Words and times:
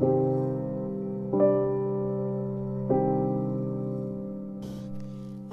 A 0.00 0.04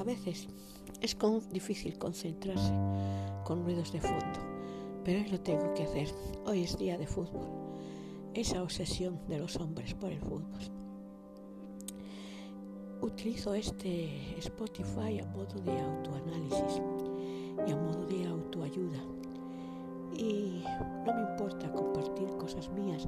veces 0.03 0.47
es 1.01 1.17
difícil 1.51 1.97
concentrarse 1.97 2.71
con 3.43 3.63
ruidos 3.63 3.91
de 3.91 4.01
fondo, 4.01 4.39
pero 5.03 5.19
hoy 5.19 5.29
lo 5.29 5.39
tengo 5.39 5.73
que 5.73 5.81
hacer. 5.83 6.09
Hoy 6.45 6.61
es 6.61 6.77
día 6.77 6.99
de 6.99 7.07
fútbol. 7.07 7.47
Esa 8.35 8.61
obsesión 8.61 9.19
de 9.27 9.39
los 9.39 9.55
hombres 9.55 9.95
por 9.95 10.11
el 10.11 10.19
fútbol. 10.19 10.61
Utilizo 13.01 13.55
este 13.55 14.37
Spotify 14.37 15.21
a 15.21 15.25
modo 15.25 15.59
de 15.61 15.79
autoanálisis 15.79 16.83
y 17.67 17.71
a 17.71 17.75
modo 17.75 18.05
de 18.05 18.27
autoayuda. 18.27 18.99
Y 20.15 20.63
no 21.03 21.15
me 21.15 21.21
importa 21.31 21.71
compartir 21.71 22.27
cosas 22.37 22.69
mías 22.69 23.07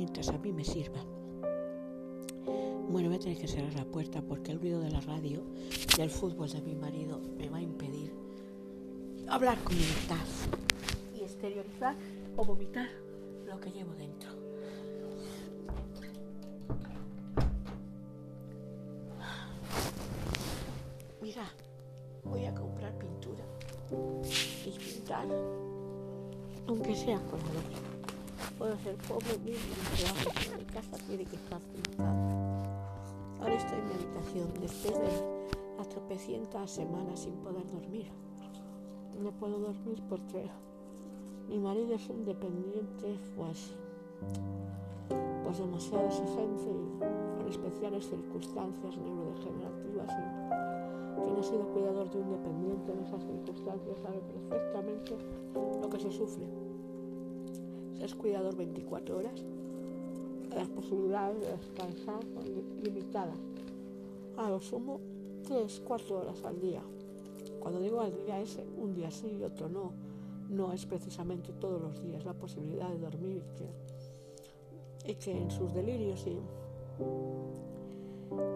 mientras 0.00 0.30
a 0.30 0.38
mí 0.38 0.50
me 0.50 0.64
sirva. 0.64 1.04
Bueno, 2.88 3.10
voy 3.10 3.16
a 3.16 3.18
tener 3.18 3.36
que 3.36 3.46
cerrar 3.46 3.74
la 3.74 3.84
puerta 3.84 4.22
porque 4.22 4.50
el 4.50 4.58
ruido 4.58 4.80
de 4.80 4.90
la 4.90 5.00
radio 5.02 5.42
y 5.94 6.00
el 6.00 6.08
fútbol 6.08 6.50
de 6.50 6.62
mi 6.62 6.74
marido 6.74 7.20
me 7.36 7.50
va 7.50 7.58
a 7.58 7.60
impedir 7.60 8.10
hablar 9.28 9.58
con 9.62 9.76
libertad 9.76 10.24
y 11.14 11.20
exteriorizar 11.20 11.94
o 12.34 12.44
vomitar 12.46 12.88
lo 13.46 13.60
que 13.60 13.70
llevo 13.72 13.92
dentro. 13.92 14.30
Mira, 21.20 21.44
voy 22.24 22.46
a 22.46 22.54
comprar 22.54 22.96
pintura 22.96 23.44
y 24.64 24.78
pintar, 24.78 25.26
aunque 26.66 26.96
sea 26.96 27.18
color. 27.26 27.89
Puedo 28.60 28.76
ser 28.76 28.94
pobre 29.08 29.38
mismo, 29.38 29.72
pero 29.96 30.58
mi 30.58 30.64
casa 30.66 30.98
tiene 31.06 31.24
que 31.24 31.36
estar 31.36 31.58
pintada. 31.72 32.12
Ahora 33.40 33.54
estoy 33.54 33.78
en 33.78 33.86
mi 33.86 33.94
habitación 33.94 34.52
después 34.60 34.98
de 35.00 35.08
las 35.78 35.88
tropecientas 35.88 36.70
semanas 36.70 37.20
sin 37.20 37.36
poder 37.36 37.66
dormir. 37.72 38.12
No 39.18 39.32
puedo 39.32 39.60
dormir 39.60 40.02
porque 40.10 40.50
mi 41.48 41.58
marido 41.58 41.94
es 41.94 42.06
un 42.10 42.26
dependiente 42.26 43.18
pues, 43.34 43.72
pues 45.42 45.58
demasiado 45.58 46.04
exigente 46.08 46.68
y 46.68 47.38
con 47.38 47.48
especiales 47.48 48.10
circunstancias 48.10 48.94
neurodegenerativas 48.98 50.10
y 50.12 51.24
quien 51.24 51.36
ha 51.38 51.42
sido 51.42 51.66
cuidador 51.72 52.10
de 52.10 52.18
un 52.18 52.30
dependiente 52.30 52.92
en 52.92 52.98
esas 53.06 53.22
circunstancias 53.24 53.98
sabe 54.02 54.20
perfectamente 54.20 55.16
lo 55.80 55.88
que 55.88 55.98
se 55.98 56.12
sufre. 56.12 56.59
Es 58.00 58.14
cuidador 58.14 58.56
24 58.56 59.18
horas, 59.18 59.44
las 60.54 60.68
posibilidades 60.68 61.40
de 61.40 61.50
descansar 61.56 62.24
son 62.34 62.44
limitadas. 62.82 63.38
A 64.36 64.48
lo 64.48 64.60
sumo, 64.60 65.00
3, 65.46 65.82
4 65.86 66.18
horas 66.18 66.42
al 66.44 66.60
día. 66.60 66.82
Cuando 67.60 67.80
digo 67.80 68.00
al 68.00 68.16
día 68.24 68.40
es 68.40 68.58
un 68.78 68.94
día 68.94 69.10
sí 69.10 69.36
y 69.38 69.44
otro 69.44 69.68
no. 69.68 69.92
No 70.48 70.72
es 70.72 70.86
precisamente 70.86 71.52
todos 71.52 71.80
los 71.80 72.02
días 72.02 72.24
la 72.24 72.32
posibilidad 72.32 72.88
de 72.88 72.98
dormir 72.98 73.42
y 75.06 75.14
que, 75.14 75.30
en 75.30 75.50
sus 75.50 75.72
delirios 75.72 76.26
y, 76.26 76.38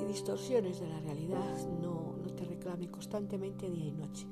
distorsiones 0.06 0.81
de 0.81 0.89
la 0.89 1.00
realidad 1.00 1.69
no, 1.83 2.15
no 2.22 2.33
te 2.34 2.45
reclame 2.45 2.89
constantemente 2.91 3.69
día 3.69 3.87
y 3.87 3.92
noche. 3.92 4.27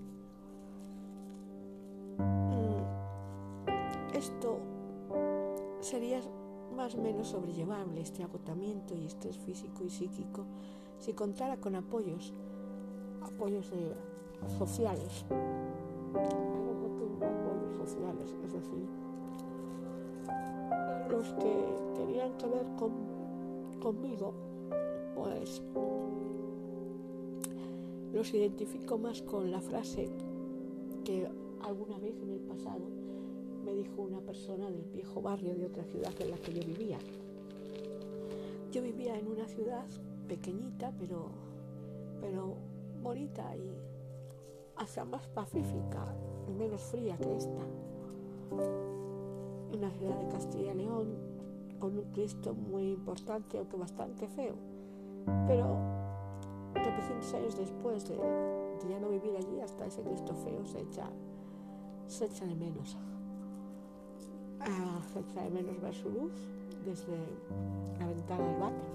Mm, 2.18 4.16
esto 4.16 4.71
sería 5.82 6.20
más 6.76 6.94
o 6.94 6.98
menos 6.98 7.28
sobrellevable 7.28 8.00
este 8.00 8.22
agotamiento 8.22 8.94
y 8.96 9.06
estrés 9.06 9.36
físico 9.38 9.84
y 9.84 9.90
psíquico 9.90 10.46
si 10.98 11.12
contara 11.12 11.56
con 11.56 11.74
apoyos, 11.74 12.32
apoyos 13.20 13.70
sociales. 14.58 15.24
apoyos 17.20 17.76
sociales, 17.76 18.34
es 18.44 18.52
decir, 18.52 18.86
los 21.10 21.26
que 21.34 21.64
tenían 21.96 22.36
que 22.36 22.46
ver 22.46 22.66
con, 22.78 22.92
conmigo, 23.80 24.32
pues 25.16 25.62
los 28.12 28.32
identifico 28.34 28.98
más 28.98 29.22
con 29.22 29.50
la 29.50 29.60
frase 29.60 30.08
que 31.04 31.28
alguna 31.62 31.98
vez 31.98 32.14
en 32.22 32.30
el 32.30 32.40
pasado 32.40 33.01
me 33.62 33.74
dijo 33.74 34.02
una 34.02 34.20
persona 34.20 34.70
del 34.70 34.84
viejo 34.84 35.22
barrio 35.22 35.54
de 35.54 35.66
otra 35.66 35.84
ciudad 35.84 36.12
en 36.20 36.30
la 36.30 36.36
que 36.36 36.52
yo 36.52 36.60
vivía. 36.66 36.98
Yo 38.70 38.82
vivía 38.82 39.18
en 39.18 39.28
una 39.28 39.46
ciudad 39.46 39.86
pequeñita, 40.28 40.92
pero, 40.98 41.30
pero 42.20 42.56
bonita 43.02 43.54
y 43.56 43.70
hasta 44.76 45.04
más 45.04 45.26
pacífica 45.28 46.14
y 46.48 46.52
menos 46.52 46.82
fría 46.82 47.16
que 47.18 47.36
esta. 47.36 47.62
Una 49.74 49.90
ciudad 49.90 50.18
de 50.18 50.28
Castilla 50.28 50.72
y 50.72 50.76
León 50.76 51.16
con 51.78 51.98
un 51.98 52.12
Cristo 52.12 52.54
muy 52.54 52.92
importante, 52.92 53.58
aunque 53.58 53.76
bastante 53.76 54.28
feo. 54.28 54.54
Pero 55.46 55.76
300 56.74 57.34
años 57.34 57.56
después 57.56 58.08
de, 58.08 58.16
ya 58.88 59.00
no 59.00 59.08
vivir 59.08 59.36
allí, 59.36 59.60
hasta 59.60 59.86
ese 59.86 60.02
Cristo 60.02 60.34
feo 60.34 60.64
se 60.64 60.80
echa, 60.80 61.08
se 62.06 62.26
echa 62.26 62.44
de 62.44 62.54
menos 62.54 62.96
a 64.64 65.00
fecha 65.12 65.42
de 65.42 65.50
menos 65.50 65.80
ver 65.80 65.94
su 65.94 66.08
luz 66.08 66.32
desde 66.84 67.16
la 67.98 68.06
ventana 68.06 68.46
del 68.46 68.60
váter. 68.60 68.92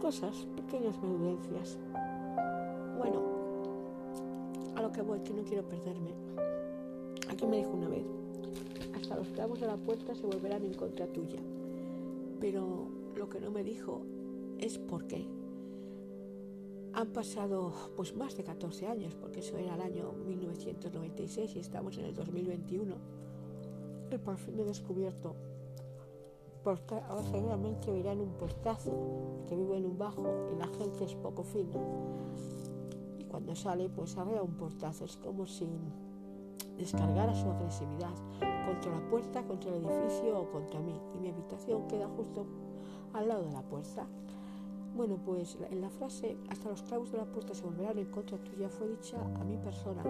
Cosas, 0.00 0.46
pequeñas 0.56 1.00
menudencias. 1.02 1.78
Bueno, 2.98 3.22
a 4.76 4.82
lo 4.82 4.92
que 4.92 5.02
voy, 5.02 5.20
que 5.20 5.34
no 5.34 5.42
quiero 5.42 5.62
perderme. 5.64 6.10
Aquí 7.30 7.46
me 7.46 7.58
dijo 7.58 7.70
una 7.70 7.88
vez, 7.88 8.04
hasta 8.94 9.16
los 9.16 9.28
clavos 9.28 9.60
de 9.60 9.66
la 9.66 9.76
puerta 9.76 10.14
se 10.14 10.26
volverán 10.26 10.64
en 10.64 10.74
contra 10.74 11.06
tuya. 11.06 11.40
Pero 12.40 12.88
lo 13.16 13.28
que 13.28 13.40
no 13.40 13.50
me 13.50 13.62
dijo 13.62 14.02
es 14.58 14.78
por 14.78 15.06
qué. 15.06 15.26
Han 16.92 17.12
pasado 17.12 17.72
pues 17.96 18.16
más 18.16 18.36
de 18.36 18.44
14 18.44 18.86
años, 18.88 19.14
porque 19.14 19.40
eso 19.40 19.56
era 19.56 19.74
el 19.74 19.80
año 19.80 20.12
1996 20.12 21.56
y 21.56 21.58
estamos 21.60 21.96
en 21.98 22.06
el 22.06 22.14
2021. 22.14 22.94
Y 24.10 24.18
por 24.18 24.36
fin 24.36 24.58
he 24.58 24.64
descubierto, 24.64 25.36
porque 26.64 26.96
ahora 27.08 27.22
seguramente 27.22 27.92
verán 27.92 28.20
un 28.20 28.32
portazo, 28.32 29.44
que 29.48 29.54
vivo 29.54 29.76
en 29.76 29.86
un 29.86 29.98
bajo 29.98 30.50
y 30.52 30.58
la 30.58 30.66
gente 30.66 31.04
es 31.04 31.14
poco 31.14 31.44
fina. 31.44 31.78
Y 33.18 33.24
cuando 33.24 33.54
sale, 33.54 33.88
pues 33.88 34.16
arrea 34.16 34.42
un 34.42 34.56
portazo, 34.56 35.04
es 35.04 35.16
como 35.16 35.46
si 35.46 35.68
descargara 36.76 37.34
su 37.34 37.48
agresividad 37.48 38.14
contra 38.66 38.92
la 38.92 39.08
puerta, 39.08 39.46
contra 39.46 39.70
el 39.70 39.84
edificio 39.84 40.40
o 40.40 40.50
contra 40.50 40.80
mí. 40.80 41.00
Y 41.14 41.18
mi 41.18 41.28
habitación 41.28 41.86
queda 41.86 42.08
justo 42.08 42.46
al 43.12 43.28
lado 43.28 43.44
de 43.44 43.52
la 43.52 43.62
puerta. 43.62 44.06
Bueno, 44.96 45.18
pues 45.24 45.56
en 45.70 45.80
la 45.80 45.88
frase 45.88 46.36
hasta 46.50 46.68
los 46.68 46.82
clavos 46.82 47.12
de 47.12 47.18
la 47.18 47.24
puerta 47.24 47.54
se 47.54 47.64
volverán 47.64 47.98
en 47.98 48.10
contra 48.10 48.36
tuya 48.38 48.68
fue 48.68 48.88
dicha 48.88 49.18
a 49.40 49.44
mi 49.44 49.56
persona 49.56 50.02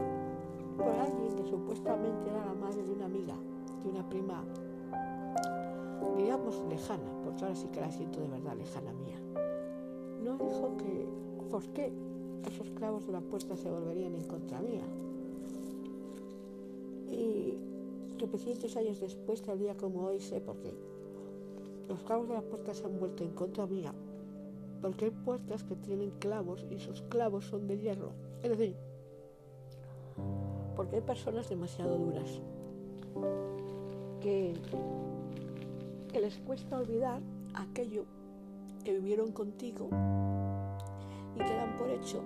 por 0.76 0.88
alguien 0.88 1.36
que 1.36 1.44
supuestamente 1.44 2.30
era 2.30 2.46
la 2.46 2.54
madre 2.54 2.82
de 2.82 2.90
una 2.90 3.04
amiga, 3.04 3.36
de 3.82 3.88
una 3.88 4.08
prima, 4.08 4.44
digamos 6.16 6.62
lejana, 6.68 7.12
porque 7.22 7.44
ahora 7.44 7.54
sí 7.54 7.68
que 7.68 7.80
la 7.80 7.90
siento 7.90 8.20
de 8.20 8.28
verdad 8.28 8.56
lejana 8.56 8.92
mía. 8.94 9.20
No 10.24 10.38
dijo 10.38 10.76
que 10.78 11.06
por 11.50 11.62
qué 11.68 11.92
esos 12.48 12.70
clavos 12.70 13.06
de 13.06 13.12
la 13.12 13.20
puerta 13.20 13.56
se 13.56 13.70
volverían 13.70 14.14
en 14.14 14.24
contra 14.24 14.60
mía. 14.60 14.84
Y 17.10 17.54
300 18.16 18.76
años 18.76 19.00
después, 19.00 19.42
tal 19.42 19.58
día 19.58 19.76
como 19.76 20.06
hoy, 20.06 20.20
sé 20.20 20.40
por 20.40 20.56
qué. 20.56 20.72
Los 21.88 22.00
clavos 22.02 22.28
de 22.28 22.34
la 22.34 22.42
puerta 22.42 22.72
se 22.72 22.86
han 22.86 22.98
vuelto 22.98 23.24
en 23.24 23.30
contra 23.30 23.66
mía 23.66 23.92
porque 24.80 25.06
hay 25.06 25.10
puertas 25.10 25.62
que 25.64 25.76
tienen 25.76 26.10
clavos 26.18 26.66
y 26.70 26.74
esos 26.74 27.02
clavos 27.02 27.46
son 27.46 27.66
de 27.66 27.78
hierro. 27.78 28.12
Es 28.42 28.50
decir, 28.50 28.76
porque 30.76 30.96
hay 30.96 31.02
personas 31.02 31.48
demasiado 31.48 31.98
duras 31.98 32.40
que, 34.20 34.54
que 36.12 36.20
les 36.20 36.38
cuesta 36.38 36.78
olvidar 36.78 37.20
aquello 37.54 38.04
que 38.84 38.94
vivieron 38.94 39.32
contigo 39.32 39.88
y 41.34 41.38
que 41.38 41.54
dan 41.54 41.76
por 41.76 41.90
hecho, 41.90 42.22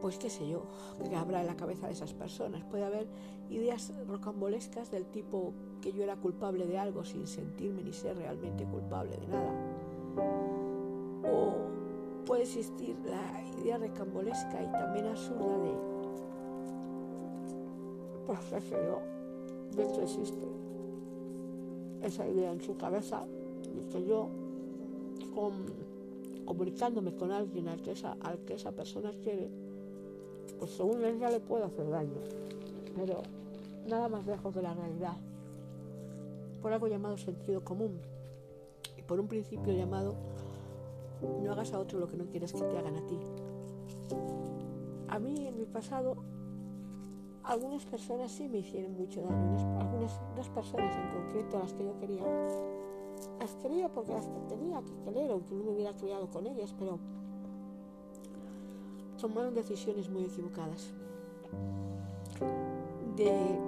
pues 0.00 0.18
qué 0.18 0.30
sé 0.30 0.48
yo, 0.48 0.62
que 1.08 1.16
habrá 1.16 1.40
en 1.40 1.46
la 1.48 1.56
cabeza 1.56 1.86
de 1.86 1.94
esas 1.94 2.14
personas. 2.14 2.62
Puede 2.64 2.84
haber 2.84 3.08
ideas 3.50 3.92
rocambolescas 4.06 4.90
del 4.90 5.06
tipo 5.06 5.52
que 5.82 5.92
yo 5.92 6.04
era 6.04 6.16
culpable 6.16 6.66
de 6.66 6.78
algo 6.78 7.04
sin 7.04 7.26
sentirme 7.26 7.82
ni 7.82 7.92
ser 7.92 8.16
realmente 8.16 8.64
culpable 8.64 9.16
de 9.16 9.26
nada 9.26 10.49
puede 12.26 12.42
existir 12.42 12.96
la 13.04 13.60
idea 13.60 13.78
recambolesca 13.78 14.62
y 14.62 14.72
también 14.72 15.06
absurda 15.06 15.58
de, 15.58 15.74
pues 18.26 18.52
eso 18.52 18.76
de 19.76 19.84
hecho 19.84 20.02
existe, 20.02 20.46
esa 22.02 22.26
idea 22.26 22.52
en 22.52 22.60
su 22.60 22.76
cabeza 22.76 23.24
y 23.74 23.90
que 23.90 24.04
yo 24.04 24.28
comunicándome 26.44 27.14
con 27.14 27.30
alguien 27.30 27.68
al 27.68 27.80
que, 27.82 27.92
esa, 27.92 28.16
al 28.20 28.38
que 28.40 28.54
esa 28.54 28.72
persona 28.72 29.12
quiere, 29.22 29.48
pues 30.58 30.72
según 30.72 31.04
él 31.04 31.18
ya 31.18 31.30
le 31.30 31.40
puedo 31.40 31.64
hacer 31.64 31.88
daño. 31.88 32.18
Pero 32.96 33.22
nada 33.86 34.08
más 34.08 34.26
lejos 34.26 34.54
de 34.54 34.62
la 34.62 34.74
realidad. 34.74 35.16
Por 36.60 36.72
algo 36.72 36.88
llamado 36.88 37.16
sentido 37.16 37.62
común 37.64 37.98
y 38.98 39.02
por 39.02 39.20
un 39.20 39.28
principio 39.28 39.72
llamado 39.72 40.14
no 41.42 41.52
hagas 41.52 41.72
a 41.72 41.78
otro 41.78 41.98
lo 41.98 42.08
que 42.08 42.16
no 42.16 42.26
quieres 42.26 42.52
que 42.52 42.60
te 42.60 42.78
hagan 42.78 42.96
a 42.96 43.06
ti. 43.06 43.18
A 45.08 45.18
mí 45.18 45.46
en 45.46 45.56
mi 45.58 45.64
pasado 45.66 46.16
algunas 47.42 47.84
personas 47.84 48.30
sí 48.30 48.48
me 48.48 48.58
hicieron 48.58 48.96
mucho 48.96 49.22
daño, 49.22 49.80
algunas 49.80 50.20
dos 50.36 50.48
personas 50.50 50.94
en 50.96 51.10
concreto 51.10 51.56
a 51.56 51.60
las 51.60 51.72
que 51.72 51.84
yo 51.84 51.98
quería. 51.98 52.22
Las 53.38 53.54
quería 53.56 53.88
porque 53.88 54.12
las 54.12 54.28
tenía 54.48 54.80
que 54.82 54.94
querer, 55.04 55.30
aunque 55.30 55.54
no 55.54 55.64
me 55.64 55.70
hubiera 55.70 55.92
criado 55.94 56.28
con 56.30 56.46
ellas, 56.46 56.74
pero 56.78 56.98
tomaron 59.20 59.54
decisiones 59.54 60.08
muy 60.08 60.24
equivocadas 60.24 60.92
de, 63.16 63.58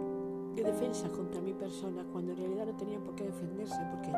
de 0.54 0.62
defensa 0.62 1.08
contra 1.10 1.40
mi 1.40 1.52
persona, 1.52 2.04
cuando 2.12 2.32
en 2.32 2.38
realidad 2.38 2.66
no 2.66 2.76
tenían 2.76 3.02
por 3.02 3.14
qué 3.14 3.24
defenderse, 3.24 3.80
porque 3.90 4.12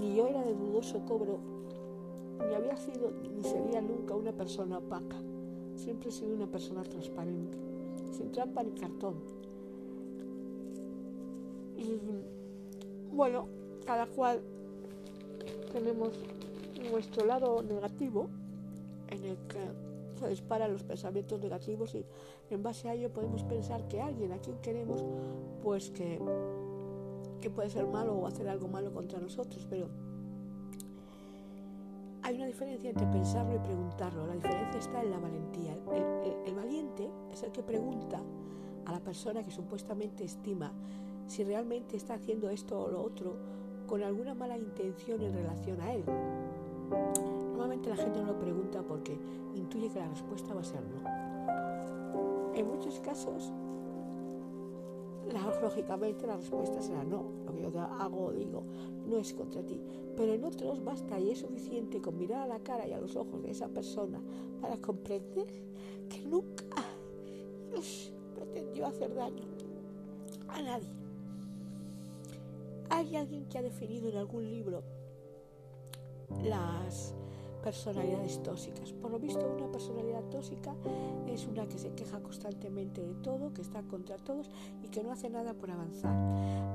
ni 0.00 0.14
yo 0.14 0.26
era 0.26 0.42
de 0.42 0.54
dudoso 0.54 1.04
cobro, 1.04 1.38
ni 2.46 2.54
había 2.54 2.76
sido 2.76 3.12
ni 3.34 3.42
sería 3.42 3.80
nunca 3.80 4.14
una 4.14 4.32
persona 4.32 4.78
opaca. 4.78 5.16
Siempre 5.76 6.08
he 6.08 6.12
sido 6.12 6.34
una 6.34 6.46
persona 6.46 6.82
transparente, 6.82 7.56
sin 8.12 8.32
trampa 8.32 8.62
ni 8.62 8.72
cartón. 8.72 9.14
Y 11.76 12.00
bueno, 13.14 13.46
cada 13.86 14.06
cual 14.06 14.40
tenemos 15.72 16.10
nuestro 16.90 17.26
lado 17.26 17.62
negativo 17.62 18.28
en 19.08 19.24
el 19.24 19.36
que 19.48 19.58
se 20.18 20.28
disparan 20.28 20.72
los 20.72 20.82
pensamientos 20.82 21.40
negativos 21.40 21.94
y 21.94 22.04
en 22.50 22.62
base 22.62 22.88
a 22.88 22.94
ello 22.94 23.10
podemos 23.10 23.44
pensar 23.44 23.86
que 23.88 24.00
alguien 24.00 24.32
a 24.32 24.38
quien 24.38 24.58
queremos 24.58 25.04
pues 25.62 25.90
que, 25.90 26.20
que 27.40 27.50
puede 27.50 27.70
ser 27.70 27.86
malo 27.86 28.14
o 28.16 28.26
hacer 28.26 28.48
algo 28.48 28.68
malo 28.68 28.92
contra 28.92 29.20
nosotros, 29.20 29.66
pero 29.70 29.88
hay 32.28 32.36
una 32.36 32.46
diferencia 32.46 32.90
entre 32.90 33.06
pensarlo 33.06 33.54
y 33.54 33.58
preguntarlo. 33.58 34.26
La 34.26 34.34
diferencia 34.34 34.78
está 34.78 35.00
en 35.00 35.10
la 35.10 35.18
valentía. 35.18 35.74
El, 36.46 36.54
valiente 36.54 37.08
es 37.32 37.42
el 37.42 37.52
que 37.52 37.62
pregunta 37.62 38.20
a 38.84 38.92
la 38.92 39.00
persona 39.00 39.42
que 39.42 39.50
supuestamente 39.50 40.24
estima 40.24 40.70
si 41.26 41.42
realmente 41.42 41.96
está 41.96 42.14
haciendo 42.14 42.50
esto 42.50 42.78
o 42.78 42.90
lo 42.90 43.02
otro 43.02 43.36
con 43.86 44.02
alguna 44.02 44.34
mala 44.34 44.58
intención 44.58 45.22
en 45.22 45.32
relación 45.32 45.80
a 45.80 45.94
él. 45.94 46.04
Normalmente 47.46 47.88
la 47.88 47.96
gente 47.96 48.20
no 48.20 48.26
lo 48.26 48.38
pregunta 48.38 48.82
porque 48.82 49.18
intuye 49.54 49.88
que 49.88 49.98
la 49.98 50.08
respuesta 50.08 50.52
va 50.52 50.60
a 50.60 50.64
ser 50.64 50.82
no. 50.82 52.54
En 52.54 52.66
muchos 52.66 53.00
casos 53.00 53.50
lógicamente 55.62 56.26
la 56.26 56.36
respuesta 56.36 56.80
será 56.80 57.04
no. 57.04 57.24
Lo 57.44 57.52
que 57.52 57.62
yo 57.62 57.80
hago 57.80 58.26
o 58.26 58.32
digo 58.32 58.62
no 59.06 59.18
es 59.18 59.32
contra 59.34 59.62
ti. 59.62 59.80
Pero 60.16 60.34
en 60.34 60.44
otros 60.44 60.82
basta 60.84 61.18
y 61.18 61.30
es 61.30 61.38
suficiente 61.38 62.00
con 62.00 62.18
mirar 62.18 62.42
a 62.42 62.46
la 62.46 62.60
cara 62.60 62.86
y 62.86 62.92
a 62.92 63.00
los 63.00 63.16
ojos 63.16 63.42
de 63.42 63.50
esa 63.50 63.68
persona 63.68 64.20
para 64.60 64.76
comprender 64.78 65.46
que 66.08 66.20
nunca 66.26 66.64
Dios 67.70 68.12
pretendió 68.34 68.86
hacer 68.86 69.14
daño 69.14 69.44
a 70.48 70.62
nadie. 70.62 70.88
Hay 72.90 73.16
alguien 73.16 73.44
que 73.46 73.58
ha 73.58 73.62
definido 73.62 74.08
en 74.08 74.16
algún 74.16 74.48
libro 74.48 74.82
las 76.42 77.14
personalidades 77.68 78.42
tóxicas. 78.42 78.94
Por 78.94 79.10
lo 79.10 79.18
visto, 79.18 79.46
una 79.46 79.70
personalidad 79.70 80.22
tóxica 80.30 80.74
es 81.26 81.46
una 81.46 81.68
que 81.68 81.76
se 81.76 81.92
queja 81.92 82.18
constantemente 82.22 83.02
de 83.02 83.12
todo, 83.16 83.52
que 83.52 83.60
está 83.60 83.82
contra 83.82 84.16
todos 84.16 84.50
y 84.82 84.88
que 84.88 85.02
no 85.02 85.12
hace 85.12 85.28
nada 85.28 85.52
por 85.52 85.70
avanzar. 85.70 86.16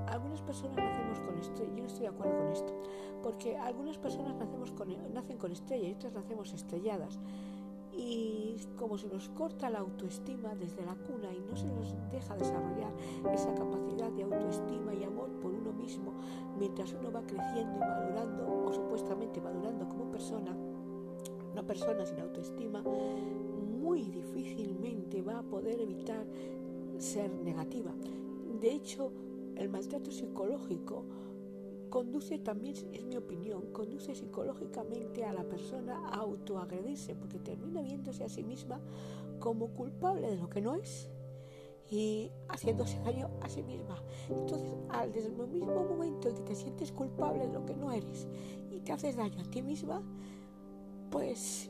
Algunas 0.08 0.44
personas 0.44 0.78
nacemos 0.78 1.20
con 1.22 1.36
esto, 1.40 1.64
yo 1.64 1.82
no 1.82 1.88
estoy 1.88 2.02
de 2.02 2.10
acuerdo 2.10 2.38
con 2.38 2.52
esto, 2.52 2.74
porque 3.24 3.58
algunas 3.58 3.98
personas 3.98 4.36
nacemos 4.36 4.72
con, 4.72 4.90
nacen 5.16 5.40
con 5.40 5.52
estrellas 5.52 5.90
y 5.90 5.94
otras 5.96 6.14
nacemos 6.14 6.54
estrelladas. 6.54 7.18
Y 7.92 8.58
como 8.78 9.00
se 9.00 9.08
nos 9.08 9.30
corta 9.30 9.72
la 9.72 9.80
autoestima 9.80 10.54
desde 10.54 10.86
la 10.86 10.94
cuna 10.94 11.34
y 11.34 11.40
no 11.40 11.56
se 11.56 11.68
nos 11.68 11.96
deja 12.12 12.36
desarrollar 12.36 12.94
esa 13.34 13.54
capacidad 13.56 14.12
de 14.12 14.24
autoestima 14.24 14.94
y 14.94 15.04
amor 15.04 15.32
por 15.42 15.54
uno 15.54 15.74
mismo 15.74 16.14
mientras 16.58 16.94
uno 16.94 17.12
va 17.12 17.22
creciendo 17.26 17.78
y 17.78 17.80
madurando 17.80 18.66
o 18.66 18.74
supuestamente 18.74 19.42
madurando 19.42 19.88
como 19.88 20.12
persona, 20.12 20.56
una 21.54 21.66
persona 21.66 22.06
sin 22.06 22.20
autoestima 22.20 22.82
muy 22.82 24.04
difícilmente 24.10 25.22
va 25.22 25.40
a 25.40 25.44
poder 25.44 25.80
evitar 25.80 26.26
ser 26.98 27.32
negativa. 27.32 27.94
De 28.60 28.72
hecho, 28.72 29.12
el 29.56 29.70
maltrato 29.70 30.12
psicológico 30.12 31.06
conduce 31.90 32.40
también, 32.40 32.76
es 32.92 33.06
mi 33.06 33.18
opinión, 33.18 33.72
conduce 33.72 34.16
psicológicamente 34.16 35.26
a 35.26 35.32
la 35.32 35.44
persona 35.44 36.08
a 36.08 36.16
autoagredirse 36.16 37.14
porque 37.14 37.38
termina 37.38 37.84
viéndose 37.84 38.24
a 38.24 38.30
sí 38.30 38.44
misma 38.44 38.82
como 39.40 39.68
culpable 39.68 40.32
de 40.32 40.38
lo 40.38 40.50
que 40.50 40.62
no 40.62 40.74
es 40.74 41.08
y 41.92 42.32
haciéndose 42.50 43.00
daño 43.02 43.30
a 43.42 43.50
sí 43.50 43.62
misma. 43.62 44.02
Entonces, 44.28 44.74
al, 44.90 45.12
desde 45.14 45.28
el 45.28 45.48
mismo 45.48 45.84
momento 45.84 46.30
en 46.30 46.36
que 46.36 46.42
te 46.42 46.56
sientes 46.56 46.92
culpable 46.92 47.46
de 47.46 47.54
lo 47.54 47.64
que 47.64 47.76
no 47.76 47.92
eres 47.92 48.28
y 48.72 48.80
te 48.80 48.92
haces 48.92 49.16
daño 49.16 49.42
a 49.42 49.46
ti 49.46 49.62
misma, 49.62 50.02
pues 51.14 51.70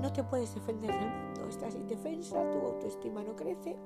no 0.00 0.10
te 0.10 0.24
puedes 0.24 0.54
defender 0.54 0.90
del 0.90 1.10
mundo, 1.10 1.48
estás 1.50 1.74
indefensa, 1.74 2.50
tu 2.50 2.58
autoestima 2.60 3.22
no 3.22 3.36
crece, 3.36 3.76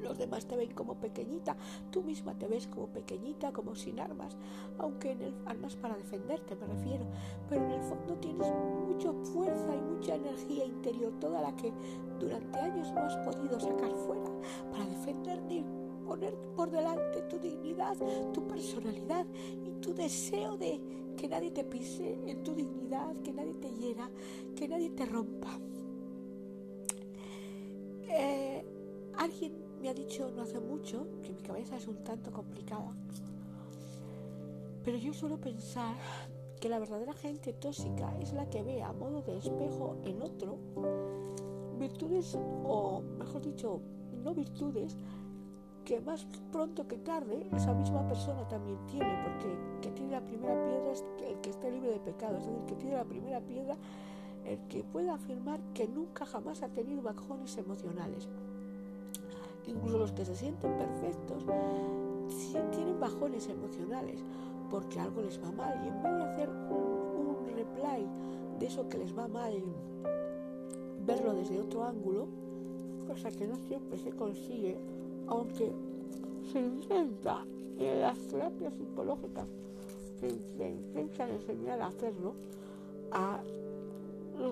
los 0.00 0.16
demás 0.16 0.46
te 0.46 0.56
ven 0.56 0.72
como 0.72 0.94
pequeñita, 0.94 1.54
tú 1.90 2.02
misma 2.02 2.38
te 2.38 2.48
ves 2.48 2.66
como 2.66 2.86
pequeñita, 2.86 3.52
como 3.52 3.74
sin 3.74 4.00
armas, 4.00 4.38
aunque 4.78 5.10
en 5.10 5.20
el 5.20 5.34
armas 5.44 5.76
para 5.76 5.98
defenderte 5.98 6.56
me 6.56 6.66
refiero, 6.66 7.04
pero 7.46 7.62
en 7.62 7.72
el 7.72 7.82
fondo 7.82 8.14
tienes 8.14 8.50
mucha 8.88 9.12
fuerza 9.34 9.76
y 9.76 9.82
mucha 9.82 10.14
energía 10.14 10.64
interior, 10.64 11.12
toda 11.20 11.42
la 11.42 11.54
que 11.56 11.74
durante 12.18 12.58
años 12.58 12.90
no 12.92 13.00
has 13.02 13.16
podido 13.18 13.60
sacar 13.60 13.92
fuera 14.06 14.30
para 14.72 14.86
defenderte 14.86 15.62
poner 16.06 16.34
por 16.56 16.70
delante 16.70 17.20
tu 17.28 17.38
dignidad, 17.38 17.96
tu 18.32 18.48
personalidad 18.48 19.26
y 19.62 19.70
tu 19.80 19.92
deseo 19.94 20.56
de 20.56 20.80
que 21.16 21.28
nadie 21.28 21.50
te 21.50 21.64
pise 21.64 22.18
en 22.26 22.42
tu 22.42 22.54
dignidad, 22.54 23.14
que 23.22 23.32
nadie 23.32 23.54
te 23.54 23.70
hiera, 23.70 24.10
que 24.56 24.68
nadie 24.68 24.90
te 24.90 25.06
rompa. 25.06 25.58
Eh, 28.08 28.64
alguien 29.16 29.52
me 29.80 29.88
ha 29.88 29.94
dicho 29.94 30.30
no 30.34 30.42
hace 30.42 30.60
mucho 30.60 31.06
que 31.22 31.32
mi 31.32 31.42
cabeza 31.42 31.76
es 31.76 31.86
un 31.86 32.02
tanto 32.02 32.30
complicada, 32.32 32.92
pero 34.84 34.98
yo 34.98 35.12
suelo 35.14 35.40
pensar 35.40 35.96
que 36.60 36.68
la 36.68 36.78
verdadera 36.78 37.12
gente 37.14 37.52
tóxica 37.52 38.16
es 38.20 38.32
la 38.32 38.48
que 38.50 38.62
ve 38.62 38.82
a 38.82 38.92
modo 38.92 39.22
de 39.22 39.38
espejo 39.38 39.96
en 40.04 40.20
otro 40.22 40.58
virtudes 41.78 42.36
o, 42.64 43.02
mejor 43.18 43.40
dicho, 43.40 43.80
no 44.22 44.34
virtudes, 44.34 44.96
que 45.84 46.00
más 46.00 46.26
pronto 46.52 46.86
que 46.86 46.98
tarde 46.98 47.48
esa 47.52 47.72
misma 47.72 48.06
persona 48.06 48.46
también 48.48 48.78
tiene, 48.86 49.10
porque 49.24 49.56
que 49.80 49.90
tiene 49.90 50.12
la 50.12 50.20
primera 50.20 50.54
piedra 50.64 50.92
es 50.92 51.04
el 51.26 51.40
que 51.40 51.50
esté 51.50 51.70
libre 51.70 51.92
de 51.92 52.00
pecado, 52.00 52.38
es 52.38 52.46
decir, 52.46 52.64
que 52.66 52.74
tiene 52.76 52.96
la 52.96 53.04
primera 53.04 53.40
piedra 53.40 53.76
el 54.44 54.58
que 54.68 54.82
pueda 54.82 55.14
afirmar 55.14 55.60
que 55.74 55.86
nunca 55.86 56.24
jamás 56.24 56.62
ha 56.62 56.68
tenido 56.68 57.02
bajones 57.02 57.56
emocionales. 57.58 58.28
Incluso 59.66 59.98
los 59.98 60.12
que 60.12 60.24
se 60.24 60.34
sienten 60.34 60.76
perfectos 60.76 61.44
tienen 62.72 62.98
bajones 62.98 63.48
emocionales 63.48 64.24
porque 64.70 65.00
algo 65.00 65.22
les 65.22 65.42
va 65.42 65.50
mal 65.52 65.80
y 65.84 65.88
en 65.88 66.02
vez 66.02 66.12
de 66.12 66.22
hacer 66.22 66.48
un, 66.48 67.40
un 67.40 67.46
reply 67.54 68.06
de 68.58 68.66
eso 68.66 68.88
que 68.88 68.98
les 68.98 69.16
va 69.16 69.28
mal, 69.28 69.62
verlo 71.04 71.34
desde 71.34 71.60
otro 71.60 71.84
ángulo, 71.84 72.28
cosa 73.06 73.30
que 73.30 73.46
no 73.46 73.56
siempre 73.56 73.98
se 73.98 74.10
consigue, 74.10 74.78
aunque 75.26 75.72
se 76.52 76.60
intenta 76.60 77.44
en 77.78 78.00
las 78.00 78.18
terapias 78.28 78.74
psicológicas 78.74 79.46
se 80.20 80.68
intentan 80.68 81.30
enseñar 81.30 81.80
a 81.80 81.86
hacerlo, 81.88 82.34
a 83.12 83.40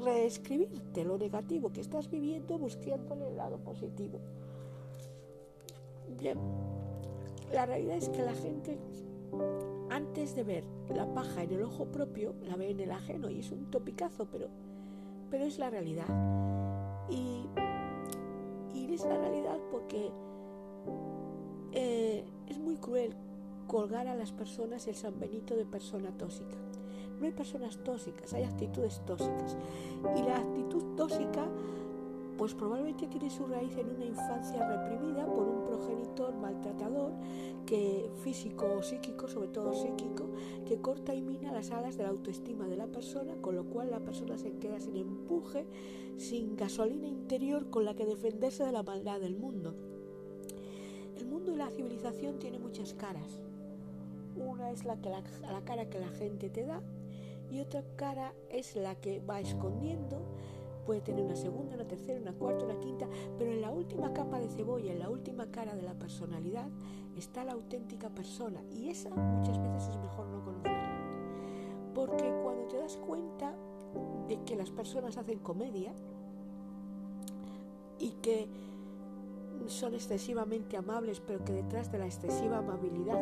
reescribirte 0.04 1.04
lo 1.04 1.18
negativo 1.18 1.72
que 1.72 1.80
estás 1.80 2.10
viviendo 2.10 2.58
buscándole 2.58 3.28
el 3.28 3.36
lado 3.36 3.58
positivo. 3.58 4.18
Bien, 6.18 6.38
la 7.52 7.66
realidad 7.66 7.96
es 7.96 8.08
que 8.08 8.22
la 8.22 8.34
gente 8.34 8.78
antes 9.90 10.34
de 10.34 10.44
ver 10.44 10.64
la 10.94 11.12
paja 11.14 11.42
en 11.42 11.52
el 11.52 11.62
ojo 11.62 11.86
propio, 11.86 12.34
la 12.46 12.56
ve 12.56 12.70
en 12.70 12.80
el 12.80 12.90
ajeno 12.90 13.30
y 13.30 13.40
es 13.40 13.50
un 13.50 13.70
topicazo, 13.70 14.26
pero, 14.30 14.48
pero 15.30 15.44
es 15.44 15.58
la 15.58 15.70
realidad. 15.70 16.06
Y, 17.10 17.46
y 18.74 18.92
es 18.92 19.04
la 19.04 19.16
realidad 19.18 19.58
porque 19.70 20.10
eh, 21.72 22.24
es 22.46 22.58
muy 22.58 22.76
cruel 22.76 23.14
colgar 23.68 24.08
a 24.08 24.16
las 24.16 24.32
personas 24.32 24.88
el 24.88 24.96
San 24.96 25.20
Benito 25.20 25.54
de 25.54 25.64
persona 25.64 26.10
tóxica. 26.18 26.56
No 27.20 27.26
hay 27.26 27.32
personas 27.32 27.78
tóxicas, 27.84 28.32
hay 28.32 28.44
actitudes 28.44 29.00
tóxicas. 29.06 29.56
Y 30.16 30.22
la 30.22 30.38
actitud 30.38 30.96
tóxica 30.96 31.46
pues 32.38 32.54
probablemente 32.54 33.08
tiene 33.08 33.28
su 33.30 33.46
raíz 33.46 33.76
en 33.76 33.90
una 33.90 34.04
infancia 34.04 34.64
reprimida 34.64 35.26
por 35.26 35.48
un 35.48 35.64
progenitor 35.64 36.34
maltratador, 36.36 37.12
que 37.66 38.08
físico 38.22 38.76
o 38.78 38.82
psíquico, 38.82 39.26
sobre 39.26 39.48
todo 39.48 39.74
psíquico, 39.74 40.30
que 40.64 40.80
corta 40.80 41.12
y 41.14 41.20
mina 41.20 41.52
las 41.52 41.72
alas 41.72 41.96
de 41.96 42.04
la 42.04 42.10
autoestima 42.10 42.68
de 42.68 42.76
la 42.76 42.86
persona, 42.86 43.34
con 43.40 43.56
lo 43.56 43.64
cual 43.64 43.90
la 43.90 43.98
persona 43.98 44.38
se 44.38 44.52
queda 44.52 44.78
sin 44.78 44.96
empuje, 44.96 45.66
sin 46.16 46.56
gasolina 46.56 47.08
interior 47.08 47.70
con 47.70 47.84
la 47.84 47.96
que 47.96 48.06
defenderse 48.06 48.64
de 48.64 48.72
la 48.72 48.84
maldad 48.84 49.18
del 49.18 49.36
mundo. 49.36 49.74
El 51.16 51.26
mundo 51.26 51.50
y 51.52 51.56
la 51.56 51.70
civilización 51.70 52.38
tiene 52.38 52.60
muchas 52.60 52.94
caras. 52.94 53.40
Una 54.48 54.70
es 54.70 54.86
la, 54.86 54.96
que 54.96 55.10
la, 55.10 55.22
cara 55.66 55.90
que 55.90 55.98
la 55.98 56.08
gente 56.08 56.48
te 56.48 56.64
da 56.64 56.80
y 57.50 57.60
otra 57.60 57.84
cara 57.96 58.32
es 58.48 58.76
la 58.76 58.94
que 58.94 59.20
va 59.20 59.40
escondiendo 59.40 60.22
Puede 60.86 61.02
tener 61.02 61.22
una 61.22 61.36
segunda, 61.36 61.74
una 61.74 61.86
tercera, 61.86 62.18
una 62.18 62.32
cuarta, 62.32 62.64
una 62.64 62.80
quinta, 62.80 63.06
pero 63.36 63.52
en 63.52 63.60
la 63.60 63.70
última 63.70 64.14
capa 64.14 64.40
de 64.40 64.48
cebolla, 64.48 64.90
en 64.90 65.00
la 65.00 65.10
última 65.10 65.50
cara 65.50 65.74
de 65.74 65.82
la 65.82 65.92
personalidad, 65.92 66.66
está 67.14 67.44
la 67.44 67.52
auténtica 67.52 68.08
persona. 68.08 68.62
Y 68.72 68.88
esa 68.88 69.10
muchas 69.10 69.60
veces 69.60 69.90
es 69.90 69.98
mejor 69.98 70.28
no 70.28 70.42
conocerla. 70.42 71.92
Porque 71.94 72.32
cuando 72.42 72.68
te 72.68 72.78
das 72.78 72.96
cuenta 72.96 73.54
de 74.28 74.42
que 74.44 74.56
las 74.56 74.70
personas 74.70 75.18
hacen 75.18 75.40
comedia 75.40 75.92
y 77.98 78.12
que 78.22 78.48
son 79.66 79.92
excesivamente 79.92 80.78
amables, 80.78 81.20
pero 81.20 81.44
que 81.44 81.52
detrás 81.52 81.92
de 81.92 81.98
la 81.98 82.06
excesiva 82.06 82.60
amabilidad 82.60 83.20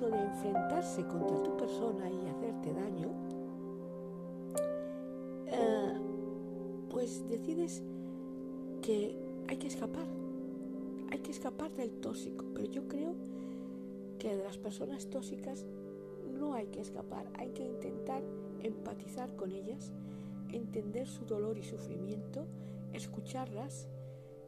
de 0.00 0.20
enfrentarse 0.20 1.06
contra 1.06 1.40
tu 1.42 1.56
persona 1.56 2.10
y 2.10 2.28
hacerte 2.28 2.72
daño, 2.72 3.08
pues 6.90 7.28
decides 7.28 7.82
que 8.82 9.16
hay 9.48 9.56
que 9.56 9.68
escapar, 9.68 10.06
hay 11.10 11.18
que 11.20 11.30
escapar 11.30 11.70
del 11.72 11.90
tóxico, 12.00 12.44
pero 12.52 12.66
yo 12.66 12.88
creo 12.88 13.14
que 14.18 14.36
de 14.36 14.42
las 14.42 14.58
personas 14.58 15.06
tóxicas 15.08 15.64
no 16.38 16.54
hay 16.54 16.66
que 16.66 16.80
escapar, 16.80 17.26
hay 17.38 17.50
que 17.50 17.64
intentar 17.64 18.22
empatizar 18.62 19.34
con 19.36 19.52
ellas, 19.52 19.92
entender 20.52 21.06
su 21.06 21.24
dolor 21.24 21.56
y 21.56 21.62
sufrimiento, 21.62 22.46
escucharlas, 22.92 23.88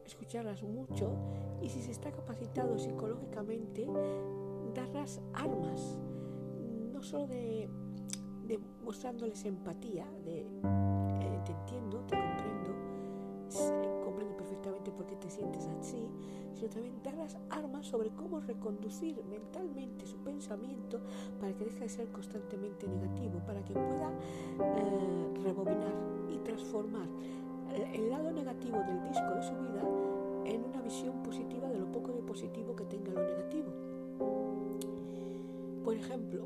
escucharlas 0.05 0.63
mucho. 0.63 1.11
Y 1.61 1.69
si 1.69 1.81
se 1.81 1.91
está 1.91 2.11
capacitado 2.11 2.77
psicológicamente, 2.77 3.87
darlas 4.77 5.19
armas, 5.33 5.97
no 6.93 7.01
solo 7.01 7.27
de, 7.27 7.69
mostrándoles 8.83 9.43
empatía, 9.43 10.05
de 10.23 10.41
eh, 10.41 11.41
te 11.43 11.51
entiendo, 11.51 12.03
te 12.05 12.15
comprendo 14.03 14.37
perfectamente 14.37 14.91
por 14.91 15.07
qué 15.07 15.15
te 15.15 15.29
sientes 15.29 15.67
así, 15.67 16.07
sino 16.53 16.69
también 16.69 17.01
dar 17.03 17.15
las 17.15 17.37
armas 17.49 17.87
sobre 17.87 18.09
cómo 18.11 18.39
reconducir 18.39 19.21
mentalmente 19.25 20.05
su 20.05 20.17
pensamiento 20.17 21.01
para 21.39 21.53
que 21.53 21.65
deje 21.65 21.79
de 21.79 21.89
ser 21.89 22.07
constantemente 22.09 22.87
negativo, 22.87 23.39
para 23.45 23.63
que 23.65 23.73
pueda 23.73 24.11
eh, 24.59 25.33
rebobinar 25.43 25.93
y 26.29 26.37
transformar 26.39 27.07
el 27.93 28.09
lado 28.09 28.31
negativo 28.31 28.77
del 28.77 29.03
disco 29.03 29.29
de 29.35 29.43
su 29.43 29.53
vida 29.53 29.81
en 30.45 30.63
una 30.63 30.81
visión 30.81 31.21
positiva 31.23 31.67
de 31.67 31.79
lo 31.79 31.91
poco 31.91 32.11
de 32.13 32.21
positivo 32.21 32.75
que 32.75 32.85
tenga 32.85 33.11
lo 33.11 33.23
negativo. 33.23 33.76
Por 35.87 35.95
ejemplo, 35.95 36.45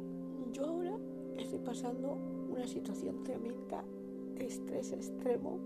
yo 0.53 0.67
ahora 0.67 0.95
estoy 1.35 1.57
pasando 1.57 2.15
una 2.51 2.67
situación 2.67 3.23
tremenda 3.23 3.83
de 4.35 4.45
estrés 4.45 4.91
extremo 4.91 5.57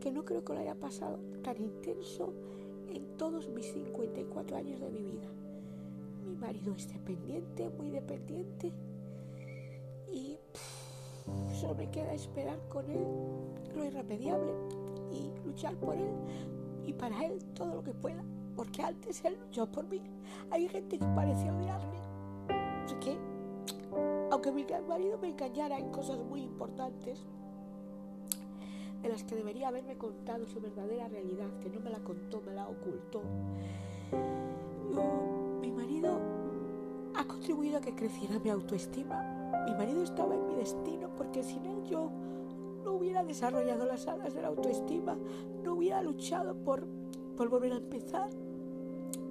que 0.00 0.12
no 0.12 0.22
creo 0.26 0.44
que 0.44 0.52
lo 0.52 0.60
haya 0.60 0.74
pasado 0.74 1.18
tan 1.42 1.56
intenso 1.56 2.34
en 2.86 3.16
todos 3.16 3.48
mis 3.48 3.72
54 3.72 4.58
años 4.58 4.80
de 4.80 4.90
mi 4.90 5.02
vida. 5.02 5.30
Mi 6.26 6.36
marido 6.36 6.74
es 6.74 6.92
dependiente, 6.92 7.70
muy 7.70 7.88
dependiente, 7.88 8.70
y 10.12 10.36
solo 11.54 11.74
me 11.74 11.90
queda 11.90 12.12
esperar 12.12 12.58
con 12.68 12.84
él 12.90 13.06
lo 13.74 13.82
irremediable 13.82 14.52
y 15.10 15.30
luchar 15.46 15.74
por 15.76 15.96
él 15.96 16.12
y 16.84 16.92
para 16.92 17.24
él 17.24 17.42
todo 17.54 17.76
lo 17.76 17.82
que 17.82 17.94
pueda, 17.94 18.22
porque 18.54 18.82
antes 18.82 19.24
él 19.24 19.38
luchó 19.40 19.72
por 19.72 19.88
mí. 19.88 20.02
Hay 20.50 20.68
gente 20.68 20.98
que 20.98 21.06
parece 21.14 21.50
odiarme, 21.50 22.05
porque 22.86 23.16
aunque 24.30 24.52
mi 24.52 24.64
marido 24.88 25.18
me 25.18 25.28
engañara 25.28 25.78
en 25.78 25.90
cosas 25.90 26.18
muy 26.18 26.42
importantes, 26.42 27.20
de 29.02 29.08
las 29.08 29.24
que 29.24 29.34
debería 29.34 29.68
haberme 29.68 29.96
contado 29.96 30.46
su 30.46 30.60
verdadera 30.60 31.08
realidad, 31.08 31.48
que 31.60 31.68
no 31.68 31.80
me 31.80 31.90
la 31.90 31.98
contó, 31.98 32.40
me 32.40 32.52
la 32.52 32.68
ocultó. 32.68 33.22
mi 35.60 35.70
marido 35.70 36.18
ha 37.14 37.24
contribuido 37.24 37.78
a 37.78 37.80
que 37.80 37.94
creciera 37.94 38.38
mi 38.38 38.50
autoestima. 38.50 39.62
Mi 39.66 39.74
marido 39.74 40.02
estaba 40.02 40.34
en 40.34 40.46
mi 40.46 40.54
destino 40.54 41.10
porque 41.16 41.42
sin 41.42 41.64
él 41.66 41.84
yo 41.84 42.10
no 42.84 42.92
hubiera 42.92 43.24
desarrollado 43.24 43.84
las 43.84 44.06
alas 44.06 44.34
de 44.34 44.42
la 44.42 44.48
autoestima, 44.48 45.16
no 45.62 45.74
hubiera 45.74 46.02
luchado 46.02 46.56
por, 46.56 46.86
por 47.36 47.48
volver 47.48 47.72
a 47.72 47.76
empezar, 47.76 48.30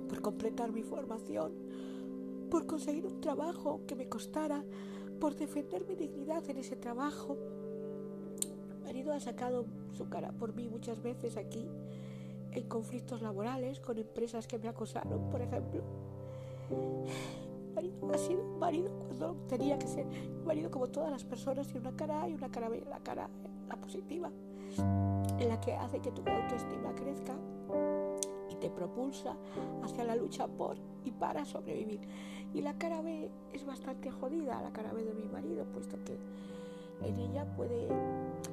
por 0.09 0.21
completar 0.21 0.71
mi 0.71 0.83
formación, 0.83 1.53
por 2.49 2.65
conseguir 2.65 3.05
un 3.05 3.21
trabajo 3.21 3.81
que 3.87 3.95
me 3.95 4.07
costara, 4.07 4.63
por 5.19 5.35
defender 5.35 5.85
mi 5.85 5.95
dignidad 5.95 6.47
en 6.49 6.57
ese 6.57 6.75
trabajo, 6.75 7.37
marido 8.83 9.13
ha 9.13 9.19
sacado 9.19 9.65
su 9.93 10.09
cara 10.09 10.31
por 10.31 10.53
mí 10.53 10.67
muchas 10.69 11.01
veces 11.01 11.37
aquí, 11.37 11.67
en 12.51 12.67
conflictos 12.67 13.21
laborales, 13.21 13.79
con 13.79 13.97
empresas 13.97 14.47
que 14.47 14.57
me 14.57 14.67
acosaron, 14.67 15.29
por 15.29 15.41
ejemplo. 15.41 15.81
marido 17.73 18.13
ha 18.13 18.17
sido 18.17 18.41
un 18.41 18.59
marido 18.59 18.91
cuando 18.99 19.35
tenía 19.47 19.77
que 19.77 19.87
ser 19.87 20.05
un 20.05 20.45
marido 20.45 20.71
como 20.71 20.87
todas 20.87 21.11
las 21.11 21.23
personas, 21.23 21.67
tiene 21.67 21.87
una 21.87 21.97
cara 21.97 22.23
A 22.23 22.29
y 22.29 22.33
una 22.33 22.49
cara 22.49 22.69
B, 22.69 22.83
la 22.89 22.99
cara 22.99 23.29
la 23.67 23.75
positiva, 23.77 24.29
en 25.39 25.49
la 25.49 25.59
que 25.59 25.73
hace 25.73 25.99
que 25.99 26.11
tu 26.11 26.21
autoestima 26.29 26.93
crezca 26.95 27.35
propulsa 28.69 29.35
hacia 29.83 30.03
la 30.03 30.15
lucha 30.15 30.47
por 30.47 30.77
y 31.03 31.11
para 31.11 31.45
sobrevivir. 31.45 32.01
Y 32.53 32.61
la 32.61 32.77
cara 32.77 33.01
B 33.01 33.29
es 33.53 33.65
bastante 33.65 34.11
jodida, 34.11 34.61
la 34.61 34.71
cara 34.71 34.93
B 34.93 35.03
de 35.03 35.13
mi 35.13 35.27
marido, 35.27 35.65
puesto 35.65 35.97
que 36.05 36.17
en 37.05 37.19
ella 37.19 37.45
puede 37.55 37.87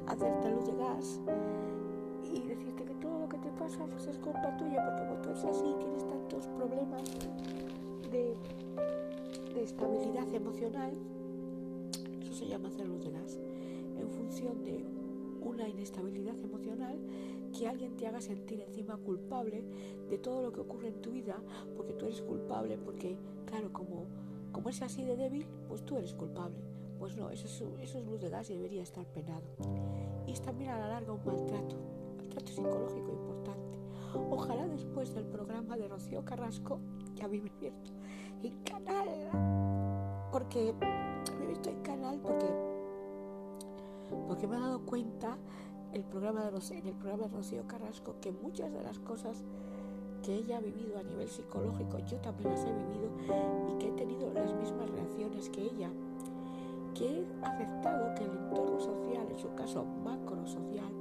hacerte 0.06 0.50
luz 0.50 0.66
de 0.66 0.76
gas 0.76 1.20
y 2.24 2.40
decirte 2.42 2.84
que 2.84 2.94
todo 2.94 3.20
lo 3.20 3.28
que 3.28 3.38
te 3.38 3.50
pasa 3.50 3.84
pues, 3.86 4.06
es 4.06 4.18
culpa 4.18 4.56
tuya, 4.56 4.84
porque 4.84 5.06
como 5.06 5.22
tú 5.22 5.30
eres 5.30 5.44
así, 5.44 5.74
tienes 5.78 6.06
tantos 6.06 6.46
problemas 6.48 7.02
de, 8.10 8.34
de 9.54 9.62
estabilidad 9.62 10.32
emocional, 10.34 10.92
eso 12.22 12.34
se 12.34 12.48
llama 12.48 12.68
hacer 12.68 12.86
luz 12.86 13.04
de 13.04 13.10
gas, 13.10 13.38
en 13.98 14.10
función 14.10 14.64
de 14.64 14.84
una 15.42 15.68
inestabilidad 15.68 16.38
emocional 16.38 16.98
que 17.52 17.68
alguien 17.68 17.96
te 17.96 18.06
haga 18.06 18.20
sentir 18.20 18.60
encima 18.60 18.96
culpable 18.96 19.64
de 20.08 20.18
todo 20.18 20.42
lo 20.42 20.52
que 20.52 20.60
ocurre 20.60 20.88
en 20.88 21.00
tu 21.02 21.12
vida, 21.12 21.36
porque 21.76 21.92
tú 21.92 22.06
eres 22.06 22.22
culpable, 22.22 22.78
porque 22.78 23.16
claro, 23.46 23.72
como, 23.72 24.06
como 24.50 24.68
es 24.68 24.82
así 24.82 25.04
de 25.04 25.16
débil, 25.16 25.46
pues 25.68 25.84
tú 25.84 25.96
eres 25.96 26.14
culpable. 26.14 26.56
Pues 26.98 27.16
no, 27.16 27.30
eso 27.30 27.46
es, 27.80 27.94
luz 28.06 28.20
de 28.20 28.30
gas 28.30 28.48
y 28.50 28.54
debería 28.54 28.82
estar 28.82 29.04
penado. 29.06 29.42
Y 30.26 30.32
es 30.32 30.40
también 30.40 30.70
a 30.70 30.78
la 30.78 30.88
larga 30.88 31.12
un 31.12 31.24
maltrato, 31.24 31.76
un 31.76 32.16
maltrato 32.16 32.52
psicológico 32.52 33.10
importante. 33.10 33.78
Ojalá 34.30 34.68
después 34.68 35.12
del 35.14 35.24
programa 35.26 35.76
de 35.76 35.88
Rocío 35.88 36.24
Carrasco, 36.24 36.78
ya 37.14 37.26
me 37.26 37.38
he 37.38 37.40
visto 37.40 37.66
en 38.44 38.62
canal, 38.62 39.08
porque 40.30 40.72
me 41.38 41.44
he 41.44 41.48
visto 41.48 41.70
en 41.70 41.82
canal 41.82 42.20
porque, 42.20 42.46
porque 44.28 44.46
me 44.46 44.56
he 44.56 44.60
dado 44.60 44.80
cuenta 44.86 45.36
el 45.92 46.04
programa 46.04 46.50
de 46.50 46.76
en 46.76 46.86
el 46.86 46.94
programa 46.94 47.24
de 47.24 47.36
Rocío 47.36 47.66
Carrasco 47.66 48.16
que 48.20 48.32
muchas 48.32 48.72
de 48.72 48.82
las 48.82 48.98
cosas 48.98 49.42
que 50.24 50.34
ella 50.34 50.58
ha 50.58 50.60
vivido 50.60 50.98
a 50.98 51.02
nivel 51.02 51.28
psicológico, 51.28 51.98
yo 51.98 52.16
también 52.18 52.50
las 52.50 52.64
he 52.64 52.72
vivido 52.72 53.10
y 53.70 53.78
que 53.78 53.88
he 53.88 53.92
tenido 53.92 54.32
las 54.32 54.54
mismas 54.54 54.88
reacciones 54.90 55.50
que 55.50 55.62
ella 55.62 55.90
que 56.94 57.06
he 57.06 57.24
aceptado 57.42 58.14
que 58.14 58.24
el 58.24 58.30
entorno 58.30 58.78
social, 58.78 59.26
en 59.30 59.38
su 59.38 59.54
caso 59.54 59.84
macrosocial, 59.84 60.92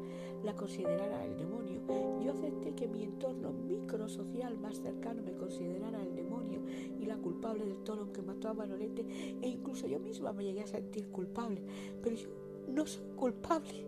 la 0.44 0.56
considerara 0.56 1.26
el 1.26 1.38
demonio. 1.38 1.82
Yo 2.24 2.32
acepté 2.32 2.74
que 2.74 2.88
mi 2.88 3.04
entorno 3.04 3.52
microsocial 3.52 4.58
más 4.58 4.80
cercano 4.80 5.22
me 5.22 5.34
considerara 5.34 6.02
el 6.02 6.16
demonio 6.16 6.62
y 7.00 7.06
la 7.06 7.18
culpable 7.18 7.66
del 7.66 7.84
toro 7.84 8.12
que 8.12 8.22
mató 8.22 8.50
a 8.50 8.54
Manolete 8.54 9.06
e 9.42 9.48
incluso 9.48 9.86
yo 9.88 10.00
misma 10.00 10.34
me 10.34 10.46
llegué 10.46 10.62
a 10.62 10.68
sentir 10.68 11.10
culpable. 11.10 11.62
Pero 12.02 12.16
yo 12.16 12.30
no 12.68 12.86
soy 12.86 13.06
culpable, 13.16 13.86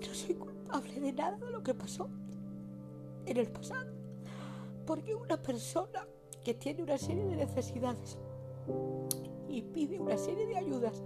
no 0.00 0.14
soy 0.14 0.34
culpable 0.34 1.00
de 1.00 1.12
nada 1.12 1.36
de 1.36 1.50
lo 1.50 1.62
que 1.62 1.74
pasó 1.74 2.08
en 3.26 3.36
el 3.36 3.48
pasado. 3.48 3.92
Porque 4.86 5.14
una 5.14 5.40
persona 5.42 6.06
que 6.44 6.54
tiene 6.54 6.82
una 6.82 6.98
serie 6.98 7.24
de 7.24 7.36
necesidades 7.36 8.18
y 9.48 9.62
pide 9.62 9.98
una 9.98 10.16
serie 10.16 10.46
de 10.46 10.56
ayudas 10.56 11.02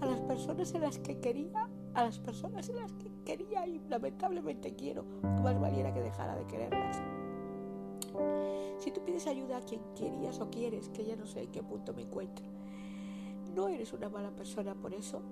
a 0.00 0.06
las 0.06 0.20
personas 0.20 0.72
en 0.74 0.82
las 0.82 0.98
que 0.98 1.18
quería, 1.18 1.68
a 1.94 2.04
las 2.04 2.18
personas 2.18 2.68
en 2.68 2.76
las 2.76 2.92
que 2.94 3.10
quería 3.24 3.66
y 3.66 3.80
lamentablemente 3.88 4.74
quiero, 4.74 5.04
más 5.42 5.58
valiera 5.60 5.92
que 5.92 6.00
dejara 6.00 6.36
de 6.36 6.46
quererlas. 6.46 7.02
Si 8.78 8.90
tú 8.90 9.04
pides 9.04 9.26
ayuda 9.26 9.58
a 9.58 9.60
quien 9.62 9.80
querías 9.94 10.40
o 10.40 10.50
quieres, 10.50 10.88
que 10.90 11.04
ya 11.04 11.16
no 11.16 11.26
sé 11.26 11.42
en 11.42 11.52
qué 11.52 11.62
punto 11.62 11.94
me 11.94 12.02
encuentro, 12.02 12.44
no 13.54 13.68
eres 13.68 13.92
una 13.92 14.08
mala 14.08 14.30
persona 14.30 14.74
por 14.74 14.92
eso, 14.92 15.22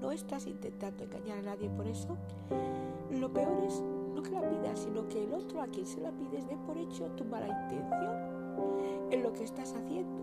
no 0.00 0.12
estás 0.12 0.46
intentando 0.46 1.04
engañar 1.04 1.38
a 1.38 1.42
nadie 1.42 1.68
por 1.70 1.86
eso. 1.86 2.16
Lo 3.10 3.32
peor 3.32 3.64
es 3.64 3.82
no 4.14 4.22
que 4.22 4.30
la 4.30 4.48
pidas, 4.48 4.80
sino 4.80 5.08
que 5.08 5.24
el 5.24 5.34
otro 5.34 5.60
a 5.60 5.66
quien 5.68 5.86
se 5.86 6.00
la 6.00 6.12
pides 6.12 6.46
dé 6.46 6.56
por 6.66 6.76
hecho 6.76 7.06
tu 7.16 7.24
mala 7.24 7.48
intención 7.48 8.40
en 9.10 9.22
lo 9.22 9.32
que 9.32 9.44
estás 9.44 9.74
haciendo. 9.74 10.20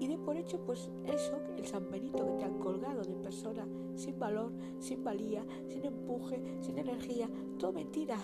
Y 0.00 0.06
dé 0.06 0.16
por 0.16 0.36
hecho, 0.36 0.60
pues 0.64 0.90
eso, 1.04 1.38
el 1.56 1.66
San 1.66 1.90
Benito 1.90 2.24
que 2.24 2.32
te 2.34 2.44
han 2.44 2.58
colgado 2.58 3.02
de 3.02 3.14
persona 3.14 3.66
sin 3.96 4.18
valor, 4.18 4.52
sin 4.78 5.02
valía, 5.02 5.44
sin 5.66 5.84
empuje, 5.84 6.40
sin 6.60 6.78
energía, 6.78 7.28
todo 7.58 7.72
mentira. 7.72 8.16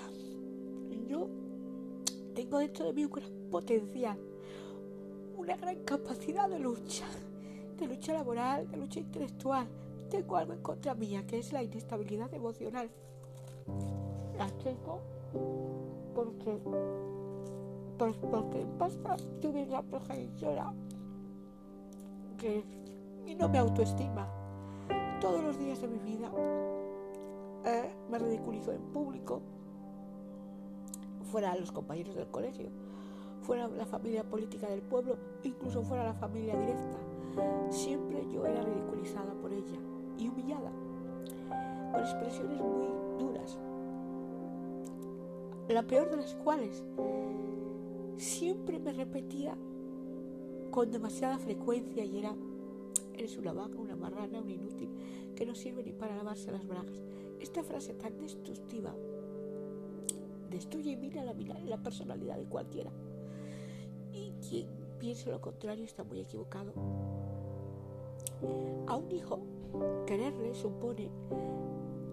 Yo 1.08 1.28
tengo 2.34 2.58
dentro 2.58 2.86
de 2.86 2.92
mí 2.92 3.04
un 3.04 3.10
gran 3.10 3.30
potencial, 3.50 4.18
una 5.36 5.56
gran 5.56 5.82
capacidad 5.84 6.48
de 6.48 6.58
lucha, 6.58 7.06
de 7.78 7.86
lucha 7.86 8.12
laboral, 8.12 8.70
de 8.70 8.76
lucha 8.76 9.00
intelectual. 9.00 9.66
Tengo 10.10 10.36
algo 10.36 10.52
en 10.52 10.62
contra 10.62 10.94
mía, 10.94 11.26
que 11.26 11.38
es 11.38 11.52
la 11.52 11.62
inestabilidad 11.62 12.32
emocional. 12.32 12.90
La 14.36 14.48
tengo 14.62 15.00
porque, 16.14 16.58
pues 17.98 18.16
porque 18.30 18.66
pasa 18.78 19.16
tuve 19.40 19.64
una 19.64 19.82
progenitora 19.82 20.72
que 22.38 22.64
y 23.26 23.34
no 23.34 23.48
me 23.48 23.58
autoestima. 23.58 24.28
Todos 25.20 25.42
los 25.42 25.58
días 25.58 25.80
de 25.80 25.88
mi 25.88 25.98
vida 25.98 26.30
eh, 27.64 27.94
me 28.10 28.18
ridiculizo 28.18 28.72
en 28.72 28.82
público, 28.92 29.40
fuera 31.30 31.56
los 31.56 31.72
compañeros 31.72 32.14
del 32.14 32.28
colegio, 32.28 32.68
fuera 33.42 33.68
la 33.68 33.86
familia 33.86 34.22
política 34.24 34.68
del 34.68 34.82
pueblo, 34.82 35.16
incluso 35.42 35.82
fuera 35.82 36.04
la 36.04 36.14
familia 36.14 36.56
directa. 36.56 36.98
Siempre 37.70 38.28
yo 38.30 38.46
era 38.46 38.62
ridiculizada 38.62 39.32
por 39.40 39.52
ella 39.52 39.78
y 40.18 40.28
humillada, 40.28 40.70
con 41.92 42.00
expresiones 42.00 42.60
muy 42.60 42.88
duras. 43.18 43.58
La 45.68 45.82
peor 45.82 46.10
de 46.10 46.16
las 46.18 46.34
cuales 46.34 46.84
siempre 48.16 48.78
me 48.78 48.92
repetía 48.92 49.56
con 50.70 50.90
demasiada 50.90 51.38
frecuencia 51.38 52.04
y 52.04 52.18
era, 52.18 52.34
eres 53.14 53.38
una 53.38 53.52
vaca, 53.52 53.78
una 53.78 53.96
marrana, 53.96 54.40
un 54.40 54.50
inútil, 54.50 54.90
que 55.34 55.46
no 55.46 55.54
sirve 55.54 55.82
ni 55.82 55.92
para 55.92 56.16
lavarse 56.16 56.50
las 56.50 56.66
bragas. 56.66 57.02
Esta 57.40 57.62
frase 57.62 57.94
tan 57.94 58.18
destructiva 58.18 58.94
destruye 60.50 60.92
y 60.92 60.96
mira 60.96 61.24
la, 61.24 61.34
la 61.64 61.82
personalidad 61.82 62.36
de 62.36 62.46
cualquiera. 62.46 62.90
Y 64.12 64.32
quien 64.48 64.68
piense 64.98 65.30
lo 65.30 65.40
contrario 65.40 65.84
está 65.84 66.04
muy 66.04 66.20
equivocado. 66.20 66.72
A 68.86 68.96
un 68.96 69.10
hijo 69.10 69.40
quererle 70.06 70.54
supone 70.54 71.10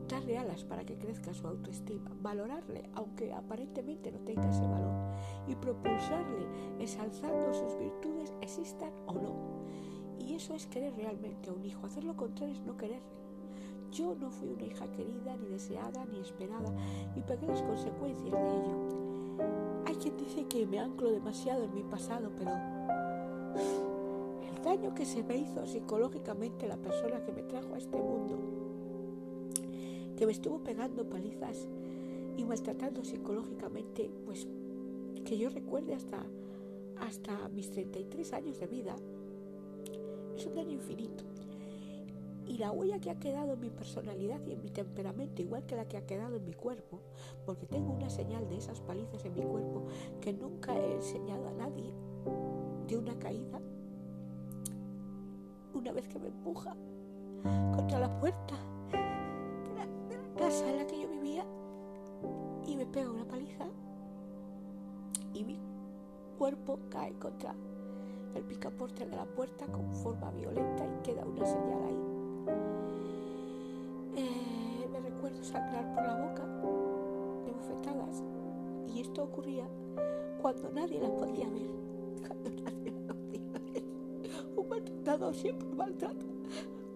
darle 0.08 0.38
alas 0.38 0.63
para 0.65 0.86
que 0.86 0.98
crezca 0.98 1.34
su 1.34 1.48
autoestima, 1.48 2.12
valorarle 2.22 2.89
aunque 2.96 3.34
aparentemente 3.34 4.12
no 4.12 4.20
tenga 4.20 4.50
ese 4.50 4.68
valor 4.68 4.91
y 5.48 5.56
propulsarle 5.56 6.46
ensalzando 6.80 7.53
sus 7.53 7.77
virtudes 7.80 8.34
existan 8.41 8.91
o 9.08 9.13
no. 9.13 9.36
Y 10.20 10.35
eso 10.35 10.53
es 10.53 10.68
querer 10.68 10.96
realmente 10.96 11.50
a 11.50 11.53
un 11.53 11.66
hijo. 11.66 11.85
Hacer 11.85 12.03
lo 12.03 12.16
contrario 12.16 12.53
es 12.53 12.62
no 12.62 12.77
quererle. 12.77 13.22
Yo 13.92 14.16
no 14.16 14.29
fui 14.29 14.50
una 14.50 14.66
hija 14.66 14.90
querida, 14.92 15.35
ni 15.35 15.50
deseada, 15.50 16.05
ni 16.05 16.20
esperada, 16.20 16.72
y 17.16 17.22
pagué 17.22 17.48
las 17.48 17.62
consecuencias 17.62 18.31
de 18.31 18.38
ello. 18.38 19.01
Hay 19.85 19.96
quien 19.96 20.16
dice 20.18 20.46
que 20.46 20.66
me 20.66 20.79
anclo 20.79 21.12
demasiado 21.12 21.64
en 21.64 21.74
mi 21.74 21.83
pasado, 21.83 22.31
pero 22.38 22.51
daño 24.72 24.96
que 24.96 25.05
se 25.05 25.22
me 25.22 25.36
hizo 25.36 25.66
psicológicamente 25.68 26.66
la 26.66 26.77
persona 26.77 27.22
que 27.25 27.34
me 27.34 27.44
trajo 27.44 27.74
a 27.74 27.77
este 27.77 27.98
mundo, 27.98 28.40
que 30.16 30.25
me 30.25 30.31
estuvo 30.31 30.64
pegando 30.64 31.10
palizas 31.10 31.68
y 32.38 32.46
maltratando 32.46 33.03
psicológicamente, 33.03 34.10
pues 34.24 34.48
que 35.25 35.38
yo 35.38 35.50
recuerde 35.50 35.94
hasta, 35.94 36.25
hasta 37.01 37.50
mis 37.50 37.70
33 37.70 38.31
años 38.31 38.60
de 38.60 38.68
vida, 38.68 38.96
es 40.38 40.46
un 40.46 40.55
daño 40.55 40.72
infinito. 40.72 41.25
Y 42.48 42.57
la 42.57 42.72
huella 42.72 43.00
que 43.00 43.10
ha 43.10 43.20
quedado 43.20 43.53
en 43.53 43.60
mi 43.60 43.70
personalidad 43.70 44.40
y 44.46 44.53
en 44.53 44.62
mi 44.62 44.70
temperamento, 44.70 45.42
igual 45.42 45.66
que 45.66 45.75
la 45.75 45.86
que 45.86 45.98
ha 45.98 46.05
quedado 46.05 46.38
en 46.38 46.46
mi 46.46 46.53
cuerpo, 46.53 47.01
porque 47.46 47.66
tengo 47.66 47.92
una 47.92 48.10
señal 48.10 48.48
de 48.48 48.55
esas 48.55 48.79
palizas 48.79 49.25
en 49.25 49.34
mi 49.34 49.42
cuerpo 49.42 49.84
que 50.22 50.31
nunca 50.31 50.77
he 50.77 50.94
enseñado 50.94 51.50
a 51.50 51.53
nadie, 51.53 51.94
de 52.88 52.98
una 52.98 53.20
caída, 53.20 53.62
una 55.81 55.94
vez 55.94 56.07
que 56.07 56.20
me 56.20 56.27
empuja 56.27 56.75
contra 57.75 58.00
la 58.00 58.20
puerta 58.20 58.53
de 58.91 60.15
la, 60.15 60.37
casa 60.37 60.70
en 60.70 60.77
la 60.77 60.85
que 60.85 61.01
yo 61.01 61.09
vivía 61.09 61.44
y 62.67 62.75
me 62.75 62.85
pega 62.85 63.09
una 63.09 63.25
paliza 63.25 63.65
y 65.33 65.44
mi 65.44 65.59
cuerpo 66.37 66.77
cae 66.91 67.13
contra 67.13 67.55
el 68.35 68.44
picaporte 68.44 69.07
de 69.07 69.15
la 69.15 69.25
puerta 69.25 69.65
con 69.65 69.91
forma 69.91 70.29
violenta 70.29 70.85
y 70.85 71.01
queda 71.01 71.25
una 71.25 71.46
señal 71.46 71.83
ahí. 71.83 72.00
Eh, 74.17 74.87
me 74.91 75.00
recuerdo 75.00 75.44
sangrar 75.44 75.96
por 75.96 76.03
la 76.03 76.15
boca 76.27 76.46
de 77.44 77.51
bofetadas 77.53 78.24
y 78.87 79.01
esto 79.01 79.24
ocurría 79.24 79.67
cuando 80.41 80.70
nadie 80.70 81.01
la 81.01 81.09
podía 81.15 81.50
ver, 81.50 81.72
siempre 85.33 85.67
maltrata 85.75 86.25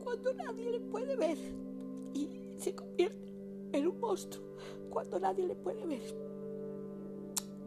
cuando 0.03 0.33
nadie 0.33 0.71
le 0.71 0.79
puede 0.79 1.15
ver 1.17 1.37
y 2.13 2.29
se 2.57 2.73
convierte 2.73 3.33
en 3.73 3.87
un 3.87 3.99
monstruo 3.99 4.45
cuando 4.89 5.19
nadie 5.19 5.45
le 5.45 5.55
puede 5.55 5.85
ver. 5.85 6.01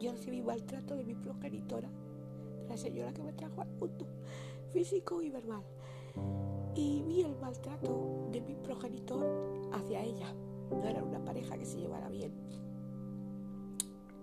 Yo 0.01 0.13
recibí 0.13 0.41
maltrato 0.41 0.95
de 0.97 1.05
mi 1.05 1.15
progenitora, 1.15 1.91
de 2.63 2.69
la 2.69 2.77
señora 2.77 3.13
que 3.13 3.23
me 3.23 3.33
trajo 3.35 3.61
al 3.61 3.69
mundo, 3.73 4.07
físico 4.73 5.21
y 5.21 5.29
verbal 5.29 5.63
y 6.75 7.03
vi 7.03 7.23
el 7.23 7.37
maltrato 7.37 8.29
de 8.33 8.41
mi 8.41 8.55
progenitor 8.55 9.27
hacia 9.73 10.03
ella. 10.03 10.33
No 10.71 10.85
era 10.85 11.03
una 11.03 11.23
pareja 11.25 11.59
que 11.59 11.67
se 11.67 11.79
llevara 11.79 12.09
bien. 12.09 12.33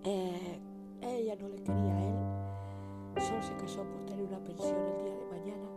Eh, 0.04 0.60
ella 1.02 1.36
no 1.36 1.48
le 1.48 1.56
quería 1.56 1.96
a 1.96 2.04
él, 2.04 3.22
solo 3.22 3.42
se 3.42 3.54
casó 3.56 3.84
por 3.84 4.04
tener 4.06 4.24
una 4.24 4.42
pensión 4.42 4.76
el 4.76 5.04
día 5.04 5.16
de 5.16 5.26
mañana 5.26 5.75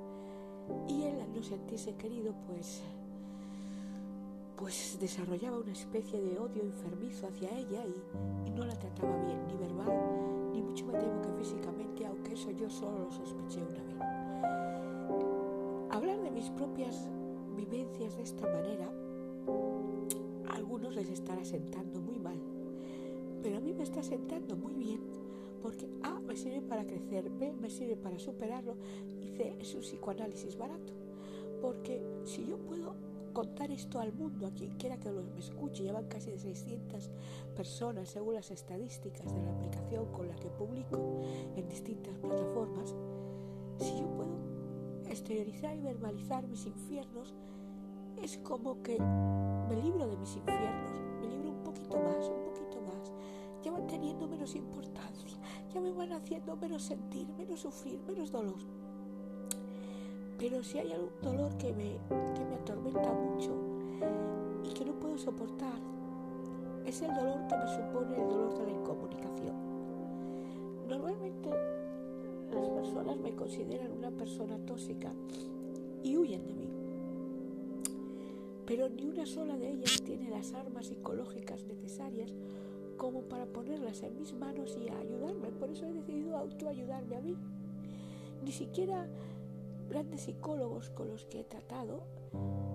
y 0.88 1.04
él 1.04 1.20
al 1.22 1.34
no 1.34 1.44
sentirse 1.44 1.96
querido 1.96 2.34
pues 2.48 2.82
pues 4.60 4.98
desarrollaba 5.00 5.58
una 5.58 5.72
especie 5.72 6.20
de 6.20 6.38
odio 6.38 6.62
enfermizo 6.64 7.28
hacia 7.28 7.50
ella 7.58 7.82
y, 8.46 8.50
no 8.52 8.66
la 8.66 8.76
trataba 8.76 9.16
bien, 9.24 9.48
ni 9.48 9.56
verbal, 9.56 10.52
ni 10.52 10.62
mucho 10.62 10.86
me 10.86 10.94
temo 11.00 11.22
que 11.22 11.32
físicamente, 11.42 12.06
aunque 12.06 12.34
eso 12.34 12.52
yo 12.52 12.70
solo 12.70 13.06
lo 13.06 13.12
sospeché 13.12 13.62
una 13.62 13.82
vez. 13.82 13.96
Hablar 15.92 16.22
de 16.22 16.32
mis 16.32 16.50
propias 16.50 17.10
vivencias 17.56 18.18
de 18.18 18.24
esta 18.24 18.48
manera, 18.48 18.92
a 20.50 20.56
algunos 20.56 20.94
les 20.94 21.08
estará 21.08 21.46
sentando 21.46 22.02
muy 22.02 22.20
mal, 22.20 22.38
pero 23.42 23.60
a 23.60 23.62
mí 23.62 23.74
me 23.74 23.84
está 23.84 24.04
sentando 24.04 24.58
muy 24.58 24.74
bien, 24.74 25.00
porque 25.62 25.88
A 26.04 26.20
me 26.20 26.36
sirve 26.36 26.62
para 26.62 26.86
crecer, 26.86 27.30
B 27.30 27.54
me 27.54 27.70
sirve 27.70 27.96
para 27.96 28.20
superarlo 28.20 28.76
es 29.40 29.74
un 29.76 29.82
psicoanálisis 29.82 30.58
barato, 30.58 30.94
porque 31.62 32.04
si 32.24 32.46
yo 32.46 32.58
puedo 32.58 32.96
contar 33.34 33.72
esto 33.72 34.00
al 34.00 34.14
mundo, 34.14 34.48
a 34.48 34.52
quien 34.52 34.72
quiera 34.72 34.98
que 34.98 35.12
lo 35.12 35.24
me 35.24 35.40
escuche, 35.40 35.84
llevan 35.84 36.08
casi 36.08 36.32
de 36.32 36.40
600 36.40 37.10
personas 37.56 38.10
según 38.10 38.34
las 38.36 38.52
estadísticas 38.52 39.34
de 39.34 39.42
la 39.42 39.52
aplicación 39.52 40.12
con 40.12 40.28
la 40.28 40.36
que 40.36 40.50
publico 40.50 41.22
en 41.56 41.68
distintas 41.70 42.18
plataformas, 42.18 42.96
si 43.78 43.98
yo 44.00 44.08
puedo 44.14 44.38
exteriorizar 45.08 45.76
y 45.76 45.82
verbalizar 45.82 46.48
mis 46.48 46.66
infiernos, 46.66 47.34
es 48.22 48.38
como 48.40 48.82
que 48.82 49.00
me 49.00 49.76
libro 49.82 50.08
de 50.08 50.18
mis 50.18 50.36
infiernos, 50.36 51.00
me 51.22 51.28
libro 51.28 51.52
un 51.52 51.64
poquito 51.64 51.98
más, 51.98 52.28
un 52.28 52.44
poquito 52.44 52.82
más. 52.82 53.14
Ya 53.64 53.72
van 53.72 53.88
teniendo 53.88 54.28
menos 54.28 54.56
importancia, 54.56 55.38
ya 55.74 55.82
me 55.82 55.92
van 55.92 56.14
haciendo 56.14 56.56
menos 56.58 56.84
sentir, 56.84 57.28
menos 57.38 57.62
sufrir, 57.62 58.00
menos 58.02 58.32
dolor. 58.32 58.60
Pero 60.40 60.64
si 60.64 60.78
hay 60.80 60.94
algún 60.94 61.12
dolor 61.22 61.58
que 61.58 61.74
me, 61.74 61.98
que 62.34 62.46
me 62.46 62.56
atormenta 62.56 63.12
mucho 63.12 63.52
y 64.64 64.74
que 64.74 64.86
no 64.86 64.94
puedo 64.94 65.18
soportar, 65.18 65.80
es 66.86 67.02
el 67.02 67.14
dolor 67.14 67.46
que 67.48 67.58
me 67.58 67.68
supone 67.68 68.16
el 68.16 68.30
dolor 68.30 68.58
de 68.58 68.66
la 68.66 68.72
incomunicación. 68.72 69.56
Normalmente 70.88 71.50
las 72.54 72.70
personas 72.70 73.18
me 73.18 73.36
consideran 73.36 73.92
una 73.92 74.12
persona 74.12 74.58
tóxica 74.66 75.12
y 76.04 76.16
huyen 76.16 76.48
de 76.48 76.54
mí. 76.54 76.70
Pero 78.66 78.88
ni 78.88 79.08
una 79.08 79.26
sola 79.26 79.58
de 79.58 79.72
ellas 79.72 80.02
tiene 80.04 80.30
las 80.30 80.54
armas 80.54 80.88
psicológicas 80.88 81.66
necesarias 81.66 82.34
como 82.98 83.24
para 83.24 83.46
ponerlas 83.46 84.04
en 84.04 84.16
mis 84.16 84.34
manos 84.34 84.78
y 84.78 84.90
ayudarme. 84.90 85.50
Por 85.60 85.70
eso 85.70 85.86
he 85.86 85.92
decidido 85.92 86.38
autoayudarme 86.38 87.16
a 87.18 87.22
mí. 87.22 87.36
Ni 88.44 88.52
siquiera 88.52 89.08
grandes 89.90 90.22
psicólogos 90.22 90.92
con 90.92 91.10
los 91.10 91.26
que 91.26 91.40
he 91.40 91.44
tratado 91.44 92.04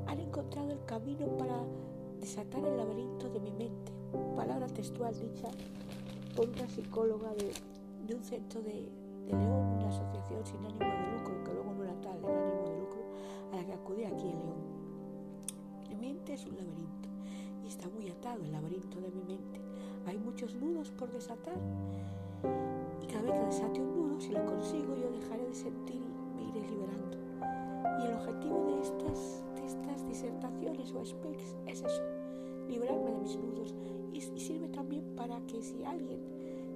han 0.07 0.19
encontrado 0.19 0.73
el 0.73 0.85
camino 0.85 1.29
para 1.39 1.63
desatar 2.19 2.65
el 2.65 2.77
laberinto 2.77 3.31
de 3.31 3.39
mi 3.39 3.53
mente. 3.53 3.93
Palabra 4.35 4.67
textual 4.67 5.15
dicha 5.19 5.49
por 6.35 6.49
una 6.49 6.69
psicóloga 6.69 7.33
de, 7.35 8.15
un 8.15 8.25
centro 8.25 8.61
de, 8.63 8.89
de, 9.27 9.33
León, 9.33 9.77
una 9.77 9.89
asociación 9.89 10.45
sin 10.45 10.57
ánimo 10.67 10.81
de 10.81 11.19
lucro, 11.19 11.45
que 11.45 11.55
luego 11.55 11.73
no 11.73 11.85
era 11.85 12.01
tal 12.01 12.19
el 12.19 12.25
ánimo 12.25 12.63
de 12.69 12.79
lucro, 12.81 13.03
a 13.53 13.57
la 13.57 13.65
que 13.65 13.73
acudí 13.73 14.05
aquí 14.05 14.29
en 14.29 14.41
León. 14.41 14.75
Mi 15.89 15.95
mente 15.95 16.35
es 16.35 16.45
un 16.47 16.57
laberinto 16.57 17.09
y 17.63 17.69
está 17.69 17.89
muy 17.89 18.11
atado 18.11 18.43
el 18.43 18.51
laberinto 18.51 19.01
de 19.01 19.11
mi 19.11 19.23
mente. 19.23 19.61
Hay 20.07 20.19
muchos 20.19 20.55
nudos 20.57 20.91
por 20.91 21.13
desatar 21.13 21.57
y 23.01 23.07
cada 23.07 23.23
vez 23.23 23.33
que 23.39 23.47
desate 23.47 23.81
un 23.81 23.97
nudo, 23.97 24.21
si 24.21 24.33
lo 24.33 24.45
consigo, 24.45 24.97
yo 24.97 25.11
dejaré 25.13 25.47
de 25.47 25.55
sentir 25.55 26.14
iré 26.55 26.69
liberando. 26.69 27.19
Y 28.01 28.07
el 28.07 28.15
objetivo 28.15 28.67
de 28.67 28.81
estas, 28.81 29.43
de 29.57 29.67
estas 29.67 30.07
disertaciones 30.09 30.93
o 30.93 31.05
speaks 31.05 31.57
es 31.67 31.83
eso, 31.83 32.03
librarme 32.69 33.13
de 33.13 33.19
mis 33.19 33.37
nudos 33.37 33.75
y, 34.13 34.19
y 34.19 34.41
sirve 34.41 34.69
también 34.69 35.15
para 35.17 35.41
que 35.47 35.63
si 35.63 35.85
alguien 35.85 36.21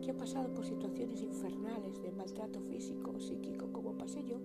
que 0.03 0.11
ha 0.13 0.17
pasado 0.17 0.49
por 0.55 0.65
situaciones 0.65 1.23
infernales 1.23 2.01
de 2.03 2.13
maltrato 2.13 2.61
físico 2.61 3.13
o 3.17 3.21
psíquico 3.21 3.73
como 3.73 3.97
pasé 3.97 4.25
yo 4.25 4.39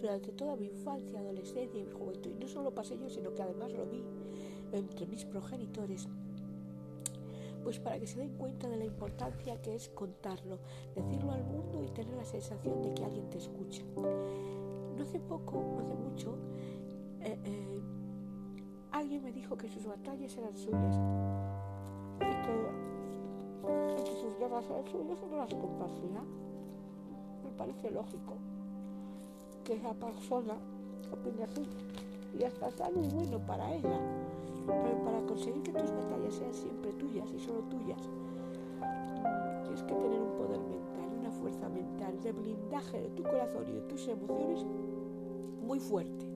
durante 0.00 0.32
toda 0.32 0.56
mi 0.56 0.66
infancia, 0.66 1.20
adolescencia 1.20 1.80
y 1.80 1.84
mi 1.84 1.92
juventud, 1.92 2.30
y 2.30 2.34
no 2.38 2.48
solo 2.48 2.74
pasé 2.74 2.98
yo, 2.98 3.08
sino 3.08 3.34
que 3.34 3.42
además 3.42 3.72
lo 3.72 3.86
vi 3.86 4.04
entre 4.72 5.06
mis 5.06 5.24
progenitores, 5.24 6.08
pues 7.62 7.78
para 7.80 7.98
que 7.98 8.06
se 8.06 8.18
den 8.18 8.36
cuenta 8.36 8.68
de 8.68 8.76
la 8.76 8.84
importancia 8.84 9.60
que 9.60 9.74
es 9.74 9.88
contarlo, 9.88 10.58
decirlo 10.94 11.32
al 11.32 11.44
mundo 11.44 11.82
y 11.82 11.88
tener 11.90 12.14
la 12.14 12.24
sensación 12.24 12.82
de 12.82 12.94
que 12.94 13.04
alguien 13.04 13.28
te 13.30 13.38
escucha. 13.38 13.82
No 14.96 15.02
hace 15.02 15.20
poco, 15.20 15.62
no 15.74 15.80
hace 15.80 15.94
mucho, 15.94 16.36
eh, 17.20 17.38
eh, 17.44 17.80
alguien 18.92 19.22
me 19.22 19.32
dijo 19.32 19.56
que 19.56 19.68
sus 19.68 19.84
batallas 19.84 20.36
eran 20.36 20.56
suyas 20.56 20.96
y 22.20 22.24
que, 22.46 24.12
sus 24.20 24.38
guerras 24.38 24.64
eran 24.70 24.86
suyas 24.86 25.18
y 25.22 25.26
no 25.30 25.36
las 25.36 25.52
compartía. 25.52 26.22
Me 27.44 27.50
parece 27.58 27.90
lógico 27.90 28.34
que 29.64 29.74
esa 29.74 29.92
persona 29.92 30.54
opine 31.12 31.44
así 31.44 31.66
y 32.38 32.44
hasta 32.44 32.70
sano 32.70 33.02
y 33.02 33.08
bueno 33.08 33.38
para 33.46 33.74
ella. 33.74 34.00
Pero 34.66 35.04
para 35.04 35.20
conseguir 35.26 35.62
que 35.62 35.72
tus 35.72 35.90
batallas 35.90 36.34
sean 36.34 36.54
siempre 36.54 36.92
tuyas 36.92 37.28
y 37.32 37.38
solo 37.38 37.60
tuyas, 37.64 38.00
tienes 39.62 39.82
que 39.82 39.94
tener 39.94 40.20
un 40.20 40.32
poder 40.36 40.60
mental, 40.60 41.18
una 41.20 41.30
fuerza 41.30 41.68
mental 41.68 42.20
de 42.22 42.32
blindaje 42.32 43.00
de 43.00 43.10
tu 43.10 43.22
corazón 43.24 43.64
y 43.68 43.72
de 43.72 43.80
tus 43.82 44.08
emociones 44.08 44.64
muy 45.66 45.80
fuerte 45.80 46.26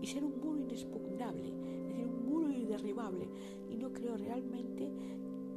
y 0.00 0.06
ser 0.06 0.24
un 0.24 0.38
muro 0.40 0.60
inexpugnable, 0.60 1.48
es 1.48 1.86
decir, 1.88 2.06
un 2.06 2.26
muro 2.26 2.50
irderribable. 2.50 3.28
Y 3.68 3.76
no 3.76 3.92
creo 3.92 4.16
realmente 4.16 4.90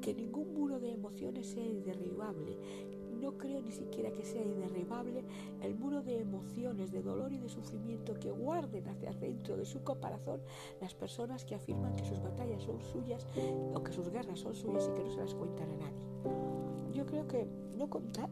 que 0.02 0.13
ningún 0.13 0.54
muro 0.54 0.80
de 0.80 0.92
emociones 0.92 1.48
sea 1.48 1.65
irderribable 1.65 2.58
no 3.20 3.38
creo 3.38 3.62
ni 3.62 3.72
siquiera 3.72 4.12
que 4.12 4.24
sea 4.24 4.44
irderribable 4.44 5.24
el 5.62 5.76
muro 5.76 6.02
de 6.02 6.20
emociones, 6.20 6.92
de 6.92 7.02
dolor 7.02 7.34
y 7.34 7.38
de 7.38 7.50
sufrimiento 7.50 8.13
que 8.13 8.32
guarden 8.32 8.88
hacia 8.88 9.12
dentro 9.13 9.58
de 9.58 9.65
su 9.65 9.84
corazón 9.84 10.42
las 10.80 10.94
personas 10.94 11.44
que 11.46 11.56
afirman 11.56 11.96
que 11.96 12.06
sus 12.06 12.22
batallas 12.22 12.63
son 12.63 12.82
suyas 12.82 13.28
o 13.74 13.84
que 13.84 13.92
sus 13.92 14.10
guerras 14.10 14.39
son 14.39 14.56
suyas 14.56 14.89
y 14.89 14.96
que 14.96 15.04
no 15.04 15.12
se 15.12 15.20
las 15.20 15.36
cuentan 15.36 15.70
a 15.72 15.76
nadie. 15.76 16.94
Yo 16.94 17.06
creo 17.06 17.28
que 17.28 17.48
no 17.78 17.89
contar 17.89 18.30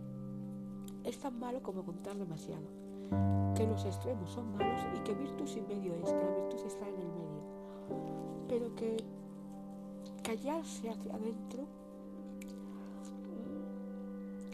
es 1.04 1.18
tan 1.20 1.40
malo 1.40 1.62
como 1.62 1.86
contar 1.86 2.18
demasiado, 2.18 2.68
que 3.56 3.66
los 3.66 3.86
extremos 3.86 4.30
son 4.32 4.56
malos 4.56 4.82
y 4.96 5.00
que 5.00 5.14
virtud 5.14 5.48
sin 5.48 5.68
medio 5.68 5.94
es, 5.96 6.12
que 6.12 6.24
la 6.24 6.36
virtud 6.36 6.66
está 6.66 6.88
en 6.88 6.96
el 6.96 7.08
medio, 7.08 7.42
pero 8.48 8.76
que 8.76 8.98
callarse 10.24 10.90
hacia 10.90 11.14
adentro 11.14 11.64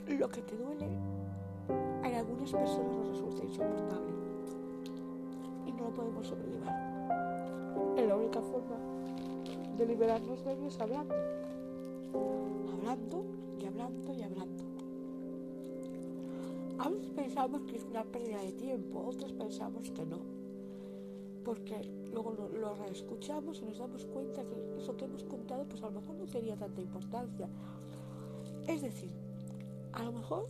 lo 0.08 0.30
que 0.30 0.42
te 0.42 0.56
duele 0.56 0.88
en 2.04 2.16
algunas 2.16 2.52
personas 2.52 2.96
nos 2.96 3.08
resulta 3.10 3.44
insoportable 3.44 4.14
y 5.66 5.72
no 5.72 5.84
lo 5.86 5.90
podemos 5.92 6.28
sobrellevar. 6.28 7.98
Es 7.98 8.08
la 8.08 8.16
única 8.16 8.42
forma 8.42 8.76
de 9.78 9.86
liberarnos 9.86 10.44
de 10.44 10.54
ello 10.54 10.68
es 10.68 10.80
hablando. 10.80 11.16
Hablando 12.74 13.26
y 13.60 13.66
hablando 13.66 14.14
y 14.14 14.22
hablando. 14.22 14.53
A 16.84 16.90
veces 16.90 17.12
pensamos 17.12 17.62
que 17.62 17.78
es 17.78 17.86
una 17.86 18.04
pérdida 18.04 18.42
de 18.42 18.52
tiempo, 18.52 19.06
otros 19.08 19.32
pensamos 19.32 19.90
que 19.92 20.06
no. 20.06 20.20
Porque 21.46 21.82
luego 22.12 22.34
lo, 22.34 22.76
reescuchamos 22.76 23.62
y 23.62 23.66
nos 23.66 23.78
damos 23.78 24.06
cuenta 24.06 24.44
que 24.44 24.78
eso 24.78 24.98
que 24.98 25.06
hemos 25.06 25.24
contado 25.24 25.66
pues 25.66 25.82
a 25.82 25.86
lo 25.86 26.02
mejor 26.02 26.18
no 26.18 26.26
tenía 26.26 26.58
tanta 26.58 26.82
importancia. 26.82 27.48
Es 28.68 28.82
decir, 28.82 29.14
a 29.94 30.04
lo 30.04 30.12
mejor 30.12 30.50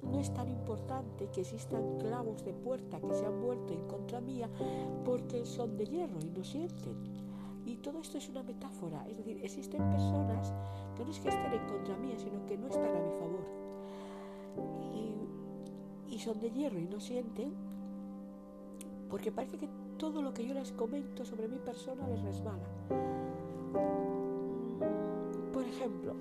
no 0.00 0.18
es 0.18 0.32
tan 0.32 0.48
importante 0.48 1.28
que 1.28 1.42
existan 1.42 1.98
clavos 1.98 2.42
de 2.42 2.54
puerta 2.54 2.98
que 2.98 3.12
se 3.12 3.26
han 3.26 3.38
vuelto 3.42 3.74
en 3.74 3.86
contra 3.88 4.22
mía 4.22 4.48
porque 5.04 5.44
son 5.44 5.76
de 5.76 5.84
hierro 5.84 6.20
y 6.22 6.30
no 6.30 6.42
sienten. 6.42 6.96
Y 7.66 7.76
todo 7.76 8.00
esto 8.00 8.16
es 8.16 8.30
una 8.30 8.42
metáfora, 8.42 9.06
es 9.10 9.18
decir, 9.18 9.44
existen 9.44 9.90
personas 9.90 10.54
que 10.96 11.04
no 11.04 11.10
es 11.10 11.20
que 11.20 11.28
estén 11.28 11.52
en 11.52 11.66
contra 11.66 11.98
mía, 11.98 12.14
sino 12.16 12.46
que 12.46 12.56
no 12.56 12.68
están 12.68 12.96
a 12.96 13.00
mi 13.00 13.10
favor. 13.18 13.65
Y, 14.94 16.14
y 16.14 16.18
son 16.18 16.40
de 16.40 16.50
hierro 16.50 16.78
y 16.78 16.86
no 16.86 17.00
sienten 17.00 17.52
porque 19.08 19.30
parece 19.30 19.58
que 19.58 19.68
todo 19.98 20.20
lo 20.20 20.32
que 20.34 20.46
yo 20.46 20.54
les 20.54 20.72
comento 20.72 21.24
sobre 21.24 21.48
mi 21.48 21.58
persona 21.58 22.06
les 22.08 22.22
resbala. 22.22 22.66
Por 25.52 25.64
ejemplo, 25.64 26.14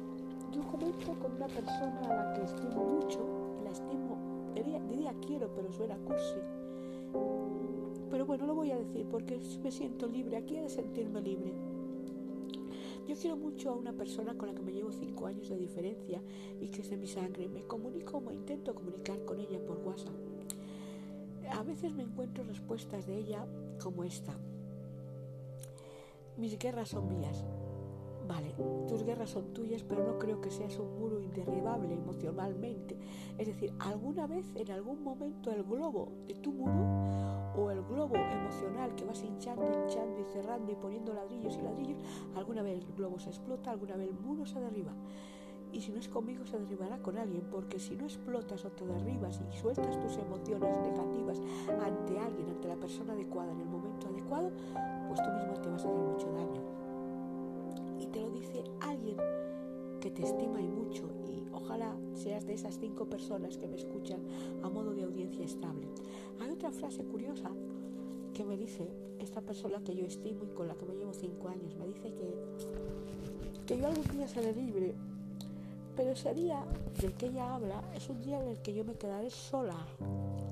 yo 0.51 0.61
comento 0.67 1.13
con 1.19 1.33
una 1.33 1.47
persona 1.47 1.99
a 2.03 2.13
la 2.13 2.33
que 2.33 2.43
estimo 2.43 2.83
mucho, 2.83 3.19
la 3.63 3.71
estimo, 3.71 4.17
diría, 4.53 5.13
quiero, 5.25 5.49
pero 5.53 5.71
suena 5.71 5.97
cursi. 5.97 6.39
Pero 8.09 8.25
bueno, 8.25 8.45
lo 8.45 8.55
voy 8.55 8.71
a 8.71 8.77
decir 8.77 9.05
porque 9.09 9.39
me 9.63 9.71
siento 9.71 10.07
libre, 10.07 10.37
aquí 10.37 10.57
he 10.57 10.61
de 10.61 10.69
sentirme 10.69 11.21
libre. 11.21 11.53
Yo 13.07 13.15
quiero 13.15 13.37
mucho 13.37 13.69
a 13.69 13.75
una 13.75 13.93
persona 13.93 14.35
con 14.35 14.49
la 14.49 14.55
que 14.55 14.63
me 14.63 14.73
llevo 14.73 14.91
cinco 14.91 15.27
años 15.27 15.49
de 15.49 15.57
diferencia 15.57 16.21
y 16.59 16.69
que 16.69 16.81
es 16.81 16.89
de 16.89 16.97
mi 16.97 17.07
sangre. 17.07 17.47
Me 17.47 17.63
comunico 17.63 18.17
o 18.17 18.31
intento 18.31 18.73
comunicar 18.73 19.23
con 19.25 19.39
ella 19.39 19.59
por 19.63 19.77
WhatsApp. 19.77 20.15
A 21.51 21.61
veces 21.61 21.93
me 21.93 22.03
encuentro 22.03 22.43
respuestas 22.43 23.05
de 23.05 23.17
ella 23.17 23.45
como 23.79 24.03
esta. 24.03 24.35
Mis 26.37 26.57
guerras 26.57 26.89
son 26.89 27.07
mías. 27.07 27.45
Vale, 28.27 28.55
tus 28.87 29.03
guerras 29.03 29.29
son 29.29 29.53
tuyas, 29.53 29.83
pero 29.83 30.03
no 30.03 30.17
creo 30.17 30.41
que 30.41 30.49
seas 30.49 30.79
un 30.79 30.97
muro 30.97 31.19
inderribable 31.21 31.93
emocionalmente. 31.93 32.97
Es 33.37 33.45
decir, 33.45 33.71
alguna 33.77 34.25
vez, 34.25 34.49
en 34.55 34.71
algún 34.71 35.03
momento, 35.03 35.51
el 35.51 35.63
globo 35.63 36.11
de 36.25 36.33
tu 36.33 36.51
muro 36.51 37.24
o 37.57 37.71
el 37.71 37.81
globo 37.83 38.15
emocional 38.15 38.95
que 38.95 39.05
vas 39.05 39.23
hinchando, 39.23 39.65
hinchando 39.65 40.19
y 40.19 40.23
cerrando 40.25 40.71
y 40.71 40.75
poniendo 40.75 41.13
ladrillos 41.13 41.57
y 41.57 41.61
ladrillos, 41.61 41.99
alguna 42.35 42.61
vez 42.61 42.83
el 42.83 42.93
globo 42.93 43.19
se 43.19 43.29
explota, 43.29 43.71
alguna 43.71 43.95
vez 43.95 44.09
el 44.09 44.15
muro 44.15 44.45
se 44.45 44.59
derriba. 44.59 44.93
Y 45.71 45.81
si 45.81 45.91
no 45.91 45.99
es 45.99 46.07
conmigo, 46.07 46.45
se 46.45 46.57
derribará 46.57 46.99
con 46.99 47.17
alguien, 47.17 47.47
porque 47.51 47.79
si 47.79 47.95
no 47.95 48.05
explotas 48.05 48.63
o 48.63 48.71
te 48.71 48.85
derribas 48.85 49.41
y 49.51 49.57
sueltas 49.57 49.99
tus 49.99 50.17
emociones 50.17 50.71
negativas 50.83 51.41
ante 51.83 52.17
alguien, 52.17 52.49
ante 52.49 52.67
la 52.67 52.75
persona 52.75 53.13
adecuada 53.13 53.51
en 53.51 53.61
el 53.61 53.67
momento 53.67 54.07
adecuado, 54.07 54.51
pues 55.09 55.21
tú 55.21 55.29
mismo 55.31 55.53
te 55.61 55.69
vas 55.69 55.83
a 55.83 55.89
hacer 55.89 56.01
mucho 56.01 56.31
daño 56.31 56.85
te 58.15 58.21
lo 58.21 58.29
dice 58.29 58.63
alguien 58.79 59.17
que 60.05 60.11
te 60.11 60.21
estima 60.21 60.61
y 60.61 60.67
mucho 60.67 61.09
y 61.27 61.47
ojalá 61.51 61.97
seas 62.13 62.45
de 62.45 62.53
esas 62.53 62.77
cinco 62.77 63.05
personas 63.05 63.57
que 63.57 63.67
me 63.67 63.75
escuchan 63.75 64.19
a 64.61 64.69
modo 64.69 64.93
de 64.93 65.01
audiencia 65.01 65.43
estable. 65.43 65.87
Hay 66.39 66.51
otra 66.51 66.69
frase 66.69 67.03
curiosa 67.05 67.49
que 68.31 68.45
me 68.45 68.55
dice 68.55 68.87
esta 69.17 69.41
persona 69.41 69.83
que 69.83 69.95
yo 69.95 70.05
estimo 70.05 70.43
y 70.43 70.49
con 70.49 70.67
la 70.67 70.75
que 70.75 70.85
me 70.85 70.93
llevo 70.93 71.11
cinco 71.11 71.47
años. 71.47 71.75
Me 71.75 71.87
dice 71.87 72.13
que, 72.13 72.35
que 73.65 73.79
yo 73.79 73.87
algún 73.87 74.05
día 74.15 74.27
seré 74.27 74.53
libre, 74.53 74.93
pero 75.95 76.11
ese 76.11 76.35
día 76.35 76.63
del 77.01 77.13
que 77.13 77.25
ella 77.25 77.55
habla 77.55 77.81
es 77.95 78.07
un 78.07 78.21
día 78.21 78.39
en 78.39 78.49
el 78.49 78.61
que 78.61 78.75
yo 78.75 78.85
me 78.85 78.93
quedaré 78.93 79.31
sola, 79.31 79.87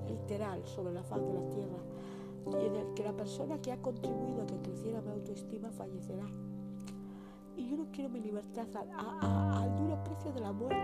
literal, 0.09 0.65
sobre 0.65 0.95
la 0.95 1.03
faz 1.03 1.21
de 1.21 1.31
la 1.31 1.47
tierra, 1.51 1.77
y 2.59 2.65
en 2.65 2.75
el 2.75 2.93
que 2.95 3.03
la 3.03 3.13
persona 3.15 3.61
que 3.61 3.71
ha 3.71 3.79
contribuido 3.79 4.41
a 4.41 4.47
que 4.47 4.57
creciera 4.63 4.99
mi 5.01 5.11
autoestima 5.11 5.69
fallecerá 5.69 6.25
y 7.55 7.69
yo 7.69 7.77
no 7.77 7.87
quiero 7.91 8.09
mi 8.09 8.19
libertad 8.19 8.67
al 9.21 9.75
duro 9.77 10.03
precio 10.03 10.31
de 10.31 10.39
la 10.39 10.51
muerte. 10.51 10.77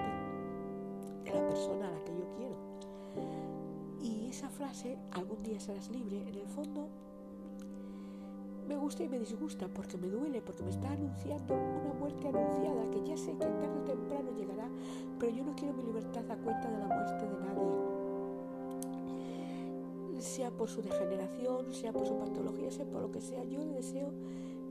de 1.24 1.32
la 1.34 1.48
persona 1.48 1.88
a 1.88 1.92
la 1.92 2.04
que 2.04 2.12
yo 2.12 2.26
quiero. 2.38 2.56
Y 4.02 4.30
esa 4.30 4.50
frase, 4.50 4.98
algún 5.12 5.42
día 5.44 5.60
serás 5.60 5.90
libre, 5.90 6.28
en 6.28 6.36
el 6.36 6.48
fondo 6.48 6.88
me 8.70 8.76
gusta 8.78 9.04
y 9.04 9.10
me 9.10 9.18
disgusta 9.18 9.68
porque 9.68 9.98
me 9.98 10.08
duele, 10.10 10.44
porque 10.44 10.62
me 10.62 10.70
está 10.70 10.92
anunciando 10.92 11.56
una 11.56 11.92
muerte 12.00 12.28
anunciada 12.28 12.88
que 12.92 13.04
ya 13.04 13.18
sé 13.18 13.32
que 13.32 13.38
tarde 13.46 13.68
o 13.68 13.84
temprano 13.84 14.32
llegará, 14.38 14.70
pero 15.20 15.32
yo 15.32 15.44
no 15.44 15.56
quiero 15.56 15.74
mi 15.74 15.82
libertad 15.82 16.30
a 16.30 16.36
cuenta 16.38 16.70
de 16.70 16.78
la 16.78 16.86
muerte 16.86 17.26
de 17.26 17.40
nadie. 17.40 17.72
Sea 20.22 20.52
por 20.52 20.70
su 20.70 20.84
degeneración, 20.84 21.74
sea 21.74 21.92
por 21.92 22.06
su 22.06 22.16
patología, 22.20 22.70
sea 22.70 22.86
por 22.86 23.02
lo 23.02 23.12
que 23.12 23.22
sea, 23.22 23.44
yo 23.44 23.66
deseo 23.66 24.12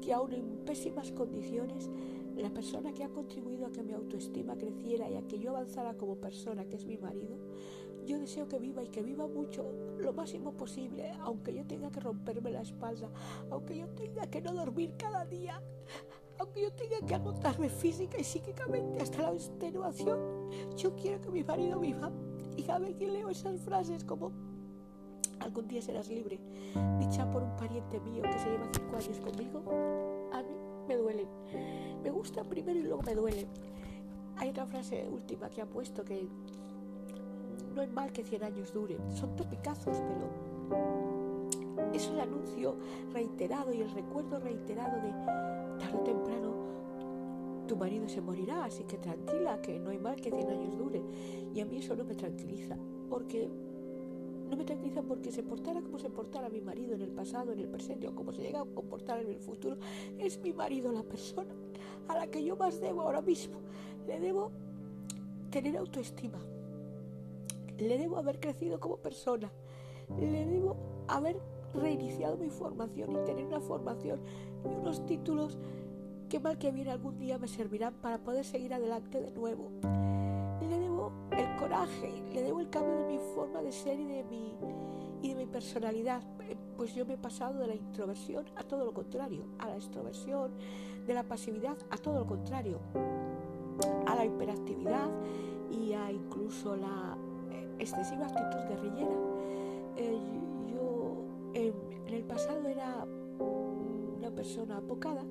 que 0.09 0.15
aún 0.15 0.33
en 0.33 0.65
pésimas 0.65 1.13
condiciones 1.13 1.91
la 2.35 2.49
persona 2.49 2.95
que 2.95 3.05
ha 3.05 3.11
contribuido 3.11 3.67
a 3.67 3.71
que 3.71 3.83
mi 3.83 3.93
autoestima 3.93 4.57
creciera 4.57 5.11
y 5.11 5.17
a 5.17 5.29
que 5.29 5.39
yo 5.39 5.51
avanzara 5.51 5.99
como 5.99 6.17
persona, 6.17 6.65
que 6.65 6.77
es 6.77 6.87
mi 6.87 6.97
marido, 6.97 7.37
yo 8.07 8.19
deseo 8.19 8.49
que 8.49 8.59
viva 8.59 8.83
y 8.83 8.89
que 8.89 9.03
viva 9.03 9.29
mucho, 9.29 9.71
lo 9.99 10.15
máximo 10.15 10.57
posible, 10.57 11.13
aunque 11.21 11.53
yo 11.53 11.67
tenga 11.67 11.91
que 11.91 12.01
romperme 12.01 12.51
la 12.51 12.63
espalda, 12.63 13.11
aunque 13.51 13.77
yo 13.77 13.87
tenga 13.91 14.27
que 14.29 14.41
no 14.41 14.55
dormir 14.55 14.95
cada 14.97 15.27
día, 15.27 15.63
aunque 16.39 16.63
yo 16.63 16.73
tenga 16.73 17.07
que 17.07 17.15
agotarme 17.15 17.69
física 17.69 18.19
y 18.19 18.25
psíquicamente 18.25 19.03
hasta 19.03 19.25
la 19.25 19.35
extenuación. 19.35 20.49
Yo 20.75 20.97
quiero 20.97 21.21
que 21.21 21.29
mi 21.29 21.45
marido 21.45 21.81
viva. 21.81 22.11
Y 22.57 22.63
cada 22.63 22.79
vez 22.79 22.97
que 22.97 23.09
leo 23.09 23.29
esas 23.29 23.61
frases 23.61 24.05
como 24.05 24.33
algún 25.41 25.69
día 25.69 25.83
serás 25.83 26.09
libre, 26.09 26.39
dicha 26.99 27.31
por 27.31 27.43
un 27.43 27.57
pariente 27.57 28.01
mío 28.01 28.23
que 28.23 28.39
se 28.39 28.51
lleva 28.51 28.69
cinco 28.73 28.97
años 28.97 29.21
conmigo, 29.21 29.63
a 30.33 30.43
mí 30.43 30.55
me 30.87 30.97
duelen. 30.97 31.29
Me 32.03 32.11
gustan 32.11 32.49
primero 32.49 32.79
y 32.79 32.83
luego 32.83 33.03
me 33.03 33.15
duelen. 33.15 33.47
Hay 34.37 34.51
otra 34.51 34.67
frase 34.67 35.09
última 35.09 35.51
que 35.51 35.63
ha 35.63 35.67
puesto 35.67 36.05
que 36.05 36.29
no 37.75 37.83
es 37.83 37.93
mal 37.93 38.13
que 38.13 38.25
100 38.25 38.45
años 38.45 38.73
duren. 38.73 38.99
Son 39.11 39.35
topicazos, 39.37 39.99
pero 40.01 41.93
es 41.93 42.09
el 42.09 42.21
anuncio 42.21 42.77
reiterado 43.13 43.73
y 43.73 43.81
el 43.81 43.91
recuerdo 43.91 44.39
reiterado 44.39 44.97
de 45.01 45.11
tarde 45.79 45.99
o 45.99 46.03
temprano 46.03 46.69
tu 47.69 47.77
marido 47.77 48.09
se 48.09 48.21
morirá, 48.21 48.65
así 48.65 48.83
que 48.85 48.97
tranquila, 48.97 49.61
que 49.61 49.79
no 49.79 49.91
hay 49.91 49.99
mal 49.99 50.17
que 50.17 50.31
100 50.31 50.49
años 50.49 50.77
dure. 50.77 51.03
Y 51.55 51.61
a 51.61 51.67
mí 51.67 51.77
eso 51.77 51.95
no 51.95 52.05
me 52.05 52.15
tranquiliza, 52.15 52.77
porque 53.09 53.49
no 54.49 54.57
me 54.57 54.65
tranquiliza 54.65 55.03
porque 55.03 55.31
se 55.31 55.43
portara 55.43 55.81
como 55.81 55.99
se 55.99 56.11
portara 56.11 56.49
mi 56.49 56.61
marido 56.61 56.95
en 56.95 57.03
el 57.03 57.11
pasado, 57.11 57.53
en 57.53 57.61
el 57.61 57.69
presente 57.69 58.09
o 58.09 58.15
como 58.15 58.33
se 58.33 58.43
llega 58.43 58.61
a 58.61 58.65
comportar 58.65 59.21
en 59.21 59.29
el 59.29 59.39
futuro, 59.39 59.77
es 60.19 60.39
mi 60.41 60.53
marido 60.53 60.93
la 60.93 61.03
persona 61.03 61.55
a 62.09 62.17
la 62.17 62.27
que 62.27 62.43
yo 62.43 62.57
más 62.57 62.81
debo 62.81 63.03
ahora 63.03 63.21
mismo. 63.21 63.61
Le 64.07 64.19
debo 64.21 64.51
tener 65.51 65.77
autoestima, 65.77 66.39
le 67.79 67.99
debo 67.99 68.17
haber 68.17 68.41
crecido 68.41 68.81
como 68.81 68.97
persona. 68.97 69.51
Le 70.19 70.47
debo 70.47 70.77
haber 71.07 71.39
reiniciado 71.75 72.37
mi 72.37 72.49
formación 72.49 73.13
y 73.13 73.25
tener 73.27 73.45
una 73.45 73.61
formación 73.61 74.21
y 74.65 74.75
unos 74.75 75.05
títulos 75.05 75.59
que 76.29 76.41
mal 76.41 76.59
que 76.59 76.71
bien 76.71 76.89
algún 76.89 77.19
día 77.19 77.39
me 77.39 77.49
servirán 77.49 77.95
para 77.95 78.19
poder 78.19 78.45
seguir 78.45 78.75
adelante 78.75 79.21
de 79.21 79.31
nuevo. 79.31 79.71
El 81.31 81.57
coraje, 81.57 82.23
le 82.33 82.43
debo 82.43 82.61
el 82.61 82.71
cambio 82.71 82.97
de 82.97 83.07
mi 83.07 83.19
forma 83.35 83.63
de 83.63 83.73
ser 83.73 83.99
y 83.99 84.07
de 84.07 84.25
mi, 84.25 84.55
y 85.23 85.29
de 85.29 85.35
mi 85.35 85.47
personalidad. 85.47 86.23
Pues 86.77 86.95
yo 86.95 87.05
me 87.05 87.15
he 87.15 87.19
pasado 87.19 87.59
de 87.59 87.67
la 87.67 87.75
introversión 87.75 88.47
a 88.57 88.65
todo 88.65 88.85
lo 88.85 88.95
contrario, 88.95 89.45
a 89.59 89.67
la 89.67 89.77
extroversión, 89.77 90.53
de 91.07 91.15
la 91.15 91.25
pasividad 91.25 91.77
a 91.91 91.97
todo 91.97 92.21
lo 92.21 92.27
contrario, 92.27 92.81
a 94.07 94.15
la 94.15 94.25
hiperactividad 94.25 95.09
y 95.71 95.93
a 95.93 96.11
incluso 96.11 96.77
la 96.77 97.17
excesiva 97.79 98.27
actitud 98.27 98.69
guerrillera. 98.69 99.17
Eh, 99.97 100.19
yo 100.73 101.25
en 101.55 102.15
el 102.15 102.25
pasado 102.25 102.67
era 102.69 103.05
una 103.39 104.31
persona 104.31 104.79
apocada 104.79 105.25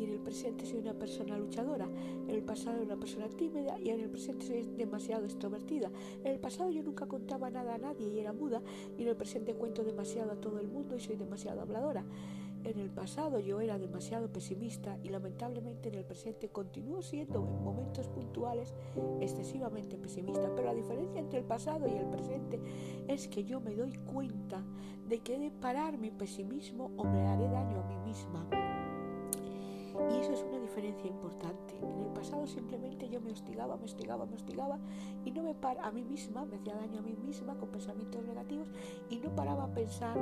y 0.00 0.04
en 0.04 0.12
el 0.12 0.20
presente 0.20 0.64
soy 0.64 0.78
una 0.78 0.94
persona 0.94 1.36
luchadora. 1.36 1.86
En 2.26 2.30
el 2.30 2.42
pasado 2.42 2.82
una 2.82 2.96
persona 2.96 3.28
tímida 3.28 3.78
y 3.78 3.90
en 3.90 4.00
el 4.00 4.08
presente 4.08 4.46
soy 4.46 4.62
demasiado 4.76 5.24
extrovertida. 5.24 5.90
En 6.24 6.32
el 6.32 6.40
pasado 6.40 6.70
yo 6.70 6.82
nunca 6.82 7.06
contaba 7.06 7.50
nada 7.50 7.74
a 7.74 7.78
nadie 7.78 8.08
y 8.08 8.18
era 8.18 8.32
muda 8.32 8.62
y 8.96 9.02
en 9.02 9.08
el 9.08 9.16
presente 9.16 9.54
cuento 9.54 9.84
demasiado 9.84 10.32
a 10.32 10.36
todo 10.36 10.58
el 10.58 10.68
mundo 10.68 10.96
y 10.96 11.00
soy 11.00 11.16
demasiado 11.16 11.60
habladora. 11.60 12.04
En 12.64 12.78
el 12.78 12.90
pasado 12.90 13.40
yo 13.40 13.60
era 13.60 13.78
demasiado 13.78 14.30
pesimista 14.30 14.98
y 15.02 15.08
lamentablemente 15.08 15.88
en 15.88 15.94
el 15.94 16.04
presente 16.04 16.50
continúo 16.50 17.00
siendo 17.00 17.38
en 17.38 17.64
momentos 17.64 18.08
puntuales 18.08 18.74
excesivamente 19.20 19.96
pesimista. 19.96 20.54
Pero 20.54 20.68
la 20.68 20.74
diferencia 20.74 21.20
entre 21.20 21.38
el 21.38 21.44
pasado 21.44 21.88
y 21.88 21.92
el 21.92 22.06
presente 22.06 22.60
es 23.08 23.28
que 23.28 23.44
yo 23.44 23.60
me 23.60 23.74
doy 23.74 23.94
cuenta 23.94 24.62
de 25.08 25.20
que 25.20 25.36
he 25.36 25.38
de 25.38 25.50
parar 25.50 25.96
mi 25.96 26.10
pesimismo 26.10 26.90
o 26.96 27.04
me 27.04 27.26
haré 27.26 27.48
daño 27.48 27.80
a 27.80 27.88
mí 27.88 27.96
misma. 28.06 28.89
Y 30.10 30.20
eso 30.20 30.32
es 30.32 30.42
una 30.42 30.58
diferencia 30.58 31.08
importante. 31.08 31.76
En 31.76 32.00
el 32.00 32.12
pasado 32.12 32.46
simplemente 32.46 33.08
yo 33.08 33.20
me 33.20 33.32
hostigaba, 33.32 33.76
me 33.76 33.84
hostigaba, 33.84 34.26
me 34.26 34.34
hostigaba 34.34 34.78
y 35.24 35.30
no 35.30 35.42
me 35.42 35.54
paraba 35.54 35.88
a 35.88 35.92
mí 35.92 36.02
misma, 36.02 36.44
me 36.44 36.56
hacía 36.56 36.74
daño 36.74 37.00
a 37.00 37.02
mí 37.02 37.16
misma 37.16 37.56
con 37.56 37.68
pensamientos 37.70 38.24
negativos 38.24 38.68
y 39.08 39.16
no 39.16 39.34
paraba 39.34 39.64
a 39.64 39.74
pensar, 39.74 40.16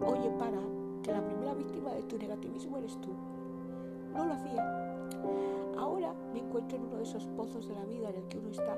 oye, 0.00 0.30
para, 0.38 0.60
que 1.02 1.12
la 1.12 1.24
primera 1.24 1.54
víctima 1.54 1.92
de 1.92 2.02
tu 2.02 2.18
negativismo 2.18 2.78
eres 2.78 3.00
tú. 3.00 3.10
No 4.12 4.26
lo 4.26 4.34
hacía. 4.34 4.98
Ahora 5.78 6.14
me 6.32 6.40
encuentro 6.40 6.76
en 6.76 6.84
uno 6.84 6.96
de 6.96 7.02
esos 7.04 7.26
pozos 7.28 7.66
de 7.66 7.74
la 7.74 7.84
vida 7.84 8.10
en 8.10 8.16
el 8.16 8.28
que 8.28 8.38
uno 8.38 8.50
está 8.50 8.76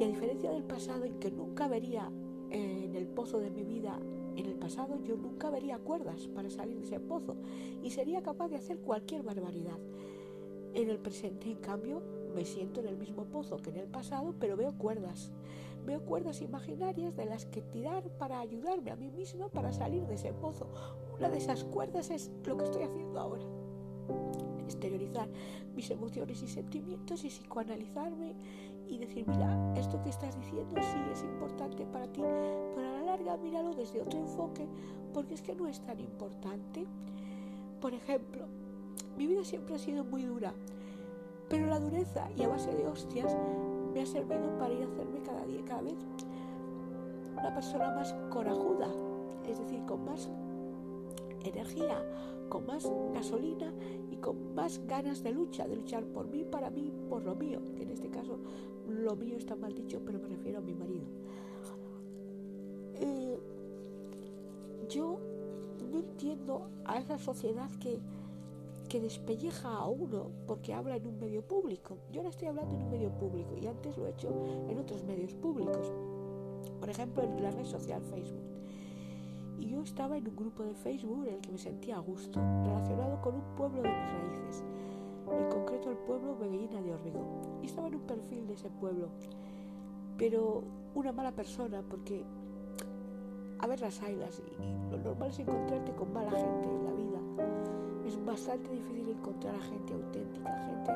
y 0.00 0.04
a 0.04 0.06
diferencia 0.06 0.50
del 0.50 0.64
pasado 0.64 1.04
en 1.04 1.18
que 1.18 1.30
nunca 1.30 1.68
vería 1.68 2.10
eh, 2.50 2.82
en 2.84 2.96
el 2.96 3.06
pozo 3.06 3.38
de 3.38 3.50
mi 3.50 3.64
vida, 3.64 3.98
en 4.36 4.46
el 4.46 4.54
pasado 4.54 4.98
yo 5.02 5.16
nunca 5.16 5.50
vería 5.50 5.78
cuerdas 5.78 6.28
para 6.28 6.50
salir 6.50 6.78
de 6.78 6.84
ese 6.84 7.00
pozo 7.00 7.36
y 7.82 7.90
sería 7.90 8.22
capaz 8.22 8.48
de 8.48 8.56
hacer 8.56 8.78
cualquier 8.78 9.22
barbaridad. 9.22 9.78
En 10.74 10.90
el 10.90 10.98
presente, 10.98 11.50
en 11.50 11.58
cambio, 11.58 12.02
me 12.34 12.44
siento 12.44 12.80
en 12.80 12.88
el 12.88 12.98
mismo 12.98 13.24
pozo 13.24 13.56
que 13.56 13.70
en 13.70 13.76
el 13.76 13.88
pasado, 13.88 14.34
pero 14.38 14.56
veo 14.56 14.76
cuerdas. 14.76 15.32
Veo 15.86 16.04
cuerdas 16.04 16.42
imaginarias 16.42 17.16
de 17.16 17.24
las 17.24 17.46
que 17.46 17.62
tirar 17.62 18.02
para 18.18 18.40
ayudarme 18.40 18.90
a 18.90 18.96
mí 18.96 19.10
misma 19.10 19.48
para 19.48 19.72
salir 19.72 20.06
de 20.06 20.16
ese 20.16 20.34
pozo. 20.34 20.68
Una 21.16 21.30
de 21.30 21.38
esas 21.38 21.64
cuerdas 21.64 22.10
es 22.10 22.30
lo 22.44 22.58
que 22.58 22.64
estoy 22.64 22.82
haciendo 22.82 23.18
ahora. 23.18 23.44
Exteriorizar 24.64 25.28
mis 25.74 25.90
emociones 25.90 26.42
y 26.42 26.48
sentimientos 26.48 27.24
y 27.24 27.28
psicoanalizarme 27.28 28.34
y 28.88 28.98
decir, 28.98 29.26
mira, 29.28 29.74
esto 29.76 30.00
que 30.02 30.10
estás 30.10 30.36
diciendo 30.38 30.80
sí 30.80 30.98
es 31.12 31.22
importante 31.22 31.84
para 31.86 32.06
ti, 32.06 32.22
pero 32.74 32.88
a 32.88 32.92
la 32.92 33.02
larga 33.02 33.36
míralo 33.36 33.74
desde 33.74 34.00
otro 34.00 34.18
enfoque 34.18 34.66
porque 35.12 35.34
es 35.34 35.42
que 35.42 35.54
no 35.54 35.66
es 35.66 35.80
tan 35.80 35.98
importante. 36.00 36.86
Por 37.80 37.94
ejemplo, 37.94 38.46
mi 39.16 39.26
vida 39.26 39.44
siempre 39.44 39.74
ha 39.74 39.78
sido 39.78 40.04
muy 40.04 40.24
dura, 40.24 40.52
pero 41.48 41.66
la 41.66 41.80
dureza 41.80 42.28
y 42.36 42.42
a 42.42 42.48
base 42.48 42.74
de 42.74 42.86
hostias 42.86 43.36
me 43.92 44.02
ha 44.02 44.06
servido 44.06 44.58
para 44.58 44.74
ir 44.74 44.82
a 44.82 44.86
hacerme 44.86 45.22
cada 45.22 45.44
día, 45.46 45.64
cada 45.64 45.82
vez 45.82 45.96
una 47.32 47.54
persona 47.54 47.94
más 47.94 48.14
corajuda, 48.30 48.88
es 49.46 49.58
decir, 49.58 49.84
con 49.86 50.04
más 50.04 50.28
energía, 51.48 52.04
con 52.48 52.66
más 52.66 52.90
gasolina 53.12 53.72
y 54.10 54.16
con 54.16 54.54
más 54.54 54.80
ganas 54.86 55.22
de 55.22 55.32
lucha, 55.32 55.66
de 55.66 55.76
luchar 55.76 56.04
por 56.04 56.28
mí, 56.28 56.44
para 56.44 56.70
mí, 56.70 56.92
por 57.08 57.22
lo 57.24 57.34
mío, 57.34 57.60
que 57.74 57.82
en 57.82 57.90
este 57.90 58.08
caso 58.08 58.38
lo 58.88 59.16
mío 59.16 59.36
está 59.36 59.56
mal 59.56 59.74
dicho, 59.74 60.00
pero 60.04 60.18
me 60.18 60.28
refiero 60.28 60.58
a 60.58 60.62
mi 60.62 60.74
marido. 60.74 61.06
Eh, 62.94 63.38
yo 64.88 65.18
no 65.90 65.98
entiendo 65.98 66.68
a 66.84 66.98
esa 66.98 67.18
sociedad 67.18 67.70
que 67.80 67.98
que 68.88 69.00
despelleja 69.00 69.68
a 69.68 69.88
uno 69.88 70.30
porque 70.46 70.72
habla 70.72 70.96
en 70.96 71.06
un 71.06 71.18
medio 71.18 71.42
público. 71.42 71.98
Yo 72.12 72.20
ahora 72.20 72.30
estoy 72.30 72.48
hablando 72.48 72.74
en 72.74 72.82
un 72.82 72.90
medio 72.90 73.10
público 73.10 73.56
y 73.60 73.66
antes 73.66 73.96
lo 73.96 74.06
he 74.06 74.10
hecho 74.10 74.28
en 74.68 74.78
otros 74.78 75.02
medios 75.04 75.34
públicos. 75.34 75.92
Por 76.78 76.90
ejemplo, 76.90 77.22
en 77.24 77.42
la 77.42 77.50
red 77.50 77.64
social 77.64 78.02
Facebook. 78.02 78.45
Yo 79.76 79.82
estaba 79.82 80.16
en 80.16 80.26
un 80.26 80.34
grupo 80.34 80.62
de 80.62 80.72
Facebook 80.72 81.26
en 81.26 81.34
el 81.34 81.40
que 81.42 81.52
me 81.52 81.58
sentía 81.58 81.96
a 81.96 81.98
gusto, 81.98 82.40
relacionado 82.64 83.20
con 83.20 83.34
un 83.34 83.42
pueblo 83.56 83.82
de 83.82 83.90
mis 83.90 84.10
raíces, 84.10 84.64
en 85.30 85.50
concreto 85.50 85.90
el 85.90 85.98
pueblo 85.98 86.34
Beguina 86.34 86.80
de 86.80 86.94
Orrego. 86.94 87.60
Y 87.62 87.66
estaba 87.66 87.88
en 87.88 87.96
un 87.96 88.06
perfil 88.06 88.46
de 88.46 88.54
ese 88.54 88.70
pueblo, 88.70 89.10
pero 90.16 90.62
una 90.94 91.12
mala 91.12 91.32
persona 91.32 91.82
porque 91.90 92.24
a 93.58 93.66
ver 93.66 93.82
las 93.82 94.00
ailas 94.00 94.40
y 94.40 94.90
lo 94.90 94.96
normal 94.96 95.28
es 95.28 95.40
encontrarte 95.40 95.92
con 95.92 96.10
mala 96.10 96.30
gente 96.30 96.70
en 96.70 96.84
la 96.84 96.92
vida 96.92 97.20
es 98.06 98.24
bastante 98.24 98.70
difícil 98.70 99.10
encontrar 99.10 99.56
a 99.56 99.60
gente 99.60 99.92
auténtica, 99.92 100.56
gente 100.64 100.92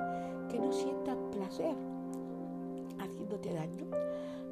que 0.48 0.58
no 0.58 0.72
sienta 0.72 1.14
placer 1.32 1.76
haciéndote 2.98 3.52
daño. 3.52 3.84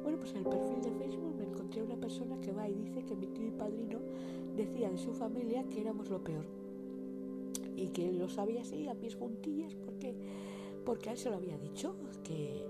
Bueno, 0.03 0.17
pues 0.19 0.31
en 0.31 0.37
el 0.37 0.43
perfil 0.43 0.81
de 0.81 0.91
Facebook 0.91 1.35
me 1.37 1.45
encontré 1.45 1.81
una 1.81 1.95
persona 1.95 2.39
que 2.39 2.51
va 2.51 2.67
y 2.67 2.73
dice 2.73 3.03
que 3.03 3.15
mi 3.15 3.27
tío 3.27 3.47
y 3.47 3.51
padrino 3.51 3.99
decía 4.55 4.89
de 4.89 4.97
su 4.97 5.13
familia 5.13 5.63
que 5.69 5.81
éramos 5.81 6.09
lo 6.09 6.23
peor. 6.23 6.45
Y 7.75 7.89
que 7.89 8.09
él 8.09 8.19
lo 8.19 8.29
sabía 8.29 8.61
así, 8.61 8.87
a 8.87 8.95
pies 8.95 9.15
juntillas, 9.15 9.75
porque, 9.75 10.13
porque 10.85 11.11
él 11.11 11.17
se 11.17 11.29
lo 11.29 11.37
había 11.37 11.57
dicho, 11.57 11.95
que, 12.23 12.65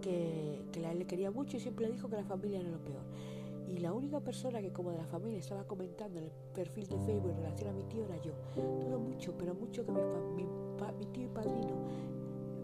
que, 0.00 0.60
él 0.74 0.98
le 0.98 1.06
quería 1.06 1.30
mucho 1.30 1.56
y 1.56 1.60
siempre 1.60 1.86
le 1.86 1.92
dijo 1.92 2.08
que 2.08 2.16
la 2.16 2.24
familia 2.24 2.60
era 2.60 2.70
lo 2.70 2.82
peor. 2.82 3.02
Y 3.68 3.78
la 3.78 3.92
única 3.92 4.20
persona 4.20 4.60
que 4.60 4.72
como 4.72 4.92
de 4.92 4.98
la 4.98 5.06
familia 5.06 5.38
estaba 5.38 5.66
comentando 5.66 6.18
en 6.20 6.26
el 6.26 6.30
perfil 6.54 6.86
de 6.86 6.98
Facebook 7.00 7.30
en 7.30 7.36
relación 7.38 7.70
a 7.70 7.72
mi 7.72 7.82
tío 7.84 8.04
era 8.04 8.16
yo. 8.22 8.32
Dudo 8.54 9.00
mucho, 9.00 9.34
pero 9.36 9.54
mucho 9.54 9.84
que 9.84 9.90
mi, 9.90 9.98
mi, 10.36 10.44
mi 10.98 11.06
tío 11.06 11.24
y 11.24 11.28
padrino, 11.28 11.76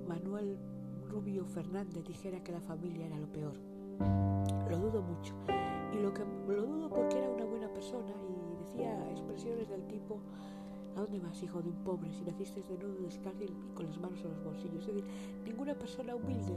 Manuel 0.06 0.56
Rubio 1.08 1.44
Fernández, 1.46 2.04
dijera 2.04 2.44
que 2.44 2.52
la 2.52 2.60
familia 2.60 3.06
era 3.06 3.18
lo 3.18 3.26
peor. 3.26 3.71
Lo 4.68 4.78
dudo 4.78 5.02
mucho. 5.02 5.34
Y 5.92 6.00
lo, 6.00 6.12
que, 6.12 6.22
lo 6.48 6.62
dudo 6.62 6.88
porque 6.88 7.18
era 7.18 7.28
una 7.30 7.44
buena 7.44 7.68
persona 7.68 8.12
y 8.28 8.64
decía 8.64 9.10
expresiones 9.10 9.68
del 9.68 9.86
tipo, 9.86 10.18
¿a 10.96 11.00
dónde 11.00 11.20
vas, 11.20 11.42
hijo 11.42 11.60
de 11.60 11.68
un 11.68 11.76
pobre, 11.84 12.12
si 12.12 12.24
naciste 12.24 12.62
de 12.62 12.78
nudo 12.78 13.02
descalzo 13.02 13.44
y 13.44 13.74
con 13.74 13.86
las 13.86 13.98
manos 13.98 14.20
en 14.24 14.30
los 14.30 14.44
bolsillos? 14.44 14.86
Es 14.88 14.94
decir, 14.94 15.04
ninguna 15.44 15.74
persona 15.74 16.14
humilde 16.14 16.54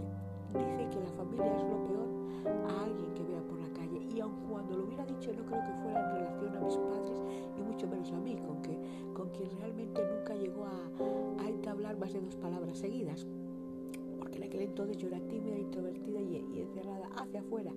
dice 0.53 0.89
que 0.89 0.99
la 1.01 1.12
familia 1.17 1.55
es 1.58 1.63
lo 1.63 1.84
peor 1.86 2.08
a 2.69 2.84
alguien 2.84 3.13
que 3.13 3.23
vea 3.23 3.41
por 3.41 3.60
la 3.60 3.69
calle. 3.73 4.08
Y 4.15 4.19
aun 4.21 4.47
cuando 4.49 4.77
lo 4.77 4.86
hubiera 4.86 5.05
dicho, 5.05 5.34
no 5.34 5.45
creo 5.45 5.62
que 5.62 5.73
fuera 5.84 5.99
en 5.99 6.15
relación 6.15 6.55
a 6.55 6.60
mis 6.62 6.77
padres 6.77 7.23
y 7.58 7.62
mucho 7.62 7.88
menos 7.88 8.12
a 8.12 8.19
mí, 8.19 8.38
con, 8.38 9.29
quien 9.31 9.49
realmente 9.60 10.01
nunca 10.01 10.34
llegó 10.36 10.65
a, 10.65 11.43
a 11.43 11.49
entablar 11.49 11.97
más 11.97 12.13
de 12.13 12.21
dos 12.21 12.36
palabras 12.36 12.77
seguidas 12.77 13.25
aquel 14.45 14.62
entonces 14.62 14.97
yo 14.97 15.08
era 15.08 15.19
tímida, 15.19 15.58
introvertida 15.58 16.19
y, 16.21 16.60
encerrada 16.60 17.08
hacia 17.17 17.39
afuera, 17.41 17.71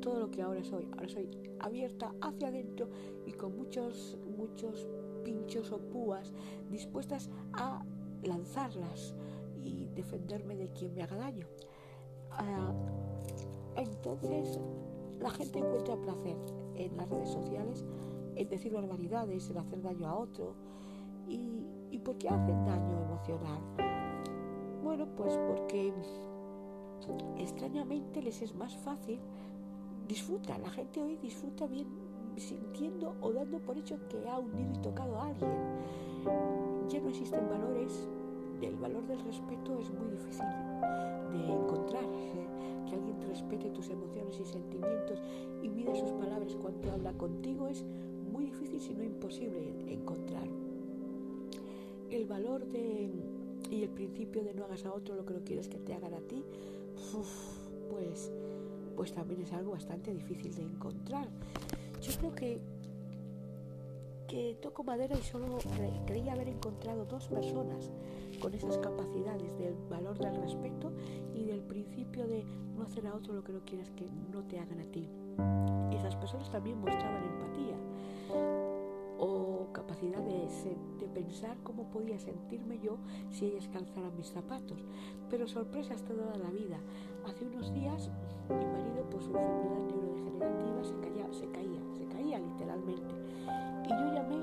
todo 0.00 0.20
lo 0.20 0.30
que 0.30 0.42
ahora 0.42 0.62
soy. 0.64 0.88
Ahora 0.92 1.08
soy 1.08 1.28
abierta 1.60 2.14
hacia 2.20 2.48
adentro 2.48 2.88
y 3.26 3.32
con 3.32 3.56
muchos, 3.56 4.18
muchos 4.36 4.86
pinchos 5.24 5.72
o 5.72 5.78
púas 5.78 6.32
dispuestas 6.70 7.30
a 7.54 7.84
lanzarlas 8.22 9.14
y 9.62 9.86
defenderme 9.94 10.56
de 10.56 10.68
quien 10.72 10.94
me 10.94 11.02
haga 11.02 11.16
daño. 11.16 11.46
Uh, 12.32 13.80
entonces, 13.80 14.60
la 15.20 15.30
gente 15.30 15.58
encuentra 15.58 15.96
placer 15.96 16.36
en 16.76 16.96
las 16.96 17.08
redes 17.08 17.30
sociales, 17.30 17.84
en 18.36 18.48
decir 18.48 18.72
barbaridades, 18.72 19.48
en 19.50 19.58
hacer 19.58 19.82
daño 19.82 20.08
a 20.08 20.18
otro. 20.18 20.54
¿Y, 21.28 21.66
y 21.90 21.98
por 21.98 22.18
qué 22.18 22.28
hacen 22.28 22.64
daño 22.66 23.00
emocional? 23.02 23.93
Pues 25.16 25.38
porque 25.46 25.92
extrañamente 27.38 28.22
les 28.22 28.42
es 28.42 28.54
más 28.54 28.76
fácil, 28.78 29.20
disfruta, 30.08 30.58
la 30.58 30.70
gente 30.70 31.00
hoy 31.00 31.16
disfruta 31.16 31.66
bien 31.66 31.86
sintiendo 32.36 33.14
o 33.20 33.32
dando 33.32 33.58
por 33.60 33.78
hecho 33.78 33.96
que 34.08 34.28
ha 34.28 34.38
unido 34.38 34.72
y 34.74 34.78
tocado 34.82 35.16
a 35.20 35.28
alguien. 35.28 35.50
Ya 36.88 37.00
no 37.00 37.08
existen 37.08 37.48
valores, 37.48 38.08
el 38.60 38.76
valor 38.76 39.06
del 39.06 39.20
respeto 39.20 39.78
es 39.78 39.90
muy 39.90 40.10
difícil 40.10 40.46
de 41.32 41.52
encontrar, 41.52 42.04
que 42.86 42.94
alguien 42.94 43.20
respete 43.28 43.70
tus 43.70 43.88
emociones 43.90 44.38
y 44.40 44.44
sentimientos 44.44 45.20
y 45.62 45.68
mide 45.68 45.94
sus 45.94 46.10
palabras 46.12 46.54
cuando 46.60 46.92
habla 46.92 47.12
contigo 47.14 47.68
es 47.68 47.84
muy 48.32 48.46
difícil, 48.46 48.80
si 48.80 48.94
no 48.94 49.04
imposible 49.04 49.74
encontrar. 49.86 50.48
El 52.10 52.26
valor 52.26 52.66
de 52.66 53.10
y 53.70 53.82
el 53.82 53.90
principio 53.90 54.44
de 54.44 54.54
no 54.54 54.64
hagas 54.64 54.84
a 54.84 54.92
otro 54.92 55.14
lo 55.14 55.24
que 55.24 55.34
no 55.34 55.40
quieres 55.44 55.68
que 55.68 55.78
te 55.78 55.94
hagan 55.94 56.14
a 56.14 56.20
ti, 56.20 56.44
pues, 57.90 58.32
pues 58.96 59.12
también 59.12 59.42
es 59.42 59.52
algo 59.52 59.72
bastante 59.72 60.12
difícil 60.12 60.54
de 60.54 60.62
encontrar. 60.62 61.28
Yo 62.00 62.12
creo 62.18 62.34
que, 62.34 62.60
que 64.28 64.56
toco 64.60 64.84
madera 64.84 65.16
y 65.18 65.22
solo 65.22 65.58
creía 66.06 66.32
haber 66.32 66.48
encontrado 66.48 67.04
dos 67.04 67.28
personas 67.28 67.90
con 68.40 68.52
esas 68.54 68.78
capacidades 68.78 69.56
del 69.58 69.74
valor 69.88 70.18
del 70.18 70.36
respeto 70.36 70.92
y 71.34 71.44
del 71.44 71.62
principio 71.62 72.26
de 72.26 72.44
no 72.76 72.82
hacer 72.82 73.06
a 73.06 73.14
otro 73.14 73.34
lo 73.34 73.44
que 73.44 73.52
no 73.52 73.64
quieres 73.64 73.90
que 73.90 74.06
no 74.32 74.42
te 74.44 74.58
hagan 74.58 74.80
a 74.80 74.84
ti. 74.84 75.08
Esas 75.92 76.16
personas 76.16 76.50
también 76.50 76.78
mostraban 76.78 77.22
empatía 77.22 78.73
o 79.18 79.68
capacidad 79.72 80.20
de, 80.20 80.48
de, 80.98 81.08
pensar 81.08 81.56
cómo 81.62 81.84
podía 81.90 82.18
sentirme 82.18 82.78
yo 82.80 82.98
si 83.30 83.46
ellas 83.46 83.68
calzaran 83.72 84.16
mis 84.16 84.28
zapatos. 84.28 84.84
Pero 85.30 85.46
sorpresas 85.46 86.02
toda 86.02 86.36
la 86.36 86.50
vida. 86.50 86.78
Hace 87.26 87.46
unos 87.46 87.72
días 87.72 88.10
mi 88.48 88.66
marido 88.66 89.08
por 89.10 89.22
su 89.22 89.30
enfermedad 89.30 89.80
neurodegenerativa 89.88 90.84
se, 90.84 90.98
caía, 91.00 91.32
se 91.32 91.46
caía, 91.48 91.80
se 91.96 92.06
caía 92.06 92.38
literalmente. 92.38 93.14
Y 93.84 93.88
yo 93.88 94.14
llamé 94.14 94.38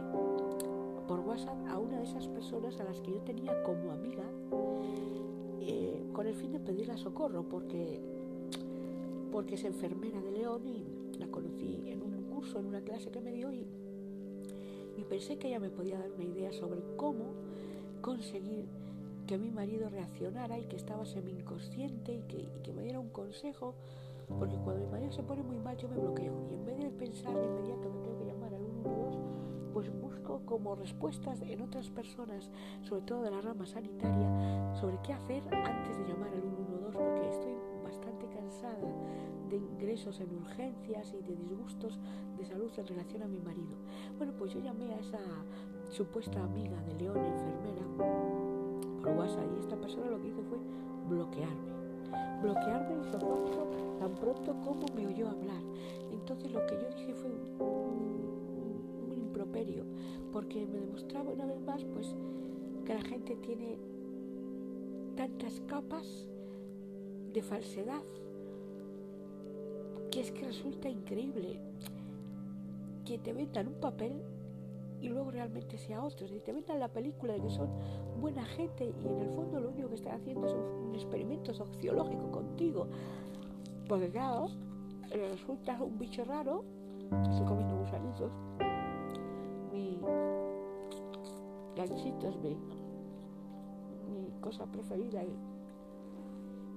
por 1.07 1.19
WhatsApp 1.19 1.57
a 1.67 1.77
una 1.77 1.97
de 1.97 2.03
esas 2.03 2.27
personas 2.27 2.79
a 2.79 2.83
las 2.85 3.01
que 3.01 3.11
yo 3.11 3.21
tenía 3.21 3.61
como 3.63 3.91
amiga 3.91 4.23
eh, 5.59 6.05
con 6.13 6.25
el 6.25 6.33
fin 6.33 6.51
de 6.51 6.59
pedirle 6.59 6.97
socorro 6.97 7.43
porque, 7.43 8.01
porque 9.31 9.55
es 9.55 9.63
enfermera 9.63 10.21
de 10.21 10.31
León 10.31 10.65
y 10.65 11.17
la 11.19 11.27
conocí 11.27 11.83
en 11.85 12.01
un 12.01 12.23
curso, 12.23 12.59
en 12.59 12.67
una 12.67 12.81
clase 12.81 13.11
que 13.11 13.21
me 13.21 13.31
dio 13.31 13.51
y 13.51 13.67
y 15.01 15.03
pensé 15.03 15.37
que 15.39 15.47
ella 15.47 15.59
me 15.59 15.71
podía 15.71 15.97
dar 15.97 16.11
una 16.11 16.23
idea 16.23 16.53
sobre 16.53 16.83
cómo 16.95 17.33
conseguir 18.01 18.67
que 19.25 19.35
mi 19.37 19.49
marido 19.49 19.89
reaccionara 19.89 20.59
y 20.59 20.65
que 20.65 20.75
estaba 20.75 21.05
semi-inconsciente 21.05 22.13
y 22.13 22.21
que, 22.23 22.37
y 22.37 22.61
que 22.61 22.71
me 22.71 22.83
diera 22.83 22.99
un 22.99 23.09
consejo, 23.09 23.73
porque 24.37 24.57
cuando 24.57 24.85
mi 24.85 24.91
marido 24.91 25.11
se 25.11 25.23
pone 25.23 25.41
muy 25.41 25.57
mal 25.57 25.75
yo 25.77 25.89
me 25.89 25.97
bloqueo. 25.97 26.33
Y 26.51 26.53
en 26.53 26.65
vez 26.65 26.77
de 26.77 26.89
pensar 26.91 27.33
de 27.33 27.45
inmediato 27.45 27.91
que 27.91 27.97
tengo 27.97 28.17
que 28.19 28.25
llamar 28.25 28.53
al 28.53 28.63
112, 28.63 29.17
pues 29.73 30.01
busco 30.01 30.41
como 30.45 30.75
respuestas 30.75 31.41
en 31.41 31.61
otras 31.61 31.89
personas, 31.89 32.51
sobre 32.83 33.01
todo 33.01 33.23
de 33.23 33.31
la 33.31 33.41
rama 33.41 33.65
sanitaria, 33.65 34.75
sobre 34.75 34.99
qué 35.01 35.13
hacer 35.13 35.41
antes 35.51 35.97
de 35.97 36.07
llamar 36.09 36.29
al 36.31 36.41
112, 36.41 36.97
porque 36.97 37.29
estoy 37.29 37.55
bastante 37.83 38.27
cansada 38.27 38.77
de 39.51 39.57
ingresos 39.57 40.19
en 40.21 40.33
urgencias 40.33 41.13
y 41.13 41.21
de 41.23 41.35
disgustos 41.35 41.99
de 42.37 42.45
salud 42.45 42.71
en 42.77 42.87
relación 42.87 43.21
a 43.21 43.27
mi 43.27 43.39
marido. 43.39 43.75
Bueno, 44.17 44.33
pues 44.37 44.53
yo 44.53 44.61
llamé 44.61 44.93
a 44.93 44.99
esa 44.99 45.19
supuesta 45.89 46.41
amiga 46.41 46.81
de 46.83 46.93
León, 46.95 47.17
enfermera, 47.17 47.85
por 49.01 49.11
WhatsApp 49.11 49.51
y 49.55 49.59
esta 49.59 49.75
persona 49.75 50.09
lo 50.09 50.21
que 50.21 50.29
hizo 50.29 50.41
fue 50.43 50.57
bloquearme. 51.09 51.71
Bloquearme 52.41 52.95
y 52.95 53.99
tan 53.99 54.15
pronto 54.15 54.55
como 54.63 54.85
me 54.95 55.07
oyó 55.07 55.29
hablar. 55.29 55.61
Entonces 56.11 56.51
lo 56.51 56.65
que 56.65 56.75
yo 56.75 56.89
dije 56.95 57.13
fue 57.13 57.29
un, 57.29 57.67
un, 57.67 59.11
un 59.11 59.17
improperio, 59.17 59.83
porque 60.31 60.65
me 60.65 60.79
demostraba 60.79 61.29
una 61.29 61.45
vez 61.45 61.59
más 61.61 61.83
pues 61.83 62.15
que 62.85 62.93
la 62.93 63.01
gente 63.01 63.35
tiene 63.35 63.77
tantas 65.17 65.59
capas 65.67 66.27
de 67.33 67.41
falsedad 67.41 68.01
que 70.11 70.19
es 70.19 70.31
que 70.31 70.45
resulta 70.45 70.89
increíble 70.89 71.59
que 73.05 73.17
te 73.17 73.33
vendan 73.33 73.67
un 73.67 73.75
papel 73.75 74.21
y 75.01 75.09
luego 75.09 75.31
realmente 75.31 75.77
sea 75.77 76.03
otro. 76.03 76.27
Si 76.27 76.39
te 76.39 76.51
vendan 76.51 76.79
la 76.79 76.89
película 76.89 77.33
de 77.33 77.41
que 77.41 77.49
son 77.49 77.69
buena 78.19 78.45
gente 78.45 78.93
y 79.03 79.07
en 79.07 79.21
el 79.21 79.29
fondo 79.29 79.59
lo 79.59 79.69
único 79.69 79.89
que 79.89 79.95
están 79.95 80.19
haciendo 80.19 80.47
es 80.47 80.53
un 80.53 80.93
experimento 80.93 81.53
sociológico 81.53 82.29
contigo. 82.29 82.87
Porque 83.87 84.09
claro, 84.09 84.49
resulta 85.09 85.81
un 85.81 85.97
bicho 85.97 86.23
raro, 86.25 86.63
estoy 87.23 87.45
comiendo 87.45 87.77
gusanitos, 87.77 88.31
mi 89.71 89.97
ganchitos, 91.75 92.37
mi, 92.41 92.55
mi 94.11 94.29
cosa 94.41 94.65
preferida. 94.65 95.23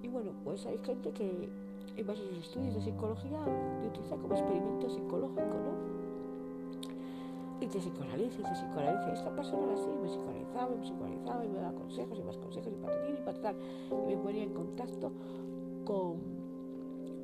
Y 0.03 0.09
bueno, 0.09 0.33
pues 0.45 0.65
hay 0.67 0.79
gente 0.79 1.11
que 1.13 1.51
en 1.97 2.07
base 2.07 2.23
a 2.23 2.29
sus 2.29 2.39
estudios 2.39 2.75
de 2.75 2.81
psicología 2.83 3.39
lo 3.47 3.89
utiliza 3.89 4.17
como 4.17 4.35
experimento 4.35 4.91
psicológico, 4.91 5.43
¿no? 5.43 5.75
Y 7.61 7.67
te 7.67 7.79
psicoanaliza, 7.79 8.41
y 8.41 8.43
te 8.43 8.51
psicoanaliza. 8.51 9.13
Esta 9.13 9.35
persona 9.35 9.73
así 9.75 9.89
me 10.03 10.09
psicoanalizaba, 10.09 10.75
me 10.75 10.83
psicoanalizaba 10.83 11.45
y 11.45 11.49
me 11.49 11.59
daba 11.61 11.79
consejos 11.79 12.19
y 12.19 12.23
más 12.23 12.37
consejos 12.39 12.73
y 12.73 12.77
patatín 12.77 13.15
y 13.15 13.25
patatán. 13.25 13.57
Y 13.91 14.17
me 14.17 14.17
ponía 14.17 14.43
en 14.43 14.53
contacto 14.53 15.13
con 15.85 16.17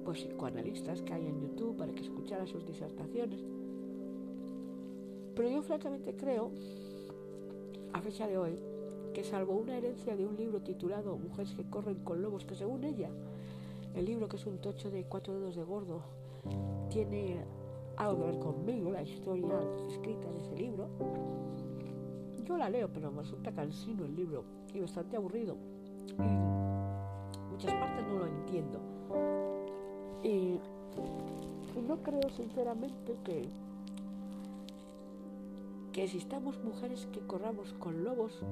pues, 0.05 0.21
psicoanalistas 0.21 1.03
que 1.03 1.13
hay 1.13 1.27
en 1.27 1.41
YouTube 1.41 1.77
para 1.77 1.93
que 1.93 2.03
escuchara 2.03 2.47
sus 2.47 2.65
disertaciones. 2.67 3.45
Pero 5.35 5.49
yo 5.49 5.63
francamente 5.63 6.15
creo, 6.15 6.51
a 7.93 8.01
fecha 8.01 8.29
de 8.29 8.39
hoy, 8.39 8.59
que 9.13 9.25
salvo 9.25 9.55
una 9.55 9.77
herencia 9.77 10.17
de 10.17 10.25
un 10.25 10.37
libro 10.37 10.61
titulado 10.61 11.17
Mujeres 11.17 11.55
que 11.55 11.65
corren 11.69 11.97
con 12.05 12.23
lobos, 12.23 12.45
que 12.45 12.55
según 12.55 12.85
ella 12.85 13.11
el 13.95 14.05
libro, 14.05 14.29
que 14.29 14.37
es 14.37 14.47
un 14.47 14.59
tocho 14.59 14.91
de 14.91 15.05
cuatro 15.05 15.35
dedos 15.35 15.57
de 15.57 15.65
gordo, 15.65 16.03
tiene 16.91 17.45
algo 17.97 18.19
que 18.19 18.31
ver 18.31 18.39
conmigo, 18.39 18.91
la 18.91 19.03
historia 19.03 19.61
escrita 19.89 20.29
en 20.29 20.37
ese 20.37 20.57
libro. 20.57 20.89
Yo 22.45 22.57
la 22.57 22.71
leo, 22.71 22.89
pero 22.93 23.11
me 23.11 23.23
resulta 23.23 23.53
cansino 23.53 24.05
el 24.05 24.17
libro 24.17 24.45
y 24.73 24.81
bastante 24.81 25.17
aburrido. 25.17 25.57
Y 26.19 27.51
muchas 27.53 27.75
partes 27.75 28.07
no 28.07 28.19
lo 28.19 28.27
entiendo. 28.27 28.81
Y, 30.23 30.59
no 31.87 31.97
creo 32.03 32.29
sinceramente 32.31 33.17
que, 33.25 33.49
que 35.93 36.05
existamos 36.05 36.63
mujeres 36.63 37.07
que 37.13 37.21
corramos 37.21 37.73
con 37.75 38.05
lobos, 38.05 38.43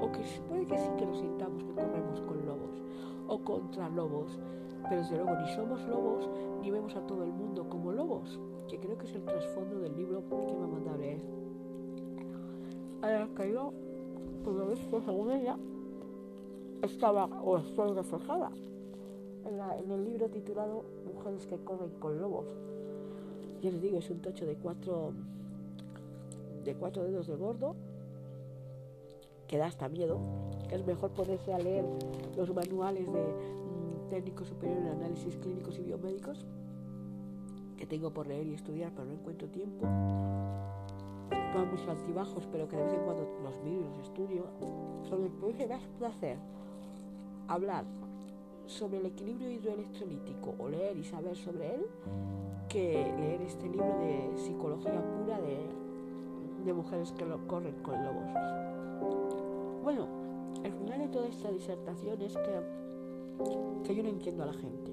o 0.00 0.12
que 0.12 0.20
puede 0.48 0.66
que 0.66 0.78
sí 0.78 0.88
que 0.98 1.06
nos 1.06 1.18
sintamos 1.18 1.62
que 1.64 1.74
corremos 1.74 2.20
con 2.20 2.46
lobos, 2.46 2.82
o 3.28 3.38
contra 3.38 3.88
lobos. 3.88 4.38
pero 4.88 5.00
desde 5.00 5.16
luego 5.16 5.36
ni 5.40 5.48
somos 5.54 5.82
lobos 5.88 6.28
ni 6.62 6.70
vemos 6.70 6.94
a 6.94 7.00
todo 7.06 7.24
el 7.24 7.32
mundo 7.32 7.68
como 7.68 7.92
lobos, 7.92 8.38
que 8.68 8.78
creo 8.78 8.96
que 8.98 9.06
es 9.06 9.14
el 9.14 9.24
trasfondo 9.24 9.80
del 9.80 9.96
libro 9.96 10.22
que 10.28 10.54
me 10.54 10.64
ha 10.64 10.66
mandado 10.66 10.96
leer. 10.98 11.20
A 13.02 13.10
la 13.10 13.28
que 13.34 13.52
yo, 13.52 13.72
por 14.44 14.54
lo 14.54 14.68
visto, 14.68 15.00
según 15.02 15.30
ella, 15.32 15.56
estaba 16.82 17.24
o 17.24 17.58
estoy 17.58 17.92
reflejada 17.92 18.50
en, 19.44 19.90
el 19.90 20.04
libro 20.04 20.28
titulado 20.28 20.84
Mujeres 21.14 21.46
que 21.46 21.56
corren 21.58 21.90
con 21.98 22.20
lobos. 22.20 22.46
Ya 23.62 23.70
les 23.70 23.80
digo, 23.80 23.98
es 23.98 24.10
un 24.10 24.20
tocho 24.20 24.44
de 24.46 24.56
cuatro, 24.56 25.12
de 26.64 26.74
cuatro 26.74 27.04
dedos 27.04 27.26
de 27.26 27.36
gordo 27.36 27.74
que 29.46 29.58
da 29.58 29.66
hasta 29.66 29.88
miedo, 29.88 30.18
que 30.68 30.74
es 30.74 30.86
mejor 30.86 31.10
ponerse 31.10 31.52
a 31.52 31.58
leer 31.58 31.84
los 32.36 32.54
manuales 32.54 33.06
de 33.06 33.22
mm, 33.22 34.08
técnico 34.10 34.44
superior 34.44 34.78
en 34.78 34.88
análisis 34.88 35.36
clínicos 35.36 35.78
y 35.78 35.82
biomédicos 35.82 36.44
que 37.76 37.86
tengo 37.86 38.10
por 38.10 38.26
leer 38.26 38.46
y 38.46 38.54
estudiar, 38.54 38.92
pero 38.92 39.06
no 39.06 39.12
encuentro 39.12 39.48
tiempo. 39.48 39.86
Son 41.52 41.70
muchos 41.70 41.88
altibajos, 41.88 42.46
pero 42.50 42.68
que 42.68 42.76
de 42.76 42.84
vez 42.84 42.92
en 42.94 43.00
cuando 43.00 43.22
los 43.42 43.62
miro 43.62 43.82
y 43.82 43.88
los 43.88 43.98
estudio. 44.06 44.44
Sobre 45.08 45.26
el 45.26 45.56
que 45.56 45.66
me 45.66 46.06
hacer 46.06 46.38
hablar 47.48 47.84
sobre 48.66 48.98
el 48.98 49.06
equilibrio 49.06 49.50
hidroelectrolítico 49.50 50.54
o 50.58 50.68
leer 50.68 50.96
y 50.96 51.04
saber 51.04 51.36
sobre 51.36 51.76
él 51.76 51.86
que 52.68 53.14
leer 53.18 53.42
este 53.42 53.68
libro 53.68 53.98
de 54.00 54.36
psicología 54.36 55.00
pura 55.18 55.40
de, 55.40 55.66
de 56.64 56.72
mujeres 56.72 57.12
que 57.12 57.24
lo 57.24 57.46
corren 57.46 57.74
con 57.82 58.04
lobos. 58.04 58.75
Bueno, 59.86 60.08
el 60.64 60.72
final 60.72 60.98
de 60.98 61.06
toda 61.06 61.28
esta 61.28 61.48
disertación 61.48 62.20
es 62.20 62.36
que, 62.36 63.84
que 63.84 63.94
yo 63.94 64.02
no 64.02 64.08
entiendo 64.08 64.42
a 64.42 64.46
la 64.46 64.52
gente. 64.52 64.90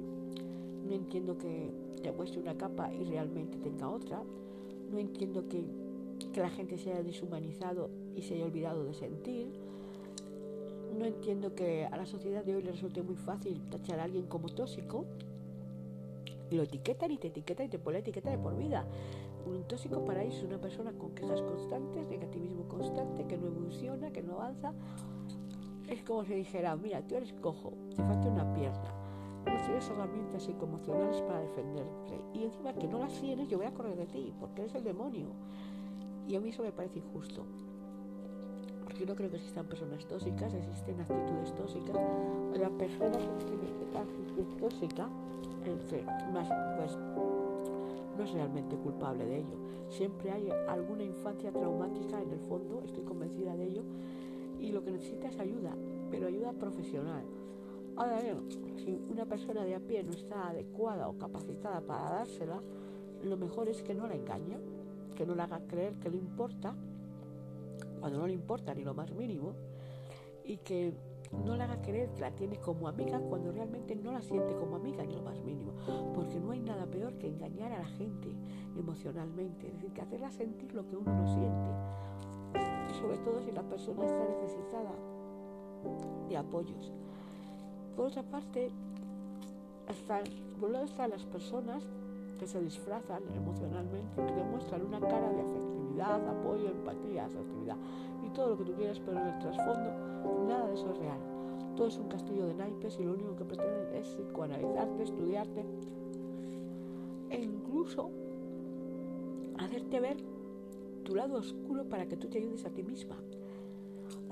No 0.85 0.93
entiendo 0.93 1.35
que 1.35 1.71
te 2.03 2.11
muestre 2.11 2.39
una 2.39 2.55
capa 2.55 2.93
y 2.93 3.03
realmente 3.03 3.57
tenga 3.57 3.89
otra. 3.89 4.21
No 4.91 4.99
entiendo 4.99 5.47
que, 5.49 5.65
que 6.31 6.39
la 6.39 6.51
gente 6.51 6.77
se 6.77 6.91
haya 6.91 7.01
deshumanizado 7.01 7.89
y 8.15 8.21
se 8.21 8.35
haya 8.35 8.45
olvidado 8.45 8.83
de 8.83 8.93
sentir 8.93 9.47
no 10.95 11.05
entiendo 11.05 11.55
que 11.55 11.87
a 11.87 11.97
la 11.97 12.05
sociedad 12.05 12.45
de 12.45 12.55
hoy 12.55 12.61
le 12.61 12.71
resulte 12.71 13.01
muy 13.01 13.15
fácil 13.15 13.59
tachar 13.71 13.99
a 13.99 14.03
alguien 14.03 14.27
como 14.27 14.47
tóxico 14.49 15.05
y 16.51 16.55
lo 16.55 16.61
etiquetan 16.61 17.09
y 17.09 17.17
te 17.17 17.29
etiquetan 17.29 17.65
y 17.65 17.69
te 17.69 17.79
ponen 17.79 18.01
etiqueta 18.01 18.29
de 18.29 18.37
por 18.37 18.55
vida. 18.55 18.85
Un 19.45 19.63
tóxico 19.67 20.03
para 20.05 20.23
ellos 20.23 20.43
una 20.43 20.59
persona 20.59 20.93
con 20.93 21.13
quejas 21.13 21.41
constantes, 21.41 22.07
negativismo 22.07 22.67
constante, 22.67 23.25
que 23.25 23.37
no 23.37 23.47
evoluciona, 23.47 24.11
que 24.11 24.23
no 24.23 24.33
avanza. 24.33 24.73
Es 25.87 26.03
como 26.03 26.23
si 26.23 26.33
dijera, 26.33 26.75
mira, 26.75 27.01
tú 27.05 27.15
eres 27.15 27.33
cojo, 27.33 27.73
te 27.95 28.01
falta 28.01 28.29
una 28.29 28.53
pierna, 28.53 28.93
no 29.45 29.61
tienes 29.65 29.89
herramientas 29.89 30.43
psicoemocionales 30.43 31.21
para 31.21 31.41
defenderte. 31.41 32.21
Y 32.33 32.45
encima 32.45 32.73
que 32.73 32.87
no 32.87 32.99
las 32.99 33.19
tienes, 33.19 33.49
yo 33.49 33.57
voy 33.57 33.67
a 33.67 33.73
correr 33.73 33.97
de 33.97 34.05
ti, 34.05 34.33
porque 34.39 34.61
eres 34.61 34.75
el 34.75 34.83
demonio. 34.83 35.27
Y 36.27 36.35
a 36.35 36.39
mí 36.39 36.49
eso 36.49 36.63
me 36.63 36.71
parece 36.71 36.99
injusto. 36.99 37.45
Yo 38.97 39.05
no 39.05 39.15
creo 39.15 39.29
que 39.29 39.37
existan 39.37 39.65
personas 39.65 40.05
tóxicas, 40.05 40.53
existen 40.53 41.01
actitudes 41.01 41.53
tóxicas. 41.55 41.97
La 42.57 42.69
persona 42.69 43.17
que 43.17 43.45
tiene 43.45 43.63
esta 43.65 44.01
actitud 44.01 44.45
tóxica, 44.59 45.09
más, 46.31 46.47
pues, 46.77 46.97
no 48.17 48.23
es 48.23 48.31
realmente 48.31 48.75
culpable 48.75 49.25
de 49.25 49.39
ello. 49.39 49.57
Siempre 49.89 50.31
hay 50.31 50.49
alguna 50.67 51.03
infancia 51.03 51.51
traumática 51.51 52.21
en 52.21 52.31
el 52.31 52.39
fondo, 52.41 52.81
estoy 52.83 53.03
convencida 53.03 53.55
de 53.55 53.65
ello, 53.65 53.83
y 54.59 54.71
lo 54.71 54.83
que 54.83 54.91
necesita 54.91 55.27
es 55.27 55.39
ayuda, 55.39 55.75
pero 56.09 56.27
ayuda 56.27 56.53
profesional. 56.53 57.23
Ahora 57.95 58.21
bien, 58.21 58.49
si 58.77 58.99
una 59.09 59.25
persona 59.25 59.63
de 59.63 59.75
a 59.75 59.79
pie 59.79 60.03
no 60.03 60.11
está 60.11 60.49
adecuada 60.49 61.07
o 61.09 61.17
capacitada 61.17 61.81
para 61.81 62.09
dársela, 62.09 62.61
lo 63.23 63.37
mejor 63.37 63.69
es 63.69 63.83
que 63.83 63.93
no 63.93 64.07
la 64.07 64.15
engañe, 64.15 64.57
que 65.15 65.25
no 65.25 65.35
la 65.35 65.43
haga 65.43 65.61
creer 65.67 65.99
que 65.99 66.09
le 66.09 66.17
importa 66.17 66.75
cuando 67.99 68.19
no 68.19 68.27
le 68.27 68.33
importa 68.33 68.73
ni 68.73 68.83
lo 68.83 68.93
más 68.93 69.13
mínimo, 69.13 69.53
y 70.43 70.57
que 70.57 70.93
no 71.45 71.55
le 71.55 71.63
haga 71.63 71.81
creer 71.81 72.09
que 72.13 72.21
la 72.21 72.31
tiene 72.31 72.57
como 72.57 72.87
amiga 72.87 73.19
cuando 73.19 73.51
realmente 73.51 73.95
no 73.95 74.11
la 74.11 74.21
siente 74.21 74.55
como 74.55 74.75
amiga 74.75 75.03
ni 75.03 75.15
lo 75.15 75.23
más 75.23 75.41
mínimo, 75.41 75.71
porque 76.13 76.39
no 76.39 76.51
hay 76.51 76.61
nada 76.61 76.85
peor 76.85 77.13
que 77.17 77.27
engañar 77.27 77.71
a 77.71 77.79
la 77.79 77.85
gente 77.85 78.29
emocionalmente, 78.77 79.67
es 79.67 79.73
decir, 79.73 79.93
que 79.93 80.01
hacerla 80.01 80.31
sentir 80.31 80.73
lo 80.73 80.87
que 80.87 80.95
uno 80.95 81.11
no 81.13 81.27
siente, 81.27 82.99
sobre 82.99 83.17
todo 83.17 83.41
si 83.41 83.51
la 83.51 83.63
persona 83.63 84.05
está 84.05 84.23
necesitada 84.25 84.91
de 86.29 86.37
apoyos. 86.37 86.91
Por 87.95 88.07
otra 88.07 88.23
parte, 88.23 88.69
están, 89.89 90.23
por 90.59 90.69
un 90.69 90.73
lado 90.73 90.85
están 90.85 91.09
las 91.09 91.23
personas 91.25 91.83
que 92.39 92.47
se 92.47 92.59
disfrazan 92.61 93.21
emocionalmente, 93.35 94.25
que 94.25 94.33
demuestran 94.33 94.85
una 94.85 94.99
cara 94.99 95.29
de 95.29 95.41
afectividad, 95.41 96.27
apoyo, 96.27 96.69
empatía, 96.69 97.25
asertividad 97.25 97.77
todo 98.33 98.49
lo 98.49 98.57
que 98.57 98.65
tú 98.65 98.73
quieras, 98.73 98.99
pero 99.05 99.19
en 99.19 99.27
el 99.27 99.39
trasfondo 99.39 99.91
nada 100.47 100.67
de 100.67 100.73
eso 100.73 100.89
es 100.91 100.97
real. 100.97 101.19
Todo 101.75 101.87
es 101.87 101.97
un 101.97 102.07
castillo 102.07 102.45
de 102.47 102.53
naipes 102.53 102.99
y 102.99 103.03
lo 103.03 103.13
único 103.13 103.35
que 103.35 103.45
pretenden 103.45 103.95
es 103.95 104.07
psicoanalizarte, 104.07 105.03
estudiarte 105.03 105.65
e 107.29 107.41
incluso 107.41 108.11
hacerte 109.57 109.99
ver 109.99 110.17
tu 111.03 111.15
lado 111.15 111.37
oscuro 111.37 111.85
para 111.85 112.07
que 112.07 112.17
tú 112.17 112.27
te 112.27 112.37
ayudes 112.37 112.65
a 112.65 112.69
ti 112.69 112.83
misma 112.83 113.17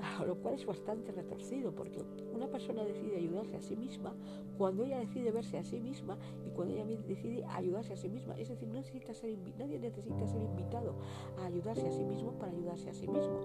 lo 0.26 0.36
cual 0.36 0.54
es 0.54 0.66
bastante 0.66 1.12
retorcido 1.12 1.72
porque 1.72 2.02
una 2.34 2.48
persona 2.48 2.84
decide 2.84 3.16
ayudarse 3.16 3.56
a 3.56 3.62
sí 3.62 3.76
misma 3.76 4.14
cuando 4.58 4.84
ella 4.84 4.98
decide 4.98 5.30
verse 5.30 5.58
a 5.58 5.64
sí 5.64 5.80
misma 5.80 6.18
y 6.46 6.50
cuando 6.50 6.74
ella 6.74 6.84
decide 6.84 7.44
ayudarse 7.46 7.92
a 7.92 7.96
sí 7.96 8.08
misma. 8.08 8.38
Es 8.38 8.48
decir, 8.48 8.68
no 8.68 8.74
necesita 8.74 9.14
ser, 9.14 9.36
nadie 9.58 9.78
necesita 9.78 10.26
ser 10.26 10.42
invitado 10.42 10.94
a 11.38 11.46
ayudarse 11.46 11.86
a 11.86 11.92
sí 11.92 12.04
mismo 12.04 12.32
para 12.32 12.52
ayudarse 12.52 12.90
a 12.90 12.94
sí 12.94 13.06
mismo. 13.08 13.40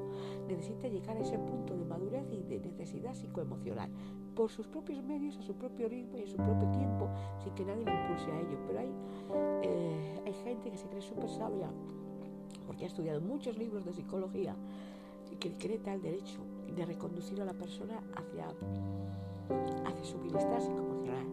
Necesita 0.47 0.87
llegar 0.87 1.17
a 1.17 1.21
ese 1.21 1.37
punto 1.37 1.75
de 1.75 1.85
madurez 1.85 2.25
y 2.31 2.43
de 2.43 2.59
necesidad 2.59 3.13
psicoemocional 3.13 3.89
por 4.35 4.51
sus 4.51 4.67
propios 4.67 5.03
medios, 5.03 5.37
a 5.37 5.41
su 5.41 5.55
propio 5.55 5.89
ritmo 5.89 6.17
y 6.17 6.23
a 6.23 6.27
su 6.27 6.37
propio 6.37 6.69
tiempo, 6.69 7.09
sin 7.43 7.53
que 7.55 7.65
nadie 7.65 7.85
le 7.85 7.93
impulse 7.93 8.31
a 8.31 8.39
ello. 8.39 8.59
Pero 8.67 8.79
hay, 8.79 8.91
eh, 9.63 10.21
hay 10.25 10.33
gente 10.43 10.69
que 10.69 10.77
se 10.77 10.87
cree 10.87 11.01
súper 11.01 11.29
sabia 11.29 11.71
porque 12.67 12.83
ha 12.83 12.87
estudiado 12.87 13.21
muchos 13.21 13.57
libros 13.57 13.85
de 13.85 13.93
psicología 13.93 14.55
que 15.35 15.51
cree 15.53 15.79
tal 15.79 16.01
derecho 16.01 16.39
de 16.75 16.85
reconducir 16.85 17.41
a 17.41 17.45
la 17.45 17.53
persona 17.53 18.01
hacia, 18.15 18.47
hacia 19.85 20.03
su 20.03 20.19
bienestar 20.19 20.61
psicoemocional. 20.61 21.25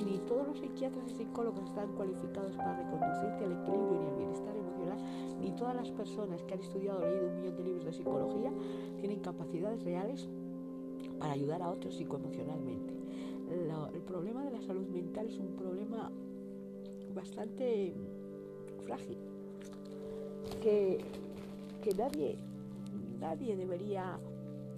Y 0.00 0.04
ni 0.04 0.18
todos 0.18 0.48
los 0.48 0.58
psiquiatras 0.58 1.10
y 1.12 1.16
psicólogos 1.16 1.64
están 1.64 1.92
cualificados 1.94 2.56
para 2.56 2.76
reconducirte 2.76 3.44
al 3.44 3.52
equilibrio 3.52 4.02
y 4.02 4.06
al 4.06 4.16
bienestar 4.16 4.56
emocional, 4.56 4.98
ni 5.40 5.50
todas 5.52 5.76
las 5.76 5.90
personas 5.90 6.42
que 6.44 6.54
han 6.54 6.60
estudiado 6.60 7.00
o 7.00 7.06
leído 7.06 7.28
un 7.28 7.36
millón 7.40 7.56
de 7.56 7.64
libros 7.64 7.84
de 7.84 7.92
psicología 7.92 8.52
tienen 8.98 9.20
capacidades 9.20 9.82
reales 9.82 10.28
para 11.18 11.32
ayudar 11.32 11.62
a 11.62 11.70
otros 11.70 11.96
psicoemocionalmente. 11.96 12.94
el 13.94 14.02
problema 14.02 14.44
de 14.44 14.50
la 14.50 14.62
salud 14.62 14.86
mental 14.88 15.26
es 15.26 15.38
un 15.38 15.54
problema 15.56 16.10
bastante 17.14 17.94
frágil, 18.84 19.18
que, 20.62 20.98
que 21.82 21.94
nadie 21.94 22.38
nadie 23.18 23.56
debería 23.56 24.18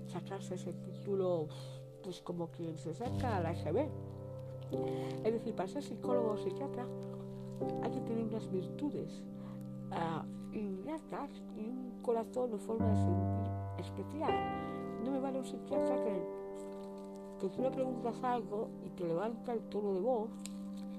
sacarse 0.06 0.54
ese 0.54 0.72
título 0.72 1.48
pues 2.02 2.20
como 2.20 2.48
quien 2.48 2.76
se 2.78 2.94
saca 2.94 3.40
la 3.40 3.54
SB. 3.54 3.88
Es 5.24 5.32
decir, 5.32 5.54
para 5.54 5.68
ser 5.68 5.82
psicólogo 5.82 6.32
o 6.32 6.36
psiquiatra 6.36 6.86
hay 7.82 7.90
que 7.90 8.00
tener 8.00 8.24
unas 8.24 8.50
virtudes 8.50 9.22
uh, 9.90 10.56
innatas 10.56 11.30
y 11.56 11.68
un 11.68 12.00
corazón 12.02 12.54
o 12.54 12.58
forma 12.58 12.88
de 12.88 12.96
sentir 12.96 13.52
especial. 13.78 14.32
No 15.04 15.10
me 15.10 15.20
vale 15.20 15.38
un 15.38 15.44
psiquiatra 15.44 15.96
que, 16.04 16.22
que 17.40 17.48
tú 17.48 17.62
le 17.62 17.70
preguntas 17.70 18.22
algo 18.22 18.68
y 18.84 18.90
te 18.90 19.06
levanta 19.06 19.52
el 19.52 19.60
tono 19.68 19.94
de 19.94 20.00
voz 20.00 20.30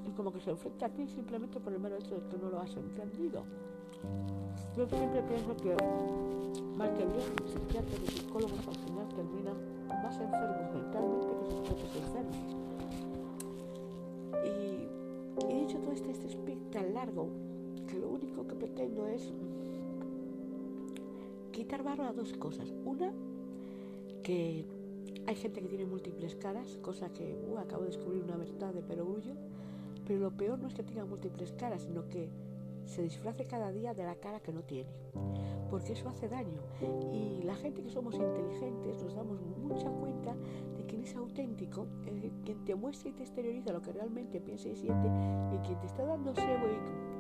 y 0.08 0.12
como 0.12 0.32
que 0.32 0.40
se 0.40 0.52
enfrenta 0.52 0.88
a 0.88 0.90
ti 0.90 1.08
simplemente 1.08 1.60
por 1.60 1.74
el 1.74 1.80
mero 1.80 1.98
hecho 1.98 2.20
de 2.20 2.28
que 2.28 2.38
no 2.38 2.50
lo 2.50 2.60
has 2.60 2.76
entendido. 2.76 3.44
Yo 4.76 4.88
siempre 4.88 5.22
pienso 5.24 5.56
que 5.58 5.76
psiquiatras 7.48 8.00
y 8.04 8.08
psicólogos 8.08 8.66
más 10.04 10.20
enfermos 10.20 10.74
mentalmente 10.74 11.28
que 11.28 11.46
sus 11.52 11.62
propios 11.62 11.96
enfermos. 11.96 12.38
Y, 14.46 15.60
dicho 15.60 15.78
todo 15.80 15.92
este, 15.92 16.12
este 16.12 16.30
speak 16.30 16.72
tan 16.72 16.94
largo, 16.94 17.30
que 17.88 18.00
lo 18.00 18.10
único 18.10 18.48
que 18.48 18.56
pretendo 18.56 19.08
es 19.08 19.32
quitar 21.52 21.84
barro 21.84 22.06
a 22.06 22.14
dos 22.14 22.34
cosas. 22.34 22.74
Una, 22.86 23.14
que 24.24 24.66
hay 25.28 25.36
gente 25.36 25.62
que 25.62 25.68
tiene 25.68 25.86
múltiples 25.86 26.36
caras, 26.36 26.78
cosa 26.82 27.10
que 27.10 27.38
uh, 27.48 27.60
acabo 27.60 27.84
de 27.84 27.90
descubrir 27.90 28.24
una 28.24 28.38
verdad 28.38 28.74
de 28.74 28.82
perogrullo, 28.82 29.34
pero 30.06 30.20
lo 30.20 30.32
peor 30.32 30.60
no 30.60 30.68
es 30.68 30.74
que 30.74 30.84
tenga 30.84 31.06
múltiples 31.06 31.52
caras, 31.54 31.84
sino 31.84 32.08
que 32.10 32.30
se 32.86 33.02
disfrace 33.02 33.46
cada 33.46 33.72
día 33.72 33.94
de 33.94 34.04
la 34.04 34.16
cara 34.16 34.40
que 34.40 34.52
no 34.52 34.64
tiene, 34.64 34.90
porque 35.70 35.94
eso 35.94 36.10
hace 36.10 36.28
daño. 36.28 36.62
Y 37.12 37.44
la 37.44 37.56
gente 37.56 37.82
que 37.82 37.90
somos 37.90 38.16
inteligentes 38.16 39.02
nos 39.02 39.16
damos 39.16 39.40
mucha 39.42 39.90
cuenta 39.90 40.36
de 40.76 40.86
quién 40.86 41.04
es 41.04 41.16
auténtico, 41.16 41.88
es 42.06 42.14
decir, 42.14 42.34
quien 42.44 42.66
te 42.66 42.76
muestra 42.76 43.10
y 43.10 43.14
te 43.14 43.24
exterioriza 43.24 43.72
lo 43.72 43.82
que 43.82 43.92
realmente 43.92 44.42
piensa 44.42 44.70
y 44.70 44.76
siente, 44.76 45.08
y 45.54 45.58
quien 45.66 45.80
te 45.80 45.88
está 45.88 46.06
dando 46.06 46.34
sebo 46.36 46.68
y 46.68 47.12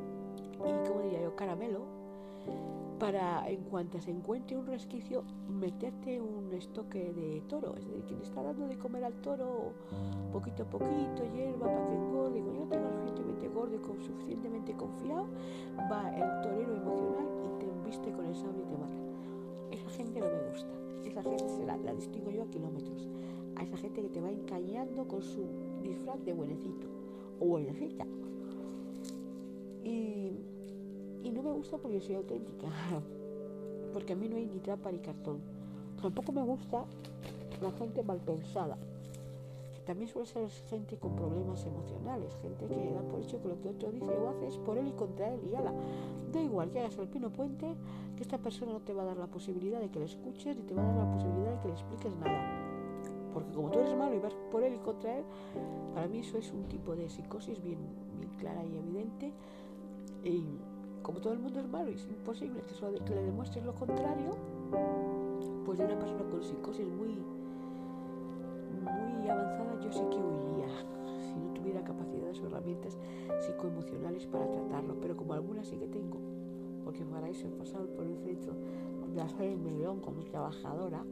como 0.87 1.01
diría 1.01 1.21
yo, 1.21 1.35
caramelo, 1.35 2.00
para 3.01 3.49
en 3.49 3.63
cuanto 3.63 3.99
se 3.99 4.11
encuentre 4.11 4.55
un 4.55 4.67
resquicio 4.67 5.23
meterte 5.49 6.21
un 6.21 6.53
estoque 6.53 7.11
de 7.11 7.41
toro, 7.47 7.75
es 7.75 7.83
decir, 7.87 8.03
quien 8.03 8.21
está 8.21 8.43
dando 8.43 8.67
de 8.67 8.77
comer 8.77 9.03
al 9.03 9.15
toro 9.21 9.73
poquito 10.31 10.61
a 10.61 10.65
poquito, 10.67 11.23
hierba 11.33 11.65
para 11.65 11.87
que 11.87 11.95
engorde, 11.95 12.41
cuando 12.41 12.61
yo 12.61 12.67
tengo 12.69 12.91
suficientemente 12.91 13.47
gordo 13.47 13.75
y 13.75 14.05
suficientemente 14.05 14.73
confiado, 14.73 15.25
va 15.91 16.15
el 16.15 16.41
torero 16.43 16.75
emocional 16.75 17.25
y 17.43 17.59
te 17.59 17.71
embiste 17.71 18.11
con 18.11 18.25
el 18.25 18.35
sable 18.35 18.61
y 18.61 18.65
te 18.65 18.77
mata. 18.77 18.97
Esa 19.71 19.89
gente 19.89 20.19
no 20.19 20.27
me 20.27 20.49
gusta, 20.51 20.73
esa 21.03 21.23
gente 21.23 21.65
la, 21.65 21.77
la 21.77 21.95
distingo 21.95 22.29
yo 22.29 22.43
a 22.43 22.47
kilómetros, 22.51 23.09
a 23.55 23.63
esa 23.63 23.77
gente 23.77 24.03
que 24.03 24.09
te 24.09 24.21
va 24.21 24.29
encañando 24.29 25.07
con 25.07 25.23
su 25.23 25.47
disfraz 25.81 26.23
de 26.23 26.33
buenecito 26.33 26.85
o 27.39 27.45
buenecita. 27.47 28.05
Y 29.83 30.50
y 31.23 31.31
no 31.31 31.43
me 31.43 31.51
gusta 31.51 31.77
porque 31.77 31.99
soy 32.01 32.15
auténtica, 32.15 32.67
porque 33.93 34.13
a 34.13 34.15
mí 34.15 34.27
no 34.27 34.37
hay 34.37 34.45
ni 34.45 34.59
trampa 34.59 34.91
ni 34.91 34.99
cartón. 34.99 35.39
Tampoco 36.01 36.31
me 36.31 36.43
gusta 36.43 36.85
la 37.61 37.71
gente 37.71 38.01
mal 38.03 38.19
pensada, 38.19 38.77
también 39.85 40.09
suele 40.09 40.27
ser 40.27 40.49
gente 40.69 40.97
con 40.97 41.15
problemas 41.15 41.65
emocionales, 41.65 42.37
gente 42.41 42.65
que 42.67 42.91
da 42.93 43.01
por 43.01 43.19
hecho 43.19 43.41
que 43.41 43.47
lo 43.47 43.59
que 43.59 43.69
otro 43.69 43.91
dice 43.91 44.05
o 44.05 44.29
hace 44.29 44.47
es 44.47 44.57
por 44.59 44.77
él 44.77 44.87
y 44.87 44.91
contra 44.91 45.33
él 45.33 45.39
y 45.51 45.55
ala. 45.55 45.73
Da 46.31 46.41
igual 46.41 46.69
que 46.71 46.79
hagas 46.79 46.97
el 46.97 47.07
pino 47.07 47.29
puente, 47.29 47.75
que 48.15 48.23
esta 48.23 48.37
persona 48.37 48.73
no 48.73 48.79
te 48.79 48.93
va 48.93 49.01
a 49.01 49.05
dar 49.05 49.17
la 49.17 49.27
posibilidad 49.27 49.79
de 49.79 49.89
que 49.89 49.99
le 49.99 50.05
escuches 50.05 50.55
ni 50.55 50.63
te 50.63 50.73
va 50.73 50.83
a 50.83 50.85
dar 50.85 51.07
la 51.07 51.11
posibilidad 51.11 51.55
de 51.55 51.59
que 51.59 51.67
le 51.67 51.73
expliques 51.73 52.15
nada. 52.17 52.39
Porque 53.33 53.51
como 53.53 53.71
tú 53.71 53.79
eres 53.79 53.95
malo 53.97 54.15
y 54.15 54.19
vas 54.19 54.35
por 54.51 54.63
él 54.63 54.75
y 54.75 54.79
contra 54.79 55.17
él, 55.17 55.23
para 55.93 56.07
mí 56.07 56.19
eso 56.19 56.37
es 56.37 56.51
un 56.51 56.69
tipo 56.69 56.95
de 56.95 57.09
psicosis 57.09 57.61
bien, 57.61 57.79
bien 58.17 58.31
clara 58.37 58.63
y 58.63 58.77
evidente. 58.77 59.33
Y 60.23 60.45
como 61.01 61.19
todo 61.19 61.33
el 61.33 61.39
mundo 61.39 61.59
es 61.59 61.67
malo 61.69 61.91
y 61.91 61.95
es 61.95 62.07
imposible 62.07 62.61
que, 63.05 63.15
le 63.15 63.23
demuestres 63.23 63.65
lo 63.65 63.73
contrario, 63.73 64.35
pues 65.65 65.79
de 65.79 65.85
una 65.85 65.99
persona 65.99 66.23
con 66.29 66.43
psicosis 66.43 66.87
muy, 66.87 67.17
muy 68.81 69.29
avanzada 69.29 69.79
yo 69.81 69.91
sé 69.91 70.07
que 70.09 70.17
huiría 70.17 70.67
si 71.27 71.39
no 71.39 71.53
tuviera 71.53 71.83
capacidades 71.83 72.39
o 72.41 72.47
herramientas 72.47 72.97
psicoemocionales 73.39 74.25
para 74.27 74.49
tratarlo, 74.49 74.95
pero 75.01 75.15
como 75.17 75.33
algunas 75.33 75.67
sí 75.67 75.77
que 75.77 75.87
tengo, 75.87 76.19
porque 76.83 77.03
para 77.05 77.29
eso 77.29 77.47
he 77.47 77.51
pasado 77.51 77.87
por 77.95 78.05
un 78.05 78.17
centro 78.19 78.53
de 79.13 79.21
hacer 79.21 79.47
en 79.47 79.79
León 79.79 79.99
como 79.99 80.23
trabajadora 80.23 81.03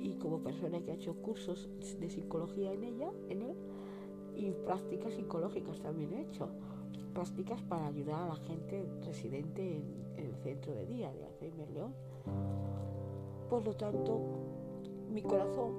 y 0.00 0.14
como 0.14 0.40
persona 0.40 0.80
que 0.80 0.92
ha 0.92 0.94
hecho 0.94 1.14
cursos 1.14 1.68
de 1.98 2.10
psicología 2.10 2.72
en 2.72 2.84
ella, 2.84 3.10
en 3.28 3.42
él, 3.42 3.56
y 4.36 4.52
prácticas 4.52 5.14
psicológicas 5.14 5.80
también 5.80 6.12
he 6.12 6.22
hecho 6.22 6.48
prácticas 7.16 7.62
para 7.62 7.86
ayudar 7.86 8.24
a 8.24 8.26
la 8.26 8.36
gente 8.36 8.86
residente 9.06 9.78
en, 9.78 10.06
el 10.16 10.34
centro 10.42 10.74
de 10.74 10.84
día 10.84 11.10
de 11.14 11.24
Alzheimer 11.24 11.70
León. 11.70 11.94
Por 13.48 13.64
lo 13.64 13.74
tanto, 13.74 14.20
mi 15.10 15.22
corazón 15.22 15.72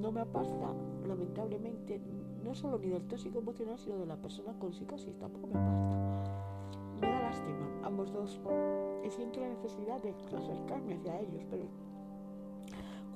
no 0.00 0.12
me 0.12 0.20
aparta, 0.20 0.72
lamentablemente, 1.08 2.00
no 2.44 2.54
solo 2.54 2.78
ni 2.78 2.88
del 2.88 3.02
tóxico 3.08 3.40
emocional, 3.40 3.78
sino 3.80 3.98
de 3.98 4.06
la 4.06 4.16
persona 4.16 4.56
con 4.60 4.72
psicosis, 4.72 5.18
tampoco 5.18 5.48
me 5.48 5.58
aparta. 5.58 5.98
Me 7.00 7.08
da 7.08 7.20
lástima, 7.20 7.80
ambos 7.82 8.12
dos. 8.12 8.40
Y 9.04 9.10
siento 9.10 9.40
la 9.40 9.48
necesidad 9.48 10.00
de 10.00 10.14
acercarme 10.36 10.94
hacia 10.94 11.18
ellos, 11.18 11.44
pero 11.50 11.64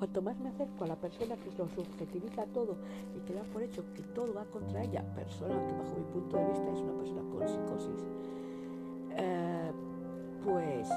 Cuanto 0.05 0.21
más 0.21 0.39
me 0.39 0.51
acerco 0.51 0.85
a 0.85 0.89
la 0.89 0.97
persona 0.97 1.35
que 1.35 1.51
lo 1.57 1.67
subjetiviza 1.67 2.45
todo 2.53 2.77
y 3.17 3.21
que 3.21 3.33
da 3.33 3.43
por 3.45 3.63
hecho 3.63 3.83
que 3.95 4.03
todo 4.15 4.35
va 4.35 4.45
contra 4.45 4.85
ella, 4.85 5.03
persona 5.15 5.55
que 5.67 5.73
bajo 5.73 5.97
mi 5.97 6.05
punto 6.13 6.37
de 6.37 6.45
vista 6.45 6.73
es 6.73 6.81
una 6.81 6.93
persona 6.93 7.23
con 7.23 7.49
psicosis, 7.49 8.05
eh, 9.17 9.73
pues 10.45 10.91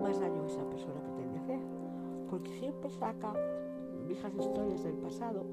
más 0.00 0.18
daño 0.18 0.46
esa 0.46 0.64
persona 0.64 0.94
pretende 1.02 1.38
hacer. 1.40 1.60
Porque 2.30 2.58
siempre 2.58 2.88
saca 2.88 3.34
viejas 4.06 4.32
historias 4.34 4.82
del 4.82 4.94
pasado 4.94 5.44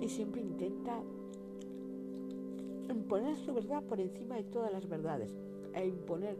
y 0.00 0.08
siempre 0.08 0.40
intenta 0.40 1.02
imponer 2.90 3.36
su 3.36 3.54
verdad 3.54 3.84
por 3.84 4.00
encima 4.00 4.34
de 4.34 4.42
todas 4.42 4.72
las 4.72 4.88
verdades 4.88 5.32
e 5.72 5.86
imponer 5.86 6.36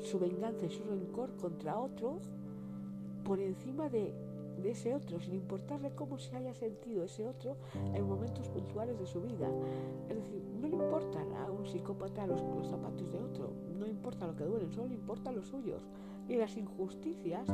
su 0.00 0.18
venganza 0.18 0.66
y 0.66 0.70
su 0.70 0.84
rencor 0.84 1.36
contra 1.36 1.78
otro 1.78 2.20
por 3.24 3.40
encima 3.40 3.88
de, 3.88 4.14
ese 4.64 4.94
otro, 4.94 5.20
sin 5.20 5.34
importarle 5.34 5.94
cómo 5.94 6.18
se 6.18 6.34
haya 6.34 6.52
sentido 6.54 7.04
ese 7.04 7.26
otro 7.26 7.56
en 7.94 8.08
momentos 8.08 8.48
puntuales 8.48 8.98
de 8.98 9.06
su 9.06 9.20
vida. 9.20 9.48
Es 10.08 10.16
decir, 10.16 10.42
no 10.60 10.66
le 10.66 10.74
importan 10.74 11.32
a 11.34 11.50
un 11.50 11.66
psicópata 11.66 12.26
los, 12.26 12.42
los 12.42 12.68
zapatos 12.68 13.10
de 13.12 13.18
otro, 13.20 13.52
no 13.78 13.86
importa 13.86 14.26
lo 14.26 14.34
que 14.34 14.44
duelen, 14.44 14.72
solo 14.72 14.88
le 14.88 14.94
importan 14.94 15.36
los 15.36 15.46
suyos 15.46 15.82
y 16.28 16.36
las 16.36 16.56
injusticias 16.56 17.46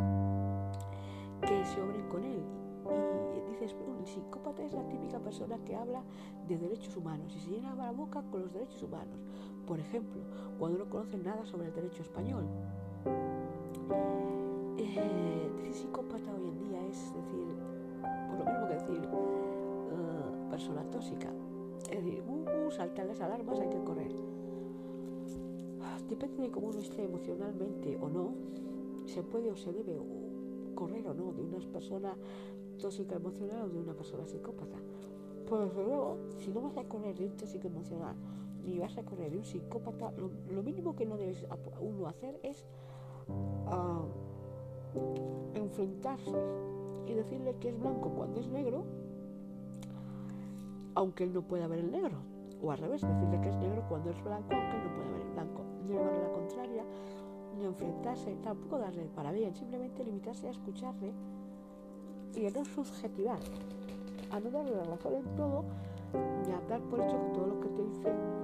que 1.42 1.64
se 1.66 1.82
obren 1.82 2.08
con 2.08 2.24
él. 2.24 2.42
Y 3.36 3.50
dices, 3.50 3.74
un 3.86 4.06
psicópata 4.06 4.62
es 4.64 4.72
la 4.72 4.86
típica 4.88 5.18
persona 5.18 5.58
que 5.64 5.76
habla 5.76 6.02
de 6.48 6.58
derechos 6.58 6.96
humanos 6.96 7.34
y 7.36 7.40
se 7.40 7.50
llena 7.50 7.74
la 7.74 7.92
boca 7.92 8.22
con 8.30 8.42
los 8.42 8.52
derechos 8.52 8.82
humanos. 8.82 9.18
Por 9.72 9.80
ejemplo, 9.80 10.20
cuando 10.58 10.80
no 10.80 10.90
conocen 10.90 11.24
nada 11.24 11.46
sobre 11.46 11.68
el 11.68 11.74
derecho 11.74 12.02
español. 12.02 12.44
Eh, 14.76 15.50
decir 15.56 15.72
psicópata 15.72 16.30
hoy 16.34 16.46
en 16.46 16.58
día 16.58 16.86
es 16.88 17.14
decir, 17.14 17.46
por 18.28 18.38
lo 18.38 18.44
mismo 18.44 18.68
que 18.68 18.74
decir 18.74 19.08
uh, 19.08 20.50
persona 20.50 20.82
tóxica. 20.90 21.32
Es 21.90 22.04
decir, 22.04 22.22
uh, 22.22 22.70
saltan 22.70 23.08
las 23.08 23.20
alarmas, 23.22 23.60
hay 23.60 23.70
que 23.70 23.82
correr. 23.82 24.12
Depende 26.06 26.42
de 26.42 26.50
cómo 26.50 26.66
uno 26.66 26.78
esté 26.78 27.04
emocionalmente 27.04 27.96
o 27.98 28.10
no, 28.10 28.34
se 29.06 29.22
puede 29.22 29.50
o 29.50 29.56
se 29.56 29.72
debe 29.72 29.98
correr 30.74 31.08
o 31.08 31.14
no 31.14 31.32
de 31.32 31.40
una 31.40 31.58
persona 31.72 32.14
tóxica 32.78 33.14
emocional 33.14 33.62
o 33.62 33.68
de 33.70 33.78
una 33.78 33.94
persona 33.94 34.26
psicópata. 34.26 34.76
Pues 35.48 35.74
luego, 35.74 36.18
si 36.40 36.50
no 36.50 36.60
vas 36.60 36.76
a 36.76 36.84
correr 36.84 37.16
de 37.16 37.24
un 37.24 37.36
tóxico 37.38 37.68
emocional 37.68 38.16
ni 38.64 38.78
vas 38.78 38.96
a 38.98 39.02
correr 39.02 39.30
de 39.30 39.38
un 39.38 39.44
psicópata, 39.44 40.12
lo, 40.12 40.62
mínimo 40.62 40.94
que 40.94 41.06
no 41.06 41.16
debes 41.16 41.44
uno 41.80 42.06
hacer 42.06 42.38
es 42.42 42.64
uh, 43.28 44.06
enfrentarse 45.54 46.36
y 47.06 47.14
decirle 47.14 47.56
que 47.56 47.70
es 47.70 47.78
blanco 47.78 48.10
cuando 48.10 48.40
es 48.40 48.48
negro, 48.48 48.84
aunque 50.94 51.24
él 51.24 51.32
no 51.32 51.42
pueda 51.42 51.66
ver 51.66 51.80
el 51.80 51.90
negro. 51.90 52.18
O 52.62 52.70
al 52.70 52.78
revés, 52.78 53.00
decirle 53.02 53.40
que 53.40 53.48
es 53.48 53.56
negro 53.56 53.84
cuando 53.88 54.10
es 54.10 54.22
blanco, 54.22 54.54
aunque 54.54 54.76
él 54.76 54.84
no 54.84 54.94
pueda 54.94 55.10
ver 55.10 55.20
el 55.22 55.32
blanco. 55.32 55.62
No 55.82 55.88
llevarle 55.88 56.22
la 56.22 56.32
contraria, 56.32 56.84
ni 57.56 57.64
enfrentarse, 57.64 58.36
tampoco 58.44 58.78
darle 58.78 59.04
para 59.06 59.32
bien, 59.32 59.54
simplemente 59.54 60.04
limitarse 60.04 60.46
a 60.46 60.50
escucharle 60.50 61.12
y 62.36 62.46
a 62.46 62.50
no 62.50 62.64
subjetivar, 62.64 63.40
a 64.30 64.40
no 64.40 64.50
darle 64.50 64.76
la 64.76 64.84
razón 64.84 65.14
en 65.14 65.36
todo, 65.36 65.64
ni 66.46 66.52
a 66.52 66.60
dar 66.68 66.80
por 66.82 67.00
hecho 67.00 67.20
que 67.20 67.28
todo 67.34 67.46
lo 67.48 67.60
que 67.60 67.68
te 67.68 67.82
dice 67.82 68.41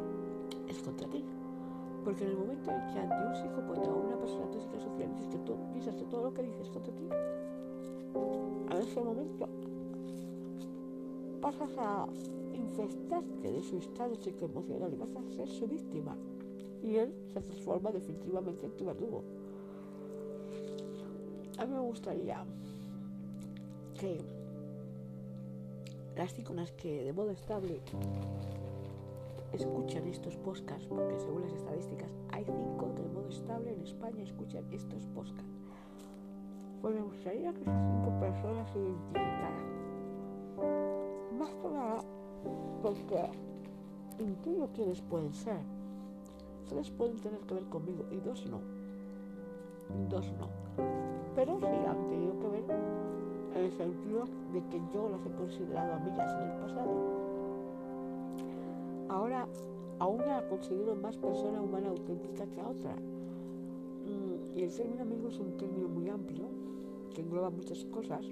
es 0.68 0.82
contra 0.82 1.08
ti. 1.08 1.24
Porque 2.04 2.24
en 2.24 2.30
el 2.30 2.36
momento 2.36 2.70
en 2.70 2.86
que 2.92 2.98
ante 2.98 3.26
un 3.26 3.34
psicópata 3.34 3.90
o 3.90 4.06
una 4.06 4.16
persona 4.18 4.50
tóxica 4.50 4.80
social 4.80 5.14
dices 5.14 5.28
que, 5.28 5.38
tú, 5.38 5.56
dices 5.74 5.94
que 5.94 6.04
todo 6.04 6.24
lo 6.24 6.34
que 6.34 6.42
dices 6.42 6.60
es 6.60 6.70
contra 6.70 6.94
ti, 6.94 7.08
a 8.70 8.78
ese 8.78 9.00
momento 9.00 9.48
pasas 11.40 11.70
a 11.78 12.06
infestarte 12.52 13.52
de 13.52 13.62
su 13.62 13.78
estado 13.78 14.14
psicoemocional 14.16 14.92
y 14.92 14.96
vas 14.96 15.10
a 15.14 15.36
ser 15.36 15.48
su 15.48 15.66
víctima. 15.66 16.16
Y 16.82 16.96
él 16.96 17.12
se 17.32 17.40
transforma 17.40 17.90
definitivamente 17.90 18.66
en 18.66 18.76
tu 18.76 18.84
verdugo. 18.84 19.24
A 21.58 21.66
mí 21.66 21.74
me 21.74 21.80
gustaría 21.80 22.44
que 23.98 24.20
las 26.16 26.38
iconas 26.38 26.70
que 26.72 27.04
de 27.04 27.12
modo 27.12 27.30
estable 27.30 27.80
escuchan 29.56 30.06
estos 30.06 30.36
podcasts, 30.36 30.86
porque 30.86 31.18
según 31.18 31.42
las 31.42 31.52
estadísticas 31.52 32.10
hay 32.32 32.44
cinco 32.44 32.94
que 32.94 33.02
de 33.02 33.08
modo 33.08 33.28
estable 33.28 33.72
en 33.72 33.82
España 33.82 34.22
escuchan 34.22 34.64
estos 34.70 35.06
podcasts. 35.06 35.58
Pues 36.82 36.94
me 36.94 37.02
gustaría 37.02 37.52
que 37.52 37.62
esas 37.62 37.82
cinco 37.86 38.20
personas 38.20 38.70
se 38.70 38.78
identificaran. 38.78 39.78
Más 41.38 41.50
que 41.50 41.68
nada 41.68 42.04
porque 42.82 43.30
intuyo 44.18 44.68
quiénes 44.74 45.00
pueden 45.02 45.32
ser. 45.32 45.58
Tres 46.68 46.90
pueden 46.90 47.16
tener 47.16 47.40
que 47.40 47.54
ver 47.54 47.64
conmigo 47.64 48.04
y 48.10 48.16
dos 48.20 48.44
no. 48.46 48.60
Dos 50.08 50.30
no. 50.32 50.48
Pero 51.34 51.58
sí 51.60 51.66
han 51.66 52.08
tenido 52.08 52.38
que 52.40 52.48
ver 52.48 52.64
en 53.54 53.64
el 53.64 53.72
sentido 53.72 54.24
de 54.52 54.60
que 54.68 54.80
yo 54.92 55.08
las 55.08 55.24
he 55.24 55.30
considerado 55.36 55.94
amigas 55.94 56.32
en 56.34 56.50
el 56.50 56.58
pasado 56.60 57.17
Ahora 59.08 59.48
a 59.98 60.06
una 60.06 60.46
considero 60.48 60.94
más 60.94 61.16
persona 61.16 61.60
humana 61.60 61.88
auténtica 61.88 62.46
que 62.46 62.60
a 62.60 62.68
otra. 62.68 62.94
Mm, 62.94 64.56
y 64.56 64.62
el 64.62 64.72
término 64.72 65.02
amigo 65.02 65.28
es 65.28 65.38
un 65.38 65.56
término 65.56 65.88
muy 65.88 66.08
amplio, 66.08 66.46
que 67.14 67.22
engloba 67.22 67.50
muchas 67.50 67.84
cosas 67.86 68.24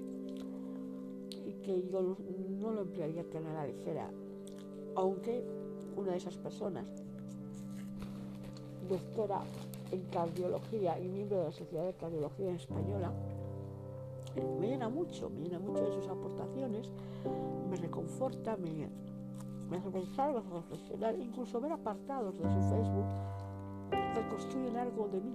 y 1.45 1.53
que 1.63 1.87
yo 1.89 2.15
no 2.59 2.71
lo 2.71 2.81
emplearía 2.81 3.23
tan 3.29 3.45
a 3.47 3.53
la 3.53 3.67
ligera, 3.67 4.09
aunque 4.95 5.43
una 5.95 6.11
de 6.11 6.17
esas 6.17 6.37
personas, 6.37 6.85
doctora 8.87 9.41
en 9.91 10.01
cardiología 10.05 10.99
y 10.99 11.07
miembro 11.07 11.39
de 11.39 11.43
la 11.45 11.51
Sociedad 11.51 11.85
de 11.85 11.93
Cardiología 11.93 12.53
Española, 12.53 13.11
me 14.59 14.67
llena 14.67 14.89
mucho, 14.89 15.29
me 15.29 15.41
llena 15.41 15.59
mucho 15.59 15.83
de 15.83 15.91
sus 15.93 16.07
aportaciones, 16.07 16.89
me 17.69 17.75
reconforta, 17.77 18.55
me, 18.57 18.87
pensar, 19.91 20.31
me 20.31 20.39
hace 20.39 20.49
reflexionar, 20.49 21.15
incluso 21.19 21.59
ver 21.59 21.71
apartados 21.73 22.37
de 22.37 22.43
su 22.43 22.61
Facebook 22.69 23.05
reconstruyen 24.15 24.75
algo 24.77 25.07
de 25.09 25.19
mí, 25.19 25.33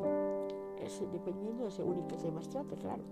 es, 0.80 1.00
dependiendo 1.12 1.64
de 1.64 1.70
según 1.70 1.98
en 1.98 2.08
qué 2.08 2.16
temas 2.16 2.48
trate, 2.48 2.74
claro. 2.76 3.02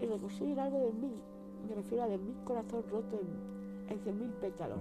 Y 0.00 0.06
reconstruyen 0.06 0.58
algo 0.58 0.78
de 0.78 0.92
mí, 0.92 1.12
me 1.68 1.74
refiero 1.74 2.04
a 2.04 2.08
de 2.08 2.18
mi 2.18 2.32
corazón 2.44 2.82
roto 2.90 3.20
en, 3.20 3.92
en 3.92 4.00
cien 4.00 4.18
mil 4.18 4.30
pétalos. 4.30 4.80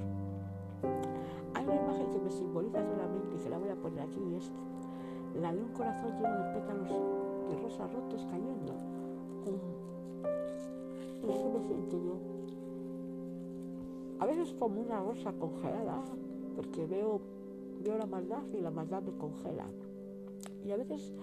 Hay 1.54 1.66
una 1.66 1.76
imagen 1.76 2.12
que 2.12 2.20
me 2.20 2.32
simboliza 2.32 2.84
solamente 2.84 3.36
y 3.36 3.44
que 3.44 3.50
la 3.50 3.58
voy 3.58 3.70
a 3.70 3.76
poner 3.76 4.02
aquí 4.02 4.20
y 4.20 4.36
es 4.36 4.52
la 5.42 5.54
de 5.54 5.62
un 5.62 5.70
corazón 5.70 6.12
lleno 6.18 6.38
de 6.38 6.54
pétalos 6.54 6.90
de 6.90 7.62
rosas 7.62 7.94
rotos 7.94 8.26
cayendo. 8.30 8.74
Eso 11.24 11.50
me 11.50 11.68
siento 11.68 11.98
yo. 11.98 12.35
A 14.20 14.26
veces 14.26 14.54
como 14.54 14.82
una 14.82 15.02
rosa 15.02 15.34
congelada, 15.34 16.04
porque 16.56 16.86
veo, 16.86 17.20
veo 17.84 17.98
la 17.98 18.06
maldad 18.06 18.44
y 18.54 18.62
la 18.62 18.72
maldad 18.72 19.02
me 19.02 19.18
congela. 19.18 19.66
Y 20.66 20.72
a 20.72 20.78
veces 20.78 21.14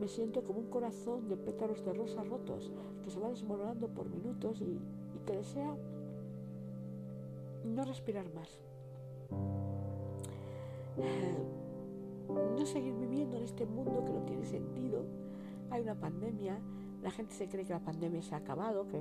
me 0.00 0.08
siento 0.08 0.42
como 0.42 0.60
un 0.60 0.70
corazón 0.70 1.28
de 1.28 1.36
pétalos 1.36 1.84
de 1.84 1.92
rosas 1.92 2.26
rotos 2.28 2.72
que 3.04 3.10
se 3.10 3.20
va 3.20 3.28
desmoronando 3.28 3.88
por 3.88 4.08
minutos 4.08 4.60
y, 4.60 4.64
y 4.64 5.18
que 5.26 5.36
desea 5.36 5.76
no 7.64 7.84
respirar 7.84 8.26
más. 8.34 8.60
No 12.56 12.66
seguir 12.66 12.94
viviendo 12.94 13.36
en 13.36 13.44
este 13.44 13.66
mundo 13.66 14.04
que 14.04 14.12
no 14.12 14.20
tiene 14.22 14.44
sentido. 14.44 15.04
Hay 15.70 15.82
una 15.82 15.94
pandemia, 15.94 16.58
la 17.02 17.10
gente 17.10 17.32
se 17.34 17.48
cree 17.48 17.64
que 17.64 17.72
la 17.72 17.80
pandemia 17.80 18.22
se 18.22 18.34
ha 18.34 18.38
acabado, 18.38 18.86
que, 18.86 18.98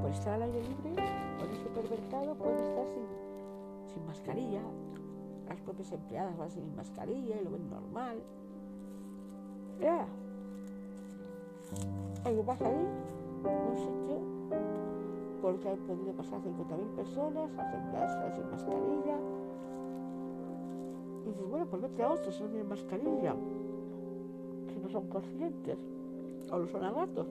por 0.00 0.10
estar 0.10 0.34
al 0.34 0.42
aire 0.42 0.62
libre 0.62 1.04
en 1.42 1.50
el 1.50 1.56
supermercado 1.56 2.34
pueden 2.34 2.58
estar 2.58 2.86
sin, 2.86 3.92
sin 3.92 4.06
mascarilla. 4.06 4.62
Las 5.48 5.60
propias 5.60 5.92
empleadas 5.92 6.36
van 6.38 6.50
sin 6.50 6.74
mascarilla 6.74 7.36
y 7.40 7.44
lo 7.44 7.50
ven 7.50 7.68
normal. 7.68 8.22
Ya. 9.78 10.06
Algo 12.24 12.42
pasa 12.44 12.66
ahí, 12.66 12.86
un 13.44 13.76
sitio, 13.76 14.18
porque 15.42 15.68
han 15.68 15.78
podido 15.80 16.12
pasar 16.14 16.40
50.000 16.40 16.96
personas, 16.96 17.50
las 17.52 17.74
empleadas 17.74 18.10
están 18.14 18.34
sin 18.34 18.50
mascarilla. 18.50 19.18
Y 21.24 21.28
dices, 21.28 21.46
bueno, 21.50 21.66
pues 21.66 21.82
vete 21.82 22.02
a 22.02 22.10
otros, 22.10 22.40
no 22.40 22.46
tienen 22.46 22.68
mascarilla, 22.68 23.34
si 24.72 24.80
no 24.80 24.88
son 24.88 25.08
conscientes 25.08 25.93
o 26.54 26.58
lo 26.58 26.68
son 26.68 26.84
a 26.84 26.92
ratos. 26.92 27.26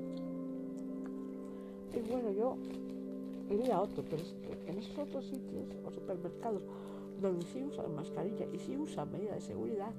Y 1.94 2.00
bueno, 2.10 2.32
yo 2.32 2.58
iría 3.50 3.78
a 3.78 3.82
otro, 3.82 4.04
pero 4.10 4.22
es 4.22 4.34
que 4.34 4.70
en 4.70 4.78
esos 4.80 4.98
otros 4.98 5.26
sitios 5.26 5.66
o 5.86 5.92
supermercados 5.92 6.64
donde 7.22 7.46
sí 7.46 7.64
usan 7.64 7.96
mascarilla 7.96 8.46
y 8.52 8.60
sí 8.60 8.76
usan 8.78 9.12
medidas 9.12 9.36
de 9.36 9.42
seguridad 9.42 9.92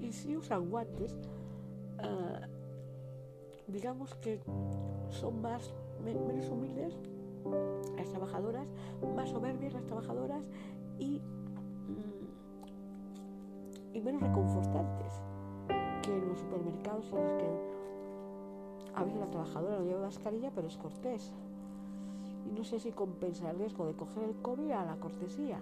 y 0.00 0.12
sí 0.12 0.36
usan 0.36 0.68
guantes, 0.70 1.14
uh, 1.98 2.40
digamos 3.70 4.14
que 4.16 4.40
son 5.10 5.40
más 5.42 5.72
menos 6.04 6.48
humildes 6.48 6.94
las 7.96 8.08
trabajadoras, 8.08 8.66
más 9.14 9.28
soberbias 9.30 9.74
las 9.74 9.84
trabajadoras 9.84 10.44
y, 10.98 11.20
mm, 11.88 12.26
y 13.94 14.00
menos 14.00 14.22
reconfortantes 14.22 15.12
que 16.02 16.12
en 16.12 16.28
los 16.28 16.38
supermercados 16.38 17.06
en 17.12 17.24
los 17.24 17.32
que 17.42 17.77
a 18.98 19.04
veces 19.04 19.20
la 19.20 19.30
trabajadora 19.30 19.78
no 19.78 19.84
lleva 19.84 20.00
mascarilla, 20.00 20.50
pero 20.52 20.66
es 20.66 20.76
cortés. 20.76 21.30
Y 22.44 22.58
no 22.58 22.64
sé 22.64 22.80
si 22.80 22.90
compensa 22.90 23.48
el 23.52 23.58
riesgo 23.58 23.86
de 23.86 23.92
coger 23.92 24.24
el 24.24 24.34
COVID 24.42 24.72
a 24.72 24.84
la 24.84 24.96
cortesía. 24.96 25.60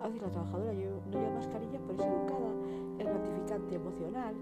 A 0.00 0.06
veces 0.06 0.22
la 0.22 0.30
trabajadora 0.30 0.72
no 0.72 0.78
lleva 0.78 1.34
mascarilla, 1.34 1.78
pero 1.86 2.02
es 2.02 2.08
educada, 2.08 2.50
es 2.98 3.04
gratificante 3.04 3.74
emocional. 3.74 4.34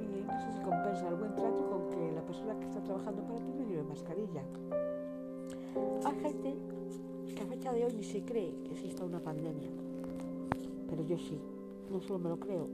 Y 0.00 0.24
no 0.24 0.40
sé 0.40 0.52
si 0.54 0.60
compensa 0.60 1.08
el 1.08 1.16
buen 1.16 1.34
trato 1.34 1.68
con 1.68 1.90
que 1.90 2.12
la 2.12 2.22
persona 2.22 2.58
que 2.58 2.64
está 2.64 2.80
trabajando 2.80 3.22
para 3.24 3.40
ti 3.40 3.52
no 3.52 3.64
lleve 3.66 3.82
mascarilla. 3.82 4.42
Hay 6.02 6.20
gente 6.20 6.56
que 7.36 7.42
a 7.42 7.46
fecha 7.46 7.72
de 7.74 7.84
hoy 7.84 7.92
ni 7.92 8.04
se 8.04 8.24
cree 8.24 8.54
que 8.64 8.72
exista 8.72 9.04
una 9.04 9.20
pandemia. 9.20 9.68
Pero 10.88 11.02
yo 11.02 11.18
sí, 11.18 11.38
no 11.92 12.00
solo 12.00 12.20
me 12.20 12.30
lo 12.30 12.40
creo, 12.40 12.68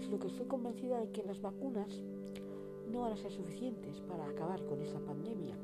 sino 0.00 0.18
que 0.18 0.28
estoy 0.28 0.46
convencida 0.46 0.98
de 0.98 1.10
que 1.10 1.22
las 1.24 1.42
vacunas 1.42 2.02
no 2.94 3.00
van 3.00 3.12
a 3.12 3.16
ser 3.16 3.32
suficientes 3.32 4.00
para 4.02 4.24
acabar 4.24 4.64
con 4.66 4.80
esta 4.80 5.00
pandemia. 5.00 5.56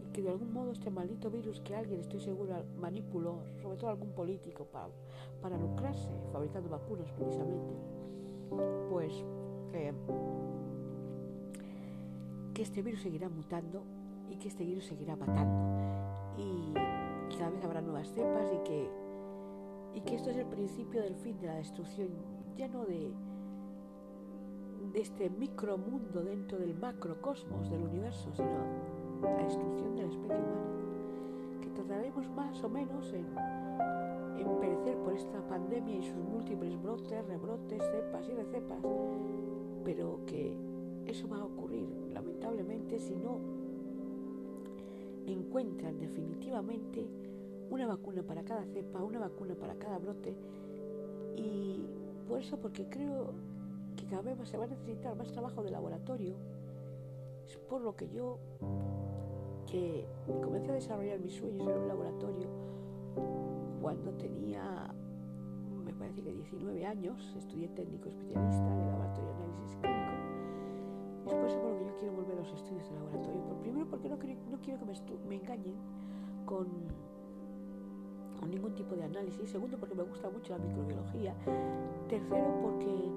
Y 0.00 0.12
que 0.12 0.22
de 0.22 0.30
algún 0.30 0.52
modo 0.52 0.70
este 0.70 0.90
maldito 0.90 1.28
virus 1.28 1.60
que 1.60 1.74
alguien, 1.74 2.00
estoy 2.00 2.20
segura, 2.20 2.64
manipuló, 2.78 3.40
sobre 3.60 3.76
todo 3.76 3.90
algún 3.90 4.12
político, 4.12 4.64
para, 4.66 4.88
para 5.42 5.58
lucrarse 5.58 6.08
fabricando 6.32 6.70
vacunas 6.70 7.10
precisamente, 7.12 7.74
pues 8.88 9.12
que, 9.72 9.92
que 12.54 12.62
este 12.62 12.80
virus 12.80 13.02
seguirá 13.02 13.28
mutando 13.28 13.82
y 14.30 14.36
que 14.36 14.48
este 14.48 14.64
virus 14.64 14.86
seguirá 14.86 15.16
matando. 15.16 15.66
Y 16.38 16.74
cada 17.36 17.50
vez 17.50 17.64
habrá 17.64 17.80
nuevas 17.80 18.08
cepas 18.12 18.46
y 18.54 18.58
que, 18.62 18.88
y 19.94 20.00
que 20.02 20.14
esto 20.14 20.30
es 20.30 20.36
el 20.36 20.46
principio 20.46 21.02
del 21.02 21.16
fin 21.16 21.40
de 21.40 21.48
la 21.48 21.56
destrucción, 21.56 22.10
ya 22.56 22.68
no 22.68 22.84
de 22.84 23.10
de 24.96 25.02
este 25.02 25.28
micromundo 25.28 26.22
dentro 26.22 26.58
del 26.58 26.74
macrocosmos 26.74 27.68
del 27.68 27.82
universo, 27.82 28.30
sino 28.34 28.48
la 29.20 29.44
destrucción 29.44 29.94
de 29.94 30.02
la 30.04 30.08
especie 30.08 30.38
humana, 30.38 31.60
que 31.60 31.68
tardaremos 31.68 32.30
más 32.30 32.64
o 32.64 32.70
menos 32.70 33.12
en, 33.12 33.26
en 34.38 34.58
perecer 34.58 34.96
por 35.04 35.12
esta 35.12 35.46
pandemia 35.48 35.96
y 35.96 36.02
sus 36.02 36.16
múltiples 36.16 36.82
brotes, 36.82 37.26
rebrotes, 37.26 37.82
cepas 37.82 38.26
y 38.26 38.32
recepas, 38.32 38.78
pero 39.84 40.20
que 40.24 40.56
eso 41.04 41.28
va 41.28 41.40
a 41.40 41.44
ocurrir 41.44 41.86
lamentablemente 42.14 42.98
si 42.98 43.14
no 43.16 43.38
encuentran 45.26 45.98
definitivamente 45.98 47.06
una 47.68 47.86
vacuna 47.86 48.22
para 48.22 48.44
cada 48.44 48.64
cepa, 48.64 49.02
una 49.02 49.18
vacuna 49.18 49.56
para 49.56 49.74
cada 49.74 49.98
brote. 49.98 50.34
Y 51.36 51.84
por 52.26 52.40
eso 52.40 52.58
porque 52.58 52.88
creo 52.88 53.34
que 53.96 54.04
cada 54.04 54.22
vez 54.22 54.36
se 54.48 54.56
va 54.56 54.64
a 54.64 54.68
necesitar 54.68 55.16
más 55.16 55.32
trabajo 55.32 55.62
de 55.62 55.70
laboratorio. 55.70 56.36
Es 57.44 57.56
por 57.56 57.80
lo 57.80 57.96
que 57.96 58.08
yo, 58.08 58.38
que 59.66 60.06
comencé 60.42 60.70
a 60.70 60.74
desarrollar 60.74 61.18
mis 61.18 61.34
sueños 61.34 61.66
en 61.66 61.78
un 61.78 61.88
laboratorio 61.88 62.48
cuando 63.80 64.12
tenía, 64.14 64.92
me 65.84 65.92
parece 65.94 66.22
que 66.22 66.32
19 66.32 66.86
años, 66.86 67.34
estudié 67.36 67.68
técnico 67.68 68.08
especialista 68.08 68.66
en 68.66 68.80
el 68.80 68.86
laboratorio 68.86 69.28
de 69.28 69.44
análisis 69.44 69.76
clínico. 69.76 71.46
Es 71.46 71.54
por 71.56 71.70
lo 71.70 71.78
que 71.78 71.86
yo 71.86 71.96
quiero 71.96 72.12
volver 72.14 72.32
a 72.32 72.40
los 72.40 72.52
estudios 72.52 72.88
de 72.88 72.94
laboratorio. 72.94 73.40
Por 73.42 73.56
primero 73.58 73.86
porque 73.88 74.08
no, 74.08 74.16
no 74.16 74.60
quiero 74.60 74.78
que 74.80 74.84
me, 74.84 74.94
me 75.28 75.36
engañen 75.36 75.76
con 76.44 76.66
con 78.38 78.50
ningún 78.50 78.74
tipo 78.74 78.94
de 78.94 79.04
análisis. 79.04 79.48
Segundo, 79.48 79.78
porque 79.78 79.94
me 79.94 80.02
gusta 80.02 80.28
mucho 80.30 80.56
la 80.56 80.64
microbiología. 80.64 81.34
Tercero, 82.08 82.60
porque 82.62 83.10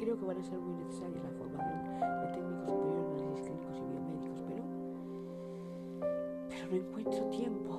creo 0.00 0.18
que 0.18 0.24
van 0.24 0.38
a 0.38 0.42
ser 0.42 0.58
muy 0.58 0.74
necesarias 0.84 1.22
la 1.22 1.30
formación 1.30 2.00
de 2.00 2.26
técnicos 2.34 2.70
superiores 2.70 3.06
en 3.06 3.20
análisis 3.20 3.40
clínicos 3.46 3.76
y 3.76 3.84
biomédicos, 3.92 4.42
pero, 4.48 4.62
pero 6.48 6.66
no 6.70 6.76
encuentro 6.76 7.24
tiempo. 7.30 7.78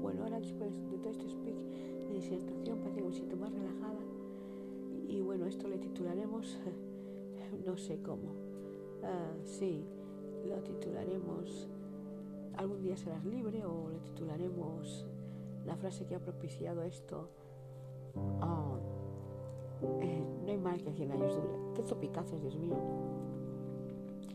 Bueno, 0.00 0.24
ahora 0.24 0.38
después 0.40 0.90
de 0.90 0.98
todo 0.98 1.10
este 1.10 1.28
speak 1.28 1.56
de 1.56 2.14
disertación 2.14 2.78
parece 2.78 3.00
que 3.00 3.06
me 3.06 3.12
siento 3.12 3.36
más 3.36 3.52
relajada 3.52 4.00
y 5.08 5.20
bueno, 5.20 5.46
esto 5.46 5.68
le 5.68 5.78
titularemos, 5.78 6.58
no 7.66 7.76
sé 7.76 8.02
cómo, 8.02 8.34
ah, 9.02 9.32
sí, 9.44 9.84
lo 10.46 10.56
titularemos 10.62 11.68
Algún 12.56 12.82
día 12.82 12.96
serás 12.96 13.24
libre 13.24 13.64
o 13.64 13.88
le 13.88 13.98
titularemos 14.00 15.06
la 15.64 15.76
frase 15.76 16.06
que 16.06 16.14
ha 16.14 16.20
propiciado 16.20 16.82
esto. 16.82 17.30
Oh, 18.14 18.78
eh, 20.00 20.24
no 20.44 20.50
hay 20.50 20.58
mal 20.58 20.82
que 20.82 20.92
100 20.92 21.12
años 21.12 21.34
dure. 21.34 21.74
Qué 21.74 21.82
topicazos, 21.82 22.40
Dios 22.40 22.56
mío. 22.56 22.76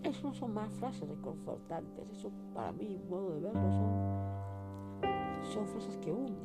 Eso 0.03 0.27
no 0.27 0.33
son 0.33 0.53
más 0.53 0.71
frases 0.73 1.07
reconfortantes. 1.07 2.09
Eso, 2.11 2.31
para 2.53 2.71
mí, 2.71 2.99
modo 3.09 3.35
de 3.35 3.41
verlo, 3.41 3.71
son, 5.43 5.67
frases 5.67 5.97
que 5.97 6.11
hunden. 6.11 6.35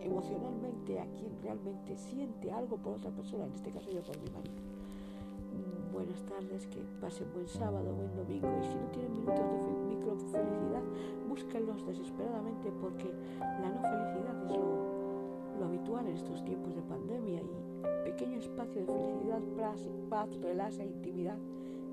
emocionalmente 0.00 1.00
a 1.00 1.06
quien 1.06 1.36
realmente 1.42 1.96
siente 1.96 2.52
algo 2.52 2.76
por 2.76 2.94
otra 2.94 3.10
persona, 3.10 3.44
en 3.46 3.52
este 3.52 3.70
caso 3.70 3.90
yo 3.90 4.02
por 4.02 4.16
mi 4.20 4.30
marido. 4.30 4.54
Mm, 5.54 5.92
buenas 5.92 6.22
tardes, 6.24 6.66
que 6.66 6.80
pasen 7.00 7.32
buen 7.32 7.48
sábado, 7.48 7.94
buen 7.94 8.14
domingo 8.14 8.48
y 8.60 8.64
si 8.64 8.74
no 8.74 8.86
tienen 8.92 9.12
minutos 9.12 9.38
de 9.38 9.72
micro 9.88 10.16
felicidad, 10.16 10.82
búsquenlos 11.28 11.86
desesperadamente 11.86 12.70
porque 12.80 13.10
la 13.40 13.70
no 13.70 13.80
felicidad 13.82 14.44
es 14.44 14.56
lo, 14.56 14.83
lo 15.64 15.70
habitual 15.70 16.06
en 16.06 16.14
estos 16.14 16.44
tiempos 16.44 16.74
de 16.74 16.82
pandemia 16.82 17.40
y 17.40 18.04
pequeño 18.04 18.38
espacio 18.38 18.82
de 18.82 18.86
felicidad, 18.86 19.40
paz, 20.10 20.36
relax 20.42 20.78
e 20.78 20.84
intimidad 20.84 21.38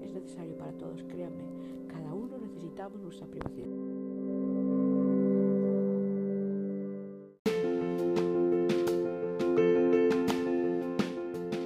es 0.02 0.14
necesario 0.14 0.58
para 0.58 0.74
todos, 0.74 1.04
créanme, 1.04 1.46
cada 1.88 2.14
uno 2.14 2.38
necesitamos 2.38 3.00
nuestra 3.02 3.28
privacidad. 3.28 3.68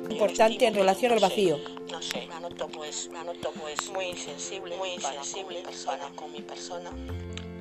importante 0.10 0.66
en 0.66 0.74
relación 0.74 1.12
al 1.12 1.20
vacío. 1.20 1.58
No 1.92 2.02
sé, 2.02 2.26
la 2.28 2.40
noto 2.40 2.68
pues, 2.68 3.10
la 3.12 3.24
noto 3.24 3.52
pues 3.62 3.92
muy 3.92 4.06
insensible, 4.06 4.78
muy 4.78 4.90
insensible 4.92 5.64
para 5.86 6.10
con 6.10 6.32
mi 6.32 6.42
persona, 6.42 6.90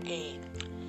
y, 0.04 0.38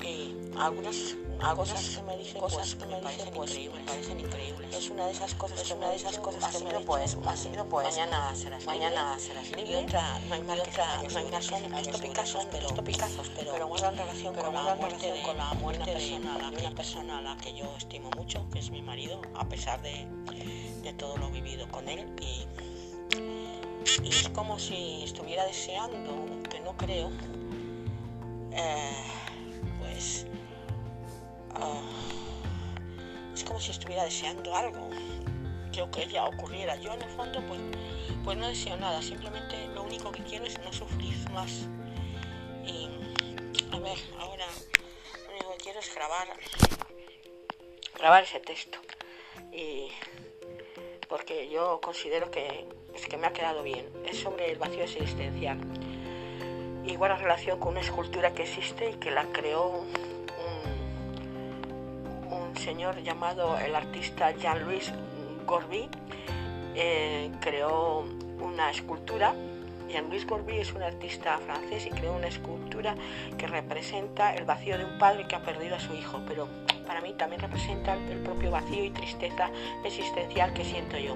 y 0.05 0.35
algunas 0.57 1.15
cosas 1.37 1.95
que 1.95 2.01
me 2.03 2.17
dicen 2.17 2.41
cosas 2.41 2.75
que 2.75 2.85
me 2.85 2.97
parecen 2.97 3.33
pues, 3.33 3.57
me 3.57 3.83
parecen 3.83 4.19
increíbles. 4.19 4.75
Es 4.75 4.89
una 4.89 5.05
de 5.05 5.11
esas 5.11 5.33
cosas, 5.35 5.61
es 5.61 5.71
una 5.71 5.89
de 5.89 5.95
esas 5.95 6.17
cosas 6.19 6.55
que 6.55 6.63
me 6.63 6.79
pues, 6.81 7.17
así 7.25 7.49
no 7.49 7.65
pues, 7.65 7.87
mañana 7.87 8.35
serás 8.35 8.65
mañana 8.65 9.19
serás 9.19 9.49
libre. 9.51 9.81
Y 9.81 9.85
otra, 9.85 10.19
no 10.27 10.35
hay 10.35 10.41
más 10.41 10.59
otra, 10.59 11.01
no 11.01 11.17
hay 11.19 11.31
más 11.31 11.45
son 11.45 11.75
estos 11.75 12.01
picazos, 12.01 12.47
pero 12.51 12.67
estos 12.67 12.85
picazos, 12.85 13.31
pero, 13.35 13.51
pero 13.53 13.67
guardan 13.67 13.97
relación 13.97 14.33
con 14.33 14.53
la 14.53 14.75
muerte 14.75 15.21
con 15.23 15.37
la 15.37 15.53
muerte 15.53 15.95
de 15.95 16.17
una 16.17 16.71
persona 16.75 17.19
a 17.19 17.21
la 17.21 17.37
que 17.37 17.53
yo 17.53 17.73
estimo 17.77 18.09
mucho, 18.11 18.47
que 18.51 18.59
es 18.59 18.69
mi 18.71 18.81
marido, 18.81 19.21
a 19.35 19.47
pesar 19.47 19.81
de 19.81 20.07
de 20.85 20.93
todo 20.93 21.17
lo 21.17 21.29
vivido 21.29 21.67
con 21.69 21.89
él. 21.89 22.05
Y, 22.21 22.47
es 24.07 24.29
como 24.29 24.57
si 24.59 25.03
estuviera 25.03 25.45
deseando, 25.45 26.25
que 26.49 26.59
no 26.59 26.75
creo, 26.77 27.11
eh, 28.51 29.03
pues 29.79 30.25
ah, 31.55 31.81
es 33.33 33.43
como 33.43 33.59
si 33.59 33.71
estuviera 33.71 34.03
deseando 34.03 34.55
algo, 34.55 34.89
que, 35.71 35.89
que 35.91 36.07
ya 36.07 36.25
ocurriera. 36.25 36.75
Yo 36.77 36.93
en 36.93 37.01
el 37.01 37.09
fondo 37.09 37.41
pues, 37.47 37.59
pues 38.23 38.37
no 38.37 38.47
deseo 38.47 38.77
nada, 38.77 39.01
simplemente 39.01 39.67
lo 39.67 39.83
único 39.83 40.11
que 40.11 40.23
quiero 40.23 40.45
es 40.45 40.59
no 40.59 40.71
sufrir 40.71 41.29
más. 41.31 41.67
Y 42.65 42.89
a 43.71 43.79
ver, 43.79 43.97
ahora 44.19 44.45
lo 45.27 45.31
único 45.31 45.51
que 45.51 45.63
quiero 45.63 45.79
es 45.79 45.93
grabar, 45.93 46.27
grabar 47.97 48.23
ese 48.23 48.39
texto. 48.39 48.79
Y 49.51 49.89
porque 51.07 51.49
yo 51.49 51.79
considero 51.81 52.31
que, 52.31 52.67
es 52.93 53.05
que 53.07 53.17
me 53.17 53.27
ha 53.27 53.33
quedado 53.33 53.63
bien. 53.63 53.85
Es 54.05 54.19
sobre 54.19 54.51
el 54.51 54.57
vacío 54.57 54.83
existencial. 54.83 55.59
Y 56.85 56.95
guarda 56.95 57.17
relación 57.17 57.59
con 57.59 57.69
una 57.69 57.81
escultura 57.81 58.33
que 58.33 58.43
existe 58.43 58.91
y 58.91 58.93
que 58.95 59.11
la 59.11 59.25
creó 59.31 59.83
señor 62.65 63.03
llamado 63.03 63.59
el 63.59 63.75
artista 63.75 64.31
Jean-Louis 64.31 64.91
Gorby. 65.45 65.87
Eh, 66.73 67.31
creó 67.39 68.03
una 68.41 68.71
escultura. 68.71 69.35
Jean-Louis 69.87 70.25
Gorby 70.25 70.57
es 70.57 70.73
un 70.73 70.81
artista 70.81 71.37
francés 71.37 71.85
y 71.85 71.91
creó 71.91 72.15
una 72.15 72.27
escultura 72.27 72.95
que 73.37 73.45
representa 73.45 74.33
el 74.33 74.45
vacío 74.45 74.79
de 74.79 74.85
un 74.85 74.97
padre 74.97 75.27
que 75.27 75.35
ha 75.35 75.43
perdido 75.43 75.75
a 75.75 75.79
su 75.79 75.93
hijo, 75.93 76.19
pero 76.27 76.47
para 76.87 77.01
mí 77.01 77.13
también 77.13 77.39
representa 77.39 77.93
el 77.93 78.17
propio 78.23 78.49
vacío 78.49 78.83
y 78.83 78.89
tristeza 78.89 79.51
existencial 79.83 80.51
que 80.53 80.65
siento 80.65 80.97
yo. 80.97 81.15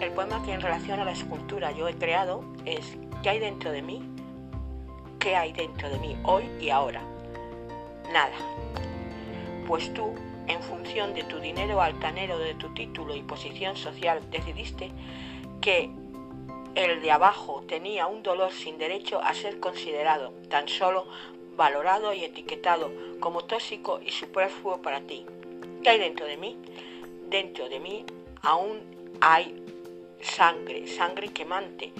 El 0.00 0.10
poema 0.10 0.42
que 0.44 0.54
en 0.54 0.60
relación 0.60 0.98
a 0.98 1.04
la 1.04 1.12
escultura 1.12 1.70
yo 1.70 1.86
he 1.86 1.94
creado 1.94 2.44
es 2.64 2.98
¿Qué 3.22 3.30
hay 3.30 3.38
dentro 3.38 3.70
de 3.70 3.82
mí? 3.82 4.02
¿Qué 5.20 5.36
hay 5.36 5.52
dentro 5.52 5.88
de 5.88 5.98
mí 6.00 6.16
hoy 6.24 6.50
y 6.60 6.70
ahora? 6.70 7.02
Nada. 8.12 8.87
Pues 9.68 9.92
tú, 9.92 10.14
en 10.46 10.62
función 10.62 11.12
de 11.12 11.24
tu 11.24 11.40
dinero 11.40 11.82
altanero, 11.82 12.38
de 12.38 12.54
tu 12.54 12.72
título 12.72 13.14
y 13.14 13.20
posición 13.20 13.76
social, 13.76 14.18
decidiste 14.30 14.90
que 15.60 15.90
el 16.74 17.02
de 17.02 17.10
abajo 17.10 17.62
tenía 17.68 18.06
un 18.06 18.22
dolor 18.22 18.50
sin 18.50 18.78
derecho 18.78 19.20
a 19.22 19.34
ser 19.34 19.60
considerado, 19.60 20.32
tan 20.48 20.68
solo 20.68 21.06
valorado 21.54 22.14
y 22.14 22.24
etiquetado 22.24 22.90
como 23.20 23.44
tóxico 23.44 24.00
y 24.02 24.10
superfluo 24.10 24.80
para 24.80 25.02
ti. 25.02 25.26
¿Qué 25.82 25.90
hay 25.90 25.98
dentro 25.98 26.24
de 26.24 26.38
mí? 26.38 26.56
Dentro 27.28 27.68
de 27.68 27.78
mí 27.78 28.06
aún 28.40 28.80
hay 29.20 29.62
sangre, 30.22 30.86
sangre 30.86 31.28
quemante, 31.28 31.92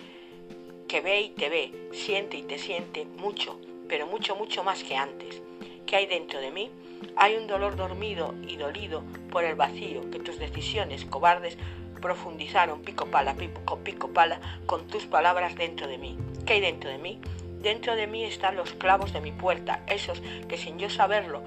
que 0.89 1.03
ve 1.03 1.21
y 1.21 1.29
te 1.29 1.51
ve, 1.51 1.91
siente 1.93 2.39
y 2.39 2.45
te 2.45 2.59
siente 2.59 3.05
mucho, 3.05 3.61
pero 3.91 4.07
mucho, 4.07 4.37
mucho 4.37 4.65
más 4.65 4.83
que 4.83 4.97
antes. 4.97 5.43
¿Qué 5.85 5.97
hay 5.97 6.07
dentro 6.07 6.41
de 6.41 6.51
mí? 6.51 6.71
Hay 7.17 7.37
un 7.37 7.47
dolor 7.47 7.77
dormido 7.77 8.35
y 8.47 8.57
dolido 8.57 9.03
por 9.31 9.45
el 9.45 9.55
vacío 9.55 10.11
que 10.11 10.21
tus 10.21 10.39
decisiones 10.39 11.05
cobardes 11.05 11.59
profundizaron 12.01 12.83
pico 12.83 13.07
pala, 13.07 13.35
pico, 13.35 13.79
pico 13.79 14.09
pala 14.09 14.41
con 14.67 14.87
tus 14.87 15.07
palabras 15.07 15.55
dentro 15.57 15.87
de 15.87 15.99
mí. 15.99 16.17
¿Qué 16.47 16.55
hay 16.55 16.61
dentro 16.61 16.91
de 16.91 16.99
mí? 16.99 17.21
Dentro 17.61 17.97
de 17.97 18.07
mí 18.07 18.25
están 18.25 18.57
los 18.57 18.73
clavos 18.75 19.13
de 19.13 19.21
mi 19.21 19.33
puerta, 19.33 19.83
esos 19.89 20.23
que 20.49 20.57
sin 20.57 20.79
yo 20.79 20.89
saberlo 20.89 21.43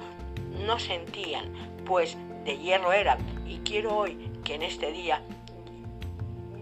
no 0.65 0.77
sentían, 0.77 1.45
pues 1.85 2.17
de 2.43 2.57
hierro 2.57 2.91
eran. 2.91 3.19
Y 3.47 3.59
quiero 3.59 3.95
hoy 3.95 4.31
que 4.43 4.55
en 4.55 4.63
este 4.63 4.91
día 4.91 5.21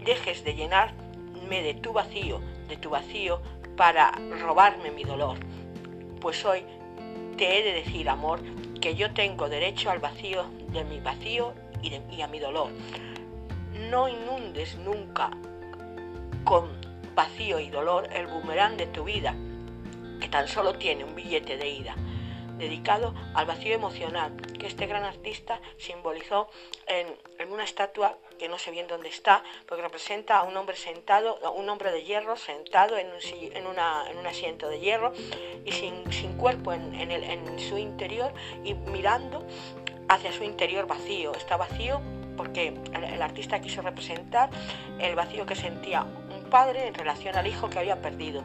dejes 0.04 0.44
de 0.44 0.54
llenarme 0.54 1.62
de 1.62 1.74
tu 1.74 1.92
vacío, 1.92 2.40
de 2.68 2.76
tu 2.76 2.90
vacío 2.90 3.40
para 3.76 4.12
robarme 4.40 4.90
mi 4.90 5.04
dolor. 5.04 5.38
Pues 6.20 6.44
hoy 6.44 6.62
te 7.36 7.58
he 7.58 7.62
de 7.62 7.72
decir, 7.72 8.08
amor, 8.08 8.40
que 8.80 8.94
yo 8.94 9.12
tengo 9.12 9.48
derecho 9.48 9.90
al 9.90 9.98
vacío 9.98 10.46
de 10.72 10.84
mi 10.84 11.00
vacío 11.00 11.54
y, 11.82 12.20
a 12.20 12.26
mi 12.28 12.38
dolor. 12.38 12.70
No 13.90 14.08
inundes 14.08 14.76
nunca 14.78 15.30
con 16.44 16.68
vacío 17.14 17.60
y 17.60 17.70
dolor 17.70 18.08
el 18.12 18.26
boomerang 18.26 18.76
de 18.76 18.86
tu 18.86 19.04
vida, 19.04 19.34
que 20.20 20.28
tan 20.28 20.48
solo 20.48 20.74
tiene 20.74 21.04
un 21.04 21.14
billete 21.14 21.56
de 21.56 21.68
ida, 21.68 21.94
dedicado 22.58 23.14
al 23.34 23.46
vacío 23.46 23.74
emocional 23.74 24.36
que 24.58 24.66
este 24.66 24.86
gran 24.86 25.04
artista 25.04 25.60
simbolizó 25.78 26.48
en, 26.86 27.06
una 27.50 27.64
estatua 27.64 28.18
que 28.40 28.48
no 28.48 28.58
sé 28.58 28.70
bien 28.70 28.86
dónde 28.88 29.10
está, 29.10 29.44
porque 29.68 29.82
representa 29.82 30.38
a 30.38 30.44
un 30.44 30.56
hombre 30.56 30.74
sentado, 30.74 31.38
un 31.50 31.68
hombre 31.68 31.92
de 31.92 32.02
hierro 32.04 32.36
sentado 32.36 32.96
en 32.96 33.08
un, 33.08 33.54
en 33.54 34.18
un 34.18 34.26
asiento 34.26 34.66
de 34.70 34.80
hierro 34.80 35.12
y 35.66 35.72
sin, 35.72 36.00
cuerpo 36.38 36.72
en, 36.72 37.58
su 37.58 37.76
interior 37.76 38.32
y 38.64 38.72
mirando 38.72 39.46
hacia 40.08 40.32
su 40.32 40.42
interior 40.42 40.86
vacío. 40.86 41.34
Está 41.34 41.58
vacío 41.58 42.00
porque 42.38 42.68
el, 42.94 43.20
artista 43.20 43.60
quiso 43.60 43.82
representar 43.82 44.48
el 44.98 45.14
vacío 45.14 45.44
que 45.44 45.54
sentía 45.54 46.06
padre 46.50 46.86
en 46.86 46.94
relación 46.94 47.36
al 47.36 47.46
hijo 47.46 47.68
que 47.68 47.78
había 47.78 48.00
perdido. 48.00 48.42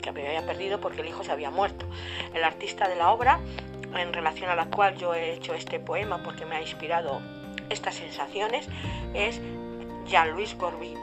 Que 0.00 0.08
había 0.08 0.44
perdido 0.46 0.80
porque 0.80 1.02
el 1.02 1.08
hijo 1.08 1.22
se 1.22 1.32
había 1.32 1.50
muerto. 1.50 1.84
El 2.32 2.42
artista 2.42 2.88
de 2.88 2.96
la 2.96 3.10
obra, 3.10 3.40
en 3.94 4.12
relación 4.14 4.48
a 4.48 4.56
la 4.56 4.70
cual 4.70 4.96
yo 4.96 5.14
he 5.14 5.34
hecho 5.34 5.52
este 5.52 5.78
poema 5.78 6.22
porque 6.22 6.46
me 6.46 6.56
ha 6.56 6.62
inspirado 6.62 7.20
estas 7.70 7.94
sensaciones, 7.96 8.68
es 9.14 9.40
Jean-Louis 10.06 10.56
Gorby. 10.56 10.94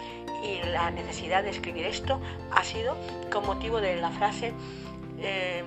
Y 0.43 0.67
la 0.69 0.89
necesidad 0.89 1.43
de 1.43 1.51
escribir 1.51 1.85
esto 1.85 2.19
ha 2.51 2.63
sido 2.63 2.97
con 3.31 3.45
motivo 3.45 3.79
de 3.79 3.95
la 3.97 4.09
frase 4.09 4.53
eh, 5.19 5.63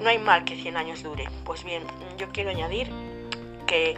no 0.00 0.08
hay 0.10 0.18
mal 0.18 0.44
que 0.44 0.56
100 0.56 0.76
años 0.76 1.02
dure. 1.02 1.28
Pues 1.44 1.64
bien, 1.64 1.82
yo 2.18 2.28
quiero 2.32 2.50
añadir 2.50 2.88
que 3.66 3.96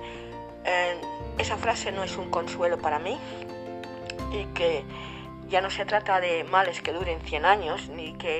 eh, 0.64 1.00
esa 1.38 1.56
frase 1.56 1.92
no 1.92 2.02
es 2.04 2.16
un 2.16 2.30
consuelo 2.30 2.78
para 2.78 2.98
mí 2.98 3.18
y 4.32 4.44
que 4.54 4.84
ya 5.48 5.60
no 5.60 5.70
se 5.70 5.84
trata 5.84 6.20
de 6.20 6.44
males 6.44 6.80
que 6.80 6.92
duren 6.92 7.20
100 7.20 7.44
años, 7.44 7.88
ni 7.88 8.14
que 8.14 8.38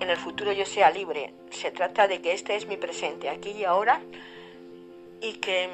en 0.00 0.10
el 0.10 0.16
futuro 0.16 0.52
yo 0.52 0.66
sea 0.66 0.90
libre. 0.90 1.32
Se 1.50 1.70
trata 1.70 2.08
de 2.08 2.20
que 2.20 2.32
este 2.32 2.56
es 2.56 2.66
mi 2.66 2.76
presente, 2.76 3.30
aquí 3.30 3.50
y 3.50 3.64
ahora, 3.64 4.00
y 5.20 5.34
que 5.34 5.68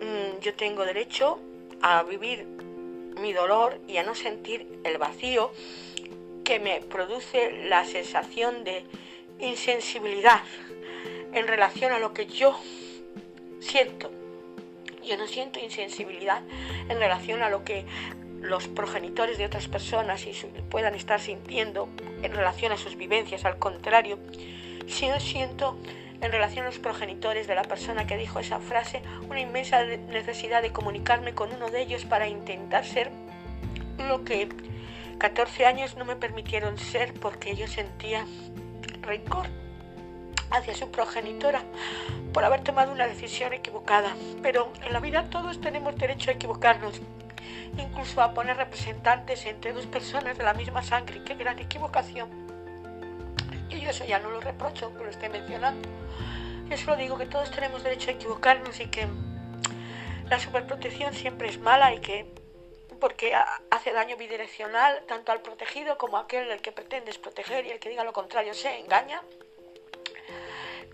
mm, 0.00 0.40
yo 0.40 0.54
tengo 0.54 0.84
derecho 0.84 1.38
a 1.82 2.02
vivir 2.02 2.46
mi 3.20 3.32
dolor 3.32 3.78
y 3.86 3.98
a 3.98 4.02
no 4.02 4.14
sentir 4.14 4.66
el 4.84 4.98
vacío 4.98 5.52
que 6.44 6.60
me 6.60 6.80
produce 6.80 7.66
la 7.68 7.84
sensación 7.84 8.64
de 8.64 8.84
insensibilidad 9.40 10.40
en 11.32 11.46
relación 11.46 11.92
a 11.92 11.98
lo 11.98 12.12
que 12.12 12.26
yo 12.26 12.58
siento. 13.60 14.10
Yo 15.04 15.16
no 15.16 15.26
siento 15.26 15.58
insensibilidad 15.58 16.42
en 16.88 16.98
relación 16.98 17.42
a 17.42 17.50
lo 17.50 17.64
que 17.64 17.84
los 18.40 18.68
progenitores 18.68 19.38
de 19.38 19.46
otras 19.46 19.68
personas 19.68 20.26
y 20.26 20.32
puedan 20.70 20.94
estar 20.94 21.20
sintiendo 21.20 21.88
en 22.22 22.32
relación 22.32 22.72
a 22.72 22.76
sus 22.76 22.96
vivencias. 22.96 23.44
Al 23.44 23.58
contrario, 23.58 24.18
si 24.86 25.08
no 25.08 25.18
siento 25.18 25.78
en 26.20 26.32
relación 26.32 26.64
a 26.64 26.68
los 26.68 26.78
progenitores 26.78 27.46
de 27.46 27.54
la 27.54 27.62
persona 27.62 28.06
que 28.06 28.16
dijo 28.16 28.38
esa 28.40 28.60
frase, 28.60 29.02
una 29.28 29.40
inmensa 29.40 29.84
necesidad 29.84 30.62
de 30.62 30.72
comunicarme 30.72 31.34
con 31.34 31.52
uno 31.52 31.70
de 31.70 31.82
ellos 31.82 32.04
para 32.04 32.28
intentar 32.28 32.84
ser 32.84 33.10
lo 33.98 34.24
que 34.24 34.48
14 35.18 35.66
años 35.66 35.96
no 35.96 36.04
me 36.04 36.16
permitieron 36.16 36.78
ser 36.78 37.14
porque 37.14 37.54
yo 37.54 37.66
sentía 37.66 38.26
rencor 39.02 39.46
hacia 40.50 40.74
su 40.74 40.90
progenitora 40.90 41.62
por 42.32 42.44
haber 42.44 42.62
tomado 42.62 42.92
una 42.92 43.06
decisión 43.06 43.52
equivocada. 43.52 44.14
Pero 44.42 44.72
en 44.84 44.92
la 44.92 45.00
vida 45.00 45.30
todos 45.30 45.60
tenemos 45.60 45.96
derecho 45.96 46.30
a 46.30 46.34
equivocarnos, 46.34 47.00
incluso 47.78 48.22
a 48.22 48.34
poner 48.34 48.56
representantes 48.56 49.46
entre 49.46 49.72
dos 49.72 49.86
personas 49.86 50.36
de 50.36 50.44
la 50.44 50.54
misma 50.54 50.82
sangre. 50.82 51.22
¡Qué 51.24 51.34
gran 51.34 51.58
equivocación! 51.58 52.43
Y 53.70 53.80
yo 53.80 53.90
eso 53.90 54.04
ya 54.04 54.18
no 54.18 54.30
lo 54.30 54.40
reprocho, 54.40 54.94
que 54.96 55.04
lo 55.04 55.10
esté 55.10 55.28
mencionando. 55.28 55.88
Yo 56.68 56.76
solo 56.76 56.96
digo 56.96 57.18
que 57.18 57.26
todos 57.26 57.50
tenemos 57.50 57.82
derecho 57.82 58.10
a 58.10 58.14
equivocarnos 58.14 58.80
y 58.80 58.86
que 58.86 59.06
la 60.28 60.38
superprotección 60.38 61.12
siempre 61.14 61.48
es 61.48 61.58
mala 61.58 61.94
y 61.94 62.00
que 62.00 62.26
porque 63.00 63.34
hace 63.70 63.92
daño 63.92 64.16
bidireccional 64.16 65.02
tanto 65.06 65.32
al 65.32 65.42
protegido 65.42 65.98
como 65.98 66.16
a 66.16 66.20
aquel 66.20 66.50
el 66.50 66.62
que 66.62 66.72
pretendes 66.72 67.18
proteger 67.18 67.66
y 67.66 67.70
el 67.70 67.78
que 67.78 67.90
diga 67.90 68.04
lo 68.04 68.12
contrario 68.14 68.54
se 68.54 68.78
engaña 68.78 69.20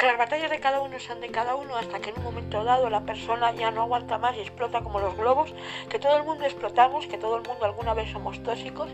que 0.00 0.06
las 0.06 0.16
batallas 0.16 0.50
de 0.50 0.60
cada 0.60 0.80
uno 0.80 0.98
son 0.98 1.20
de 1.20 1.28
cada 1.28 1.54
uno 1.54 1.76
hasta 1.76 2.00
que 2.00 2.08
en 2.08 2.16
un 2.16 2.24
momento 2.24 2.64
dado 2.64 2.88
la 2.88 3.02
persona 3.02 3.52
ya 3.52 3.70
no 3.70 3.82
aguanta 3.82 4.16
más 4.16 4.34
y 4.34 4.40
explota 4.40 4.80
como 4.80 4.98
los 4.98 5.14
globos, 5.14 5.52
que 5.90 5.98
todo 5.98 6.16
el 6.16 6.22
mundo 6.22 6.46
explotamos, 6.46 7.06
que 7.06 7.18
todo 7.18 7.36
el 7.36 7.42
mundo 7.46 7.66
alguna 7.66 7.92
vez 7.92 8.10
somos 8.10 8.42
tóxicos 8.42 8.88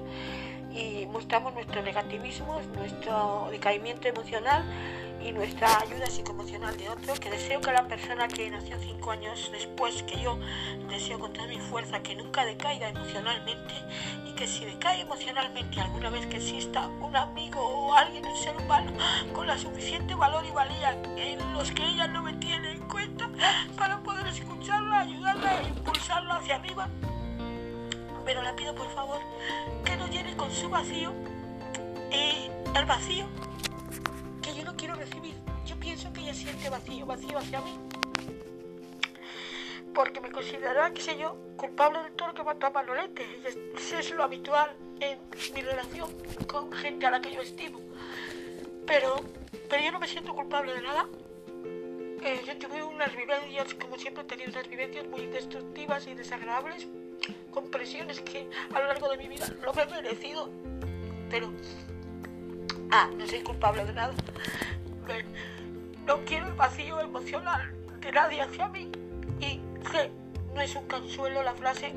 y 0.76 1.06
mostramos 1.06 1.54
nuestro 1.54 1.82
negativismo, 1.82 2.60
nuestro 2.74 3.48
decaimiento 3.50 4.08
emocional 4.08 4.64
y 5.24 5.32
nuestra 5.32 5.80
ayuda 5.80 6.06
psicoemocional 6.06 6.76
de 6.76 6.88
otro, 6.88 7.14
que 7.14 7.30
deseo 7.30 7.60
que 7.60 7.72
la 7.72 7.88
persona 7.88 8.28
que 8.28 8.50
nació 8.50 8.78
cinco 8.78 9.10
años 9.10 9.50
después 9.50 10.02
que 10.02 10.20
yo, 10.20 10.38
deseo 10.88 11.18
con 11.18 11.32
toda 11.32 11.48
mi 11.48 11.58
fuerza 11.58 12.00
que 12.02 12.14
nunca 12.14 12.44
decaiga 12.44 12.90
emocionalmente 12.90 13.74
y 14.26 14.32
que 14.34 14.46
si 14.46 14.66
decae 14.66 15.00
emocionalmente 15.00 15.80
alguna 15.80 16.10
vez 16.10 16.26
que 16.26 16.36
exista 16.36 16.86
un 17.00 17.16
amigo 17.16 17.60
o 17.60 17.94
alguien, 17.94 18.26
un 18.26 18.36
ser 18.36 18.56
humano, 18.56 18.92
con 19.32 19.46
la 19.46 19.58
suficiente 19.58 20.14
valor 20.14 20.44
y 20.46 20.52
valía 20.52 20.92
en 21.16 21.52
los 21.54 21.72
que 21.72 21.84
ella 21.84 22.06
no 22.06 22.22
me 22.22 22.34
tiene 22.34 22.72
en 22.72 22.88
cuenta 22.88 23.28
para 23.76 23.98
poder 24.00 24.26
escucharla, 24.26 25.00
ayudarla 25.00 25.62
e 25.62 25.68
impulsarla 25.68 26.36
hacia 26.36 26.56
arriba. 26.56 26.88
Pero 28.26 28.42
le 28.42 28.52
pido 28.52 28.74
por 28.74 28.90
favor 28.90 29.20
que 29.84 29.96
no 29.96 30.06
llene 30.08 30.36
con 30.36 30.50
su 30.52 30.68
vacío 30.68 31.14
y 32.12 32.50
el 32.76 32.84
vacío 32.84 33.26
quiero 34.76 34.94
recibir. 34.94 35.34
Yo 35.64 35.76
pienso 35.76 36.12
que 36.12 36.20
ella 36.20 36.34
siente 36.34 36.68
vacío, 36.68 37.06
vacío 37.06 37.38
hacia 37.38 37.60
mí. 37.60 37.78
Porque 39.94 40.20
me 40.20 40.30
considerará, 40.30 40.92
qué 40.92 41.00
sé 41.00 41.16
yo, 41.16 41.36
culpable 41.56 42.02
de 42.02 42.10
todo 42.10 42.28
lo 42.28 42.34
que 42.34 42.44
mató 42.44 42.66
a 42.66 42.70
Manolete. 42.70 43.24
Eso 43.76 43.98
es 43.98 44.10
lo 44.10 44.22
habitual 44.22 44.76
en 45.00 45.18
mi 45.54 45.62
relación 45.62 46.10
con 46.46 46.70
gente 46.72 47.06
a 47.06 47.10
la 47.10 47.20
que 47.20 47.32
yo 47.32 47.40
estimo. 47.40 47.80
Pero, 48.86 49.16
pero 49.68 49.82
yo 49.82 49.90
no 49.90 49.98
me 49.98 50.06
siento 50.06 50.34
culpable 50.34 50.74
de 50.74 50.82
nada. 50.82 51.08
Eh, 52.22 52.42
yo 52.46 52.58
tuve 52.58 52.82
unas 52.82 53.14
vivencias, 53.16 53.74
como 53.74 53.96
siempre 53.96 54.22
he 54.22 54.26
tenido 54.26 54.50
unas 54.50 54.68
vivencias 54.68 55.06
muy 55.06 55.26
destructivas 55.26 56.06
y 56.06 56.14
desagradables, 56.14 56.86
con 57.50 57.70
presiones 57.70 58.20
que 58.20 58.48
a 58.74 58.80
lo 58.80 58.86
largo 58.86 59.08
de 59.08 59.16
mi 59.18 59.28
vida 59.28 59.46
no 59.64 59.72
me 59.72 59.82
he 59.82 59.86
merecido. 59.86 60.50
Pero 61.30 61.50
Ah, 62.90 63.10
no 63.16 63.26
soy 63.26 63.40
culpable 63.40 63.84
de 63.84 63.92
nada. 63.92 64.14
No 66.06 66.24
quiero 66.24 66.46
el 66.46 66.54
vacío 66.54 67.00
emocional 67.00 67.72
de 68.00 68.12
nadie 68.12 68.40
hacia 68.40 68.68
mí. 68.68 68.90
Y 69.40 69.60
sé, 69.90 70.10
no 70.54 70.60
es 70.60 70.74
un 70.76 70.86
consuelo 70.86 71.42
la 71.42 71.54
frase. 71.54 71.92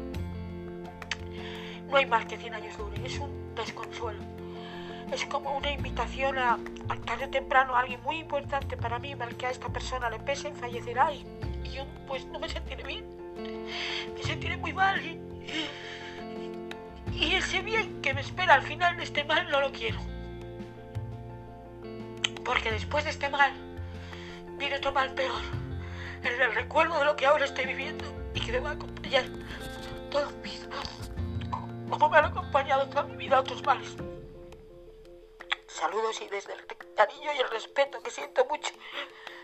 No 1.90 1.98
hay 1.98 2.06
más 2.06 2.26
que 2.26 2.38
100 2.38 2.54
años 2.54 2.78
dure, 2.78 3.06
es 3.06 3.18
un 3.20 3.56
desconsuelo. 3.56 4.20
Es 5.12 5.26
como 5.26 5.58
una 5.58 5.72
invitación 5.72 6.38
a, 6.38 6.60
tarde 7.06 7.26
o 7.26 7.30
temprano 7.30 7.76
a 7.76 7.80
alguien 7.80 8.02
muy 8.04 8.18
importante 8.18 8.78
para 8.78 9.00
mí, 9.00 9.16
mal 9.16 9.36
que 9.36 9.48
a 9.48 9.52
esta 9.52 9.70
persona 9.70 10.10
le 10.10 10.20
pese, 10.20 10.54
fallecerá 10.54 11.12
y, 11.12 11.26
yo 11.74 11.86
pues 12.08 12.26
no 12.28 12.40
me 12.40 12.50
sentiré 12.50 12.84
bien. 12.84 13.06
Me 14.16 14.24
sentiré 14.24 14.58
muy 14.58 14.74
mal 14.74 15.00
y, 15.06 15.20
ese 17.36 17.62
bien 17.62 18.02
que 18.02 18.14
me 18.14 18.22
espera 18.22 18.56
al 18.56 18.62
final 18.64 18.98
de 18.98 19.04
este 19.04 19.24
mal 19.24 19.50
no 19.50 19.62
lo 19.62 19.72
quiero. 19.72 20.00
Porque 22.44 22.72
después 22.72 23.04
de 23.04 23.12
este 23.12 23.30
mal, 23.30 23.54
viene 24.58 24.78
otro 24.78 24.92
mal 24.92 25.14
peor. 25.14 25.42
En 26.24 26.42
el 26.42 26.54
recuerdo 26.54 27.00
de 27.00 27.06
lo 27.06 27.16
que 27.16 27.26
ahora 27.26 27.46
estoy 27.46 27.66
viviendo 27.66 28.06
y 28.34 28.40
que 28.42 28.52
me 28.52 28.60
va 28.60 28.72
a 28.72 28.74
acompañar 28.74 29.26
toda 30.10 30.30
mi 30.32 30.42
vida. 30.50 30.68
Como 31.90 32.10
me 32.10 32.18
han 32.18 32.26
acompañado 32.26 32.88
toda 32.90 33.04
mi 33.04 33.16
vida 33.16 33.40
otros 33.40 33.64
males. 33.64 33.96
Saludos 35.68 36.22
y 36.22 36.28
desde 36.28 36.54
el 36.54 36.66
cariño 36.96 37.32
y 37.34 37.40
el 37.40 37.50
respeto 37.50 38.02
que 38.02 38.12
siento 38.12 38.44
mucho, 38.46 38.74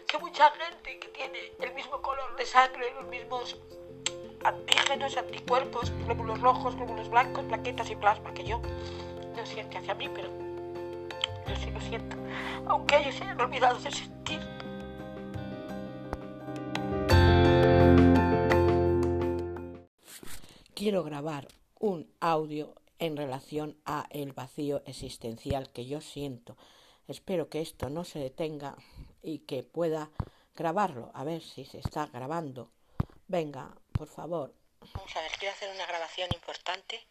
que 0.06 0.18
mucha 0.18 0.52
gente 0.52 1.00
que 1.00 1.08
tiene 1.10 1.54
el 1.60 1.74
mismo 1.74 2.02
color 2.02 2.36
de 2.36 2.46
sangre, 2.46 2.94
los 2.94 3.06
mismos 3.06 3.58
antígenos, 4.48 5.18
anticuerpos, 5.18 5.92
glóbulos 6.06 6.40
rojos, 6.42 6.76
glóbulos 6.76 7.10
blancos, 7.10 7.46
plaquetas 7.46 7.90
y 7.90 7.96
plasma 7.96 8.34
que 8.34 8.44
yo 8.44 8.62
no 9.36 9.46
siente 9.46 9.78
hacia 9.78 9.94
mí, 9.96 10.10
pero 10.14 10.30
yo 11.48 11.56
sí 11.56 11.72
lo 11.72 11.82
siento 11.82 12.16
aunque 12.68 12.98
ellos 12.98 13.16
se 13.16 13.24
hayan 13.24 13.40
olvidado 13.42 13.80
de 13.80 13.92
sentir. 13.92 14.40
Quiero 20.74 21.04
grabar 21.04 21.48
un 21.80 22.10
audio 22.20 22.74
en 23.00 23.18
relación 23.18 23.78
a 23.86 24.08
el 24.10 24.34
vacío 24.34 24.82
existencial 24.86 25.70
que 25.72 25.86
yo 25.86 26.02
siento. 26.02 26.58
Espero 27.08 27.50
que 27.50 27.62
esto 27.62 27.90
no 27.90 28.04
se 28.04 28.20
detenga 28.20 28.76
y 29.22 29.40
que 29.40 29.64
pueda 29.64 30.10
grabarlo. 30.56 31.12
A 31.14 31.24
ver 31.24 31.42
si 31.42 31.66
se 31.66 31.80
está 31.80 32.08
grabando. 32.08 32.72
Venga, 33.28 33.76
por 33.98 34.08
favor. 34.08 34.54
Vamos 34.94 35.16
a 35.16 35.22
ver, 35.22 35.32
quiero 35.40 35.54
hacer 35.54 35.70
una 35.70 35.86
grabación 35.86 36.30
importante 36.34 37.04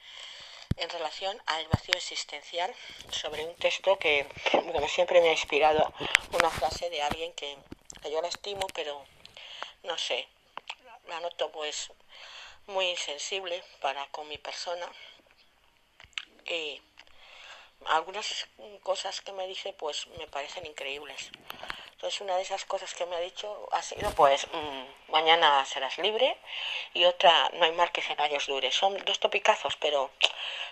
en 0.76 0.88
relación 0.90 1.40
al 1.46 1.66
vacío 1.68 1.94
existencial 1.94 2.72
sobre 3.10 3.44
un 3.44 3.54
texto 3.56 3.98
que, 3.98 4.26
como 4.52 4.88
siempre, 4.88 5.20
me 5.20 5.28
ha 5.28 5.32
inspirado 5.32 5.92
una 6.32 6.50
frase 6.50 6.90
de 6.90 7.02
alguien 7.02 7.32
que, 7.32 7.56
yo 8.10 8.20
la 8.20 8.28
estimo, 8.28 8.66
pero 8.74 9.02
no 9.82 9.96
sé, 9.96 10.28
la 11.08 11.20
noto 11.20 11.50
pues 11.50 11.90
muy 12.66 12.90
insensible 12.90 13.62
para 13.80 14.06
con 14.08 14.28
mi 14.28 14.36
persona 14.36 14.86
y 16.46 16.80
algunas 17.86 18.46
cosas 18.82 19.22
que 19.22 19.32
me 19.32 19.46
dice 19.46 19.72
pues 19.72 20.06
me 20.18 20.26
parecen 20.26 20.66
increíbles. 20.66 21.30
Entonces 21.94 22.20
una 22.20 22.36
de 22.36 22.42
esas 22.42 22.64
cosas 22.64 22.92
que 22.92 23.06
me 23.06 23.14
ha 23.16 23.20
dicho 23.20 23.68
ha 23.72 23.80
sido 23.80 24.10
pues 24.14 24.46
mm, 24.52 25.12
mañana 25.12 25.64
serás 25.64 25.96
libre 25.98 26.36
y 26.92 27.04
otra 27.04 27.50
no 27.54 27.64
hay 27.64 27.72
más 27.72 27.90
que 27.92 28.02
100 28.02 28.20
años 28.20 28.46
dures. 28.46 28.74
Son 28.74 28.96
dos 29.04 29.20
topicazos, 29.20 29.76
pero, 29.76 30.10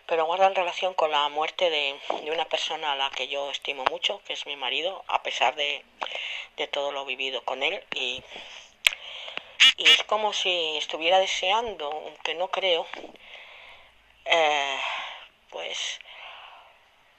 pero 0.07 0.27
guardan 0.27 0.55
relación 0.55 0.95
con 0.95 1.11
la 1.13 1.29
muerte 1.29 1.71
de, 1.71 1.99
una 2.31 2.45
persona 2.47 2.93
a 2.93 2.97
la 2.97 3.11
que 3.11 3.29
yo 3.29 3.51
estimo 3.51 3.85
mucho, 3.91 4.21
que 4.25 4.33
es 4.33 4.47
mi 4.47 4.57
marido, 4.57 5.05
a 5.07 5.23
pesar 5.23 5.55
de, 5.55 5.85
todo 6.73 6.93
lo 6.93 7.05
vivido 7.05 7.45
con 7.45 7.63
él. 7.63 7.83
Y, 7.95 8.23
y 9.77 9.85
es 9.89 10.05
como 10.05 10.33
si 10.33 10.77
estuviera 10.77 11.19
deseando, 11.19 11.87
aunque 11.91 12.35
no 12.35 12.49
creo, 12.49 12.87
eh, 14.25 14.81
pues... 15.51 16.01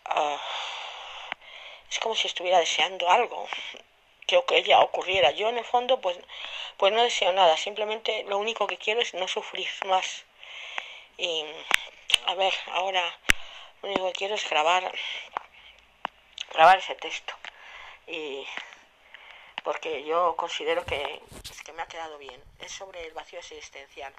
Ah, 0.06 0.40
es 1.90 2.00
como 2.00 2.16
si 2.16 2.28
estuviera 2.28 2.60
deseando 2.60 3.10
algo 3.10 3.48
que, 4.46 4.64
ya 4.64 4.80
ocurriera. 4.80 5.32
Yo 5.32 5.50
en 5.50 5.58
el 5.58 5.66
fondo 5.66 6.02
pues, 6.02 6.18
pues 6.78 6.92
no 6.94 7.04
deseo 7.04 7.32
nada, 7.34 7.56
simplemente 7.58 8.24
lo 8.24 8.38
único 8.38 8.68
que 8.68 8.78
quiero 8.78 9.02
es 9.02 9.14
no 9.14 9.28
sufrir 9.28 9.68
más. 9.86 10.26
Y 11.18 11.46
a 12.26 12.36
ver, 12.36 12.54
ahora 12.72 13.04
lo 13.82 13.90
único 13.90 14.08
que 14.08 14.14
quiero 14.14 14.36
es 14.36 14.50
grabar, 14.50 14.92
grabar 16.54 16.78
ese 16.80 16.96
texto. 16.96 17.34
Y 18.08 18.46
porque 19.64 20.04
yo 20.04 20.36
considero 20.36 20.86
que, 20.86 21.22
que 21.64 21.74
me 21.74 21.82
ha 21.82 21.88
quedado 21.88 22.18
bien. 22.18 22.44
Es 22.60 22.72
sobre 22.72 23.06
el 23.06 23.14
vacío 23.14 23.40
existencial. 23.40 24.14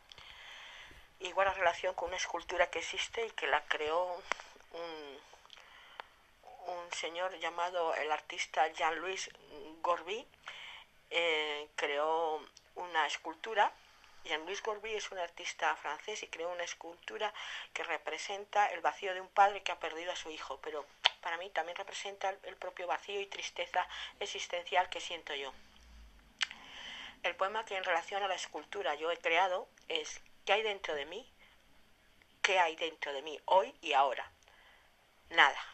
Y 1.20 1.32
guarda 1.32 1.52
relación 1.54 1.94
con 1.94 2.08
una 2.08 2.16
escultura 2.16 2.70
que 2.70 2.80
existe 2.80 3.26
y 3.26 3.30
que 3.30 3.46
la 3.46 3.62
creó 3.66 4.22
un, 4.72 5.20
un 6.66 6.92
señor 6.92 7.38
llamado 7.38 7.94
el 7.94 8.10
artista 8.10 8.68
Jean-Louis 8.72 9.30
Gorby 9.82 10.26
eh, 11.10 11.68
creó 11.76 12.40
una 12.74 13.06
escultura 13.06 13.72
Jean-Louis 14.24 14.62
Gorby 14.62 14.94
es 14.94 15.10
un 15.10 15.18
artista 15.18 15.76
francés 15.76 16.22
y 16.22 16.28
creó 16.28 16.50
una 16.50 16.64
escultura 16.64 17.32
que 17.74 17.84
representa 17.84 18.66
el 18.68 18.80
vacío 18.80 19.12
de 19.12 19.20
un 19.20 19.28
padre 19.28 19.62
que 19.62 19.70
ha 19.70 19.78
perdido 19.78 20.12
a 20.12 20.16
su 20.16 20.30
hijo, 20.30 20.58
pero 20.62 20.86
para 21.20 21.36
mí 21.36 21.50
también 21.50 21.76
representa 21.76 22.30
el 22.30 22.56
propio 22.56 22.86
vacío 22.86 23.20
y 23.20 23.26
tristeza 23.26 23.86
existencial 24.20 24.88
que 24.88 25.02
siento 25.02 25.34
yo. 25.34 25.52
El 27.22 27.36
poema 27.36 27.66
que 27.66 27.76
en 27.76 27.84
relación 27.84 28.22
a 28.22 28.28
la 28.28 28.34
escultura 28.34 28.94
yo 28.94 29.10
he 29.10 29.18
creado 29.18 29.68
es 29.88 30.22
¿Qué 30.44 30.52
hay 30.52 30.62
dentro 30.62 30.94
de 30.94 31.06
mí? 31.06 31.26
¿Qué 32.42 32.58
hay 32.58 32.76
dentro 32.76 33.12
de 33.12 33.22
mí 33.22 33.40
hoy 33.46 33.74
y 33.80 33.94
ahora? 33.94 34.30
Nada. 35.30 35.74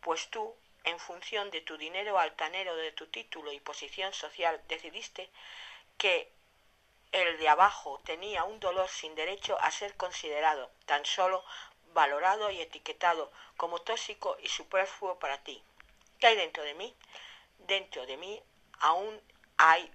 Pues 0.00 0.28
tú, 0.30 0.54
en 0.84 0.98
función 0.98 1.50
de 1.50 1.60
tu 1.60 1.76
dinero 1.76 2.18
altanero, 2.18 2.76
de 2.76 2.92
tu 2.92 3.06
título 3.08 3.52
y 3.52 3.60
posición 3.60 4.12
social, 4.12 4.62
decidiste 4.68 5.30
que 5.96 6.30
el 7.12 7.38
de 7.38 7.48
abajo 7.48 8.00
tenía 8.04 8.44
un 8.44 8.60
dolor 8.60 8.88
sin 8.88 9.14
derecho 9.14 9.58
a 9.60 9.70
ser 9.70 9.96
considerado, 9.96 10.70
tan 10.86 11.04
solo 11.04 11.44
valorado 11.92 12.50
y 12.50 12.60
etiquetado 12.60 13.32
como 13.56 13.80
tóxico 13.80 14.36
y 14.42 14.48
superfluo 14.48 15.18
para 15.18 15.42
ti. 15.42 15.62
¿Qué 16.20 16.28
hay 16.28 16.36
dentro 16.36 16.62
de 16.62 16.74
mí? 16.74 16.94
Dentro 17.58 18.06
de 18.06 18.16
mí 18.16 18.42
aún 18.80 19.20
hay 19.56 19.90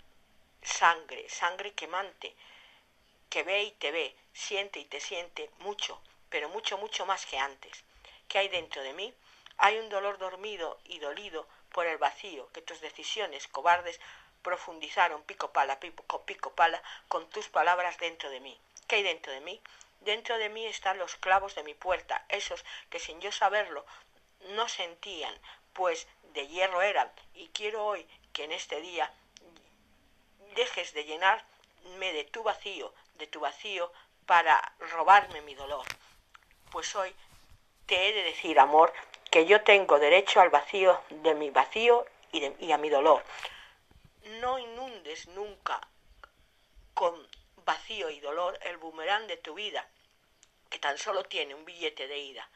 sangre, 0.61 1.29
sangre 1.29 1.73
quemante, 1.73 2.35
que 3.29 3.43
ve 3.43 3.63
y 3.63 3.71
te 3.71 3.91
ve, 3.91 4.15
siente 4.33 4.79
y 4.79 4.85
te 4.85 4.99
siente 4.99 5.49
mucho, 5.59 6.01
pero 6.29 6.49
mucho, 6.49 6.77
mucho 6.77 7.05
más 7.05 7.25
que 7.25 7.37
antes. 7.37 7.83
¿Qué 8.27 8.39
hay 8.39 8.47
dentro 8.49 8.81
de 8.81 8.93
mí? 8.93 9.13
Hay 9.65 9.79
un 9.79 9.87
dolor 9.87 10.17
dormido 10.17 10.77
y 10.83 10.99
dolido 10.99 11.47
por 11.71 11.85
el 11.85 11.97
vacío 11.97 12.51
que 12.51 12.61
tus 12.61 12.81
decisiones 12.81 13.47
cobardes 13.47 13.97
profundizaron 14.41 15.23
pico 15.23 15.53
pala, 15.53 15.79
pico, 15.79 16.25
pico 16.25 16.51
pala 16.51 16.83
con 17.07 17.29
tus 17.29 17.47
palabras 17.47 17.97
dentro 17.97 18.29
de 18.29 18.41
mí. 18.41 18.59
¿Qué 18.89 18.97
hay 18.97 19.03
dentro 19.03 19.31
de 19.31 19.39
mí? 19.39 19.61
Dentro 20.01 20.37
de 20.37 20.49
mí 20.49 20.65
están 20.65 20.97
los 20.97 21.15
clavos 21.15 21.55
de 21.55 21.63
mi 21.63 21.75
puerta, 21.75 22.25
esos 22.27 22.65
que 22.89 22.99
sin 22.99 23.21
yo 23.21 23.31
saberlo 23.31 23.85
no 24.49 24.67
sentían, 24.67 25.33
pues 25.71 26.09
de 26.33 26.45
hierro 26.49 26.81
eran, 26.81 27.09
y 27.33 27.47
quiero 27.47 27.85
hoy 27.85 28.05
que 28.33 28.43
en 28.43 28.51
este 28.51 28.81
día 28.81 29.13
dejes 30.55 30.93
de 30.93 31.05
llenarme 31.05 32.11
de 32.11 32.25
tu 32.25 32.43
vacío, 32.43 32.93
de 33.13 33.27
tu 33.27 33.39
vacío, 33.39 33.93
para 34.25 34.73
robarme 34.91 35.41
mi 35.41 35.55
dolor. 35.55 35.85
Pues 36.69 36.93
hoy 36.97 37.15
te 37.85 38.09
he 38.09 38.13
de 38.13 38.23
decir, 38.23 38.59
amor, 38.59 38.93
que 39.33 39.47
yo 39.47 39.63
tengo 39.63 39.97
derecho 39.97 40.41
al 40.41 40.51
vacío 40.51 41.01
de 41.09 41.33
mi 41.33 41.49
vacío 41.49 42.05
y, 42.31 42.71
a 42.71 42.77
mi 42.77 42.89
dolor. 42.91 43.23
No 44.39 44.59
inundes 44.59 45.27
nunca 45.29 45.81
con 46.93 47.27
vacío 47.65 48.11
y 48.11 48.19
dolor 48.19 48.59
el 48.61 48.77
boomerang 48.77 49.25
de 49.25 49.37
tu 49.37 49.55
vida, 49.55 49.89
que 50.69 50.77
tan 50.77 50.99
solo 50.99 51.23
tiene 51.23 51.55
un 51.55 51.65
billete 51.65 52.07
de 52.07 52.19
ida, 52.19 52.47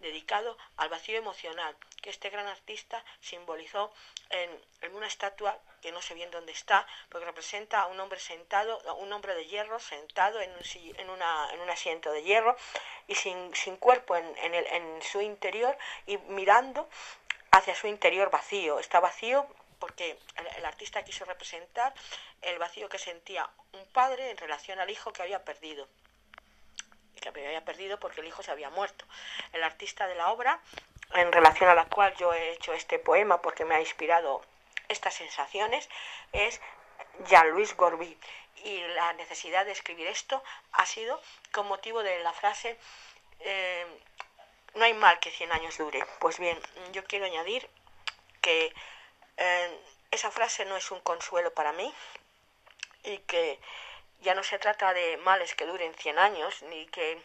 dedicado 0.00 0.56
al 0.76 0.88
vacío 0.88 1.16
emocional 1.16 1.76
que 2.02 2.10
este 2.10 2.30
gran 2.30 2.46
artista 2.46 3.04
simbolizó 3.20 3.92
en, 4.30 4.94
una 4.94 5.06
estatua 5.06 5.58
que 5.82 5.92
no 5.92 6.00
sé 6.00 6.14
bien 6.14 6.30
dónde 6.30 6.52
está, 6.52 6.86
porque 7.08 7.26
representa 7.26 7.82
a 7.82 7.86
un 7.86 7.98
hombre 8.00 8.20
sentado, 8.20 8.78
un 8.94 9.12
hombre 9.12 9.34
de 9.34 9.46
hierro 9.46 9.78
sentado 9.78 10.40
en 10.40 10.50
un, 11.10 11.70
asiento 11.70 12.12
de 12.12 12.22
hierro 12.22 12.56
y 13.06 13.14
sin, 13.14 13.54
sin 13.54 13.76
cuerpo 13.76 14.16
en, 14.16 14.54
el, 14.54 14.66
en 14.66 15.02
su 15.02 15.20
interior 15.20 15.76
y 16.06 16.16
mirando 16.18 16.88
hacia 17.50 17.74
su 17.74 17.86
interior 17.86 18.30
vacío. 18.30 18.78
Está 18.78 19.00
vacío 19.00 19.46
porque 19.78 20.18
el, 20.56 20.64
artista 20.64 21.04
quiso 21.04 21.24
representar 21.24 21.94
el 22.42 22.58
vacío 22.58 22.88
que 22.88 22.98
sentía 22.98 23.48
un 23.72 23.84
padre 23.92 24.30
en 24.30 24.36
relación 24.36 24.78
al 24.78 24.90
hijo 24.90 25.12
que 25.12 25.22
había 25.22 25.44
perdido 25.44 25.88
que 27.32 27.46
había 27.46 27.64
perdido 27.64 27.98
porque 27.98 28.20
el 28.20 28.26
hijo 28.26 28.42
se 28.42 28.50
había 28.50 28.70
muerto. 28.70 29.04
El 29.52 29.62
artista 29.62 30.06
de 30.06 30.14
la 30.14 30.30
obra, 30.30 30.60
en 31.14 31.32
relación 31.32 31.68
a 31.70 31.74
la 31.74 31.84
cual 31.86 32.14
yo 32.16 32.32
he 32.32 32.52
hecho 32.52 32.72
este 32.72 32.98
poema 32.98 33.40
porque 33.42 33.64
me 33.64 33.74
ha 33.74 33.80
inspirado 33.80 34.42
estas 34.88 35.14
sensaciones, 35.14 35.88
es 36.32 36.60
Jean-Louis 37.28 37.76
Gorby. 37.76 38.18
Y 38.64 38.80
la 38.94 39.12
necesidad 39.14 39.66
de 39.66 39.72
escribir 39.72 40.06
esto 40.06 40.42
ha 40.72 40.86
sido 40.86 41.20
con 41.52 41.68
motivo 41.68 42.02
de 42.02 42.18
la 42.20 42.32
frase 42.32 42.78
eh, 43.40 43.86
no 44.74 44.84
hay 44.84 44.94
mal 44.94 45.18
que 45.20 45.30
100 45.30 45.52
años 45.52 45.78
dure. 45.78 46.04
Pues 46.18 46.38
bien, 46.38 46.58
yo 46.92 47.04
quiero 47.04 47.26
añadir 47.26 47.68
que 48.40 48.72
eh, 49.36 49.80
esa 50.10 50.30
frase 50.30 50.64
no 50.64 50.76
es 50.76 50.90
un 50.90 51.00
consuelo 51.00 51.52
para 51.52 51.72
mí 51.72 51.92
y 53.04 53.18
que 53.18 53.58
ya 54.26 54.34
no 54.34 54.42
se 54.42 54.58
trata 54.58 54.92
de 54.92 55.18
males 55.18 55.54
que 55.54 55.66
duren 55.66 55.94
100 55.94 56.18
años 56.18 56.60
ni 56.62 56.84
que 56.86 57.22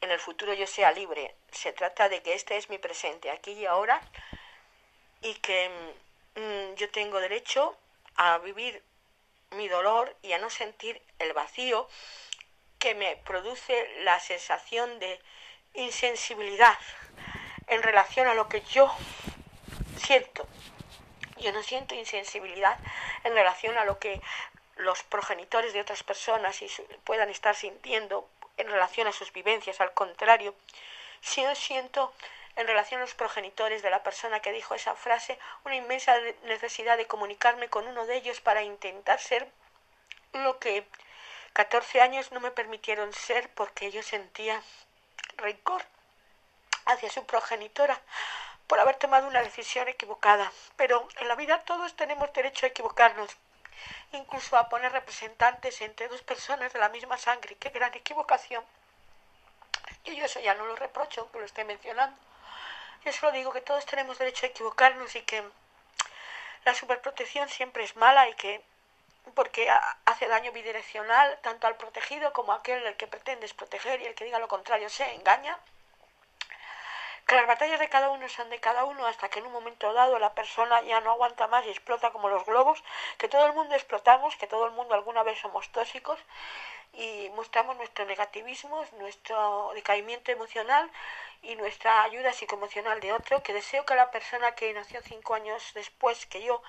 en 0.00 0.10
el 0.12 0.20
futuro 0.20 0.54
yo 0.54 0.68
sea 0.68 0.92
libre. 0.92 1.34
Se 1.50 1.72
trata 1.72 2.08
de 2.08 2.22
que 2.22 2.34
este 2.34 2.56
es 2.56 2.70
mi 2.70 2.78
presente, 2.78 3.28
aquí 3.28 3.50
y 3.50 3.66
ahora, 3.66 4.00
y 5.20 5.34
que 5.34 5.68
mm, 6.36 6.74
yo 6.76 6.88
tengo 6.92 7.18
derecho 7.18 7.76
a 8.14 8.38
vivir 8.38 8.84
mi 9.50 9.66
dolor 9.66 10.16
y 10.22 10.32
a 10.32 10.38
no 10.38 10.48
sentir 10.48 11.02
el 11.18 11.32
vacío 11.32 11.88
que 12.78 12.94
me 12.94 13.16
produce 13.16 13.74
la 14.04 14.20
sensación 14.20 15.00
de 15.00 15.20
insensibilidad 15.74 16.78
en 17.66 17.82
relación 17.82 18.28
a 18.28 18.34
lo 18.34 18.48
que 18.48 18.60
yo 18.60 18.94
siento. 19.96 20.46
Yo 21.38 21.50
no 21.50 21.64
siento 21.64 21.96
insensibilidad 21.96 22.78
en 23.24 23.34
relación 23.34 23.76
a 23.76 23.84
lo 23.84 23.98
que 23.98 24.22
los 24.82 25.02
progenitores 25.04 25.72
de 25.72 25.80
otras 25.80 26.02
personas 26.02 26.58
puedan 27.04 27.30
estar 27.30 27.54
sintiendo 27.54 28.28
en 28.56 28.68
relación 28.68 29.06
a 29.06 29.12
sus 29.12 29.32
vivencias. 29.32 29.80
Al 29.80 29.92
contrario, 29.92 30.54
si 31.20 31.42
yo 31.42 31.54
siento 31.54 32.12
en 32.56 32.66
relación 32.66 33.00
a 33.00 33.04
los 33.04 33.14
progenitores 33.14 33.82
de 33.82 33.90
la 33.90 34.02
persona 34.02 34.40
que 34.40 34.52
dijo 34.52 34.74
esa 34.74 34.94
frase 34.94 35.38
una 35.64 35.76
inmensa 35.76 36.18
necesidad 36.44 36.96
de 36.96 37.06
comunicarme 37.06 37.68
con 37.68 37.86
uno 37.86 38.06
de 38.06 38.16
ellos 38.16 38.40
para 38.40 38.62
intentar 38.62 39.18
ser 39.20 39.48
lo 40.32 40.58
que 40.58 40.86
14 41.54 42.00
años 42.00 42.32
no 42.32 42.40
me 42.40 42.50
permitieron 42.50 43.12
ser 43.12 43.48
porque 43.54 43.90
yo 43.90 44.02
sentía 44.02 44.62
rencor 45.36 45.82
hacia 46.86 47.10
su 47.10 47.24
progenitora 47.24 48.00
por 48.66 48.80
haber 48.80 48.96
tomado 48.96 49.28
una 49.28 49.42
decisión 49.42 49.88
equivocada. 49.88 50.50
Pero 50.76 51.06
en 51.18 51.28
la 51.28 51.34
vida 51.34 51.60
todos 51.64 51.94
tenemos 51.94 52.32
derecho 52.32 52.66
a 52.66 52.70
equivocarnos, 52.70 53.36
incluso 54.12 54.56
a 54.56 54.68
poner 54.68 54.92
representantes 54.92 55.80
entre 55.80 56.08
dos 56.08 56.22
personas 56.22 56.72
de 56.72 56.78
la 56.78 56.88
misma 56.88 57.18
sangre. 57.18 57.56
¡Qué 57.56 57.70
gran 57.70 57.94
equivocación! 57.94 58.64
Y 60.04 60.16
yo 60.16 60.24
eso 60.24 60.40
ya 60.40 60.54
no 60.54 60.66
lo 60.66 60.76
reprocho, 60.76 61.22
aunque 61.22 61.38
lo 61.38 61.44
esté 61.44 61.64
mencionando. 61.64 62.16
Yo 63.04 63.12
solo 63.12 63.32
digo 63.32 63.52
que 63.52 63.60
todos 63.60 63.86
tenemos 63.86 64.18
derecho 64.18 64.46
a 64.46 64.50
equivocarnos 64.50 65.14
y 65.16 65.22
que 65.22 65.42
la 66.64 66.74
superprotección 66.74 67.48
siempre 67.48 67.84
es 67.84 67.96
mala 67.96 68.28
y 68.28 68.34
que 68.34 68.62
porque 69.34 69.70
hace 70.04 70.26
daño 70.26 70.52
bidireccional 70.52 71.38
tanto 71.42 71.66
al 71.66 71.76
protegido 71.76 72.32
como 72.32 72.52
a 72.52 72.56
aquel 72.56 72.84
el 72.86 72.96
que 72.96 73.06
pretendes 73.06 73.54
proteger 73.54 74.00
y 74.00 74.06
el 74.06 74.14
que 74.14 74.24
diga 74.24 74.38
lo 74.40 74.48
contrario 74.48 74.88
se 74.88 75.14
engaña 75.14 75.56
que 75.56 75.81
las 77.34 77.46
batallas 77.46 77.80
de 77.80 77.88
cada 77.88 78.10
uno 78.10 78.28
son 78.28 78.50
de 78.50 78.58
cada 78.60 78.84
uno 78.84 79.06
hasta 79.06 79.28
que 79.28 79.38
en 79.38 79.46
un 79.46 79.52
momento 79.52 79.92
dado 79.92 80.18
la 80.18 80.34
persona 80.34 80.82
ya 80.82 81.00
no 81.00 81.12
aguanta 81.12 81.46
más 81.46 81.64
y 81.66 81.70
explota 81.70 82.10
como 82.10 82.28
los 82.28 82.44
globos, 82.44 82.82
que 83.18 83.28
todo 83.28 83.46
el 83.46 83.52
mundo 83.52 83.74
explotamos, 83.74 84.36
que 84.36 84.46
todo 84.46 84.66
el 84.66 84.72
mundo 84.72 84.94
alguna 84.94 85.22
vez 85.22 85.38
somos 85.38 85.68
tóxicos 85.70 86.18
y 86.94 87.30
mostramos 87.34 87.76
nuestro 87.76 88.04
negativismo, 88.04 88.84
nuestro 88.98 89.72
decaimiento 89.74 90.30
emocional 90.30 90.90
y 91.42 91.56
nuestra 91.56 92.04
ayuda 92.04 92.32
psicoemocional 92.32 93.00
de 93.00 93.12
otro, 93.12 93.42
que 93.42 93.52
deseo 93.52 93.84
que 93.84 93.96
la 93.96 94.12
persona 94.12 94.54
que 94.54 94.72
nació 94.72 95.02
cinco 95.02 95.34
años 95.34 95.72
después 95.74 96.24
que 96.26 96.42
yo, 96.42 96.62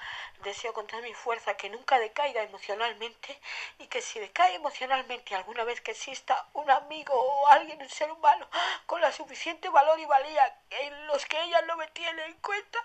deseo 0.43 0.74
con 0.74 0.88
toda 0.88 1.01
mi 1.03 1.13
fuerza 1.13 1.55
que 1.55 1.69
nunca 1.69 1.99
decaiga 1.99 2.41
emocionalmente 2.41 3.39
y 3.78 3.86
que 3.86 4.01
si 4.01 4.19
decae 4.19 4.55
emocionalmente 4.55 5.36
alguna 5.36 5.63
vez 5.63 5.80
que 5.82 5.91
exista 5.91 6.47
un 6.53 6.69
amigo 6.71 7.13
o 7.13 7.47
alguien, 7.49 7.82
un 7.82 7.89
ser 7.89 8.11
humano, 8.11 8.47
con 8.88 8.99
la 8.99 9.11
suficiente 9.11 9.69
valor 9.69 9.99
y 9.99 10.05
valía 10.05 10.57
en 10.71 11.07
los 11.07 11.24
que 11.28 11.39
ella 11.41 11.61
no 11.63 11.78
me 11.78 11.88
tiene 11.89 12.26
en 12.26 12.34
cuenta 12.41 12.80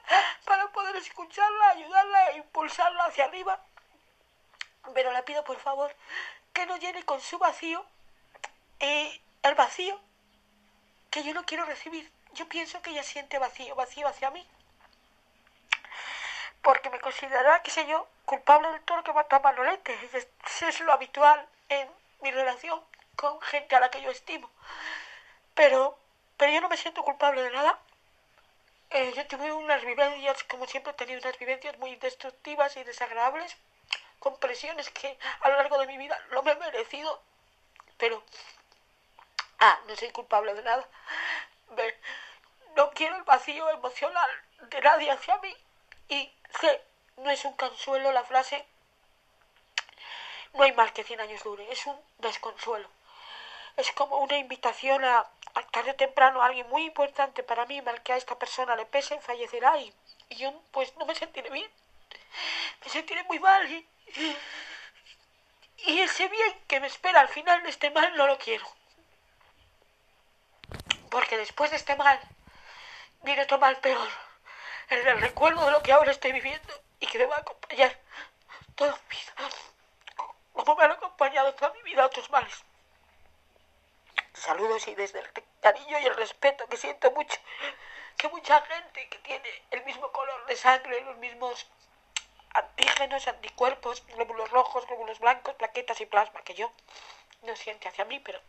para 0.45 0.69
poder 0.69 0.95
escucharla, 0.97 1.71
ayudarla 1.71 2.31
e 2.33 2.37
impulsarla 2.37 3.05
hacia 3.05 3.25
arriba. 3.25 3.61
Pero 4.95 5.13
le 5.13 5.23
pido 5.23 5.43
por 5.45 5.59
favor 5.59 5.95
que 6.53 6.67
no 6.67 6.77
llene 6.77 7.05
con 7.05 7.21
su 7.21 7.39
vacío 7.39 7.85
eh, 8.81 9.21
el 9.43 9.55
vacío 9.55 9.99
que 11.11 11.23
yo 11.23 11.35
no 11.35 11.45
quiero 11.45 11.65
recibir. 11.65 12.11
Yo 12.33 12.49
pienso 12.49 12.81
que 12.83 12.91
ella 12.91 13.03
siente 13.03 13.39
vacío, 13.39 13.75
vacío 13.75 14.07
hacia 14.09 14.31
mí. 14.31 14.47
Porque 16.63 16.91
me 16.91 17.01
considerará, 17.01 17.63
qué 17.63 17.71
sé 17.71 17.87
yo, 17.87 18.09
culpable 18.25 18.71
de 18.73 18.81
todo 18.81 18.99
lo 18.99 19.05
que 19.05 19.13
mató 19.13 19.37
a 19.37 19.41
Manolete. 19.41 19.97
Eso 20.13 20.69
es 20.69 20.81
lo 20.81 20.93
habitual 20.93 21.49
en 21.69 21.89
mi 22.21 22.31
relación 22.31 22.81
con 23.17 23.41
gente 23.41 23.75
a 23.77 23.81
la 23.81 23.91
que 23.91 24.03
yo 24.03 24.11
estimo. 24.11 24.51
Pero, 25.55 25.99
pero 26.37 26.53
yo 26.53 26.61
no 26.61 26.69
me 26.69 26.77
siento 26.77 27.03
culpable 27.03 27.43
de 27.43 27.51
nada. 27.51 27.79
Eh, 28.91 29.13
yo 29.15 29.27
tuve 29.27 29.53
unas 29.53 29.85
vivencias, 29.85 30.45
como 30.45 30.67
siempre 30.67 30.93
he 30.93 30.97
tenido 30.97 31.21
unas 31.21 31.39
vivencias 31.39 31.79
muy 31.79 31.97
destructivas 31.97 32.77
y 32.77 32.85
desagradables 32.85 33.57
con 34.19 34.39
presiones 34.39 34.91
que 34.91 35.19
a 35.41 35.49
lo 35.49 35.57
largo 35.57 35.79
de 35.79 35.87
mi 35.87 35.99
vida 35.99 36.19
no 36.33 36.43
me 36.43 36.53
he 36.53 36.57
merecido, 36.57 37.23
pero... 37.99 38.23
Ah, 39.61 39.79
no 39.87 39.97
soy 39.97 40.11
culpable 40.11 40.55
de 40.55 40.63
nada. 40.63 40.89
no 42.77 42.91
quiero 42.91 43.17
el 43.17 43.25
vacío 43.25 43.69
emocional 43.71 44.31
de 44.71 44.81
nadie 44.81 45.11
hacia 45.11 45.37
mí. 45.39 45.55
Y 46.09 46.33
sé, 46.61 46.83
no 47.17 47.31
es 47.31 47.45
un 47.45 47.55
consuelo 47.55 48.13
la 48.13 48.25
frase, 48.25 48.67
no 50.55 50.63
hay 50.63 50.73
más 50.73 50.93
que 50.93 51.05
100 51.05 51.21
años 51.21 51.43
dure, 51.43 51.71
es 51.71 51.87
un 51.87 51.99
desconsuelo. 52.19 52.89
Es 53.77 53.93
como 53.93 54.19
una 54.19 54.39
invitación 54.39 55.05
a, 55.05 55.31
tarde 55.73 55.93
o 55.93 55.97
temprano, 55.97 56.43
a 56.43 56.47
alguien 56.47 56.69
muy 56.69 56.85
importante 56.85 57.43
para 57.43 57.67
mí, 57.67 57.83
mal 57.83 58.03
que 58.03 58.13
a 58.13 58.17
esta 58.17 58.39
persona 58.39 58.77
le 58.77 58.87
pese, 58.87 59.21
fallecerá 59.21 59.77
y, 59.79 59.93
y 60.29 60.37
yo 60.37 60.53
pues 60.73 60.97
no 60.97 61.07
me 61.07 61.15
sentiré 61.15 61.51
bien. 61.51 61.71
Me 62.85 62.91
sentiré 62.91 63.23
muy 63.25 63.39
mal 63.41 63.71
y, 63.71 63.87
y 65.79 66.01
ese 66.01 66.29
bien 66.29 66.55
que 66.67 66.81
me 66.81 66.87
espera 66.87 67.21
al 67.21 67.29
final 67.29 67.63
de 67.63 67.71
este 67.71 67.91
mal 67.91 68.17
no 68.17 68.27
lo 68.27 68.39
quiero. 68.39 68.67
Porque 71.11 71.37
después 71.37 71.71
de 71.71 71.77
este 71.77 71.97
mal 71.97 72.21
viene 73.23 73.43
otro 73.43 73.59
mal 73.59 73.77
peor. 73.79 74.09
El 74.89 75.05
del 75.05 75.21
recuerdo 75.21 75.65
de 75.65 75.73
lo 75.73 75.83
que 75.83 75.93
ahora 75.93 76.11
estoy 76.11 76.33
viviendo 76.33 76.73
y 77.01 77.07
que 77.07 77.19
me 77.19 77.27
va 77.27 77.37
a 77.37 77.41
acompañar 77.41 77.99
toda 78.75 78.93
mi 78.93 79.17
vida. 79.17 79.35
Como 80.53 80.77
me 80.77 80.85
han 80.85 80.93
acompañado 80.93 81.55
toda 81.55 81.73
mi 81.75 81.83
vida 81.83 82.07
otros 82.07 82.31
males. 82.31 82.65
Saludos 84.35 84.87
y 84.89 84.95
desde 84.95 85.21
el 85.21 85.29
cariño 85.61 85.99
y 85.99 86.07
el 86.07 86.15
respeto 86.15 86.67
que 86.69 86.77
siento 86.77 87.11
mucho 87.11 87.39
que 88.17 88.29
mucha 88.29 88.61
gente 88.63 89.09
que 89.09 89.19
tiene 89.19 89.49
el 89.71 89.85
mismo 89.85 90.11
color 90.11 90.45
de 90.47 90.57
sangre, 90.57 91.01
los 91.03 91.17
mismos 91.19 91.67
antígenos, 92.53 93.29
anticuerpos, 93.29 94.05
glóbulos 94.09 94.51
rojos, 94.51 94.87
glóbulos 94.87 95.21
blancos, 95.21 95.55
plaquetas 95.55 96.01
y 96.01 96.07
plasma, 96.07 96.43
que 96.43 96.55
yo 96.55 96.73
no 97.43 97.55
siente 97.55 97.89
hacia 97.89 98.05
mí, 98.05 98.19
pero 98.19 98.41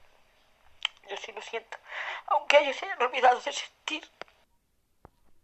yo 1.10 1.18
sí 1.18 1.32
lo 1.32 1.42
siento. 1.42 1.78
Aunque 2.28 2.60
ellos 2.60 2.76
se 2.76 2.86
hayan 2.86 3.02
olvidado 3.02 3.40
de 3.42 3.52
sentir. 3.52 4.04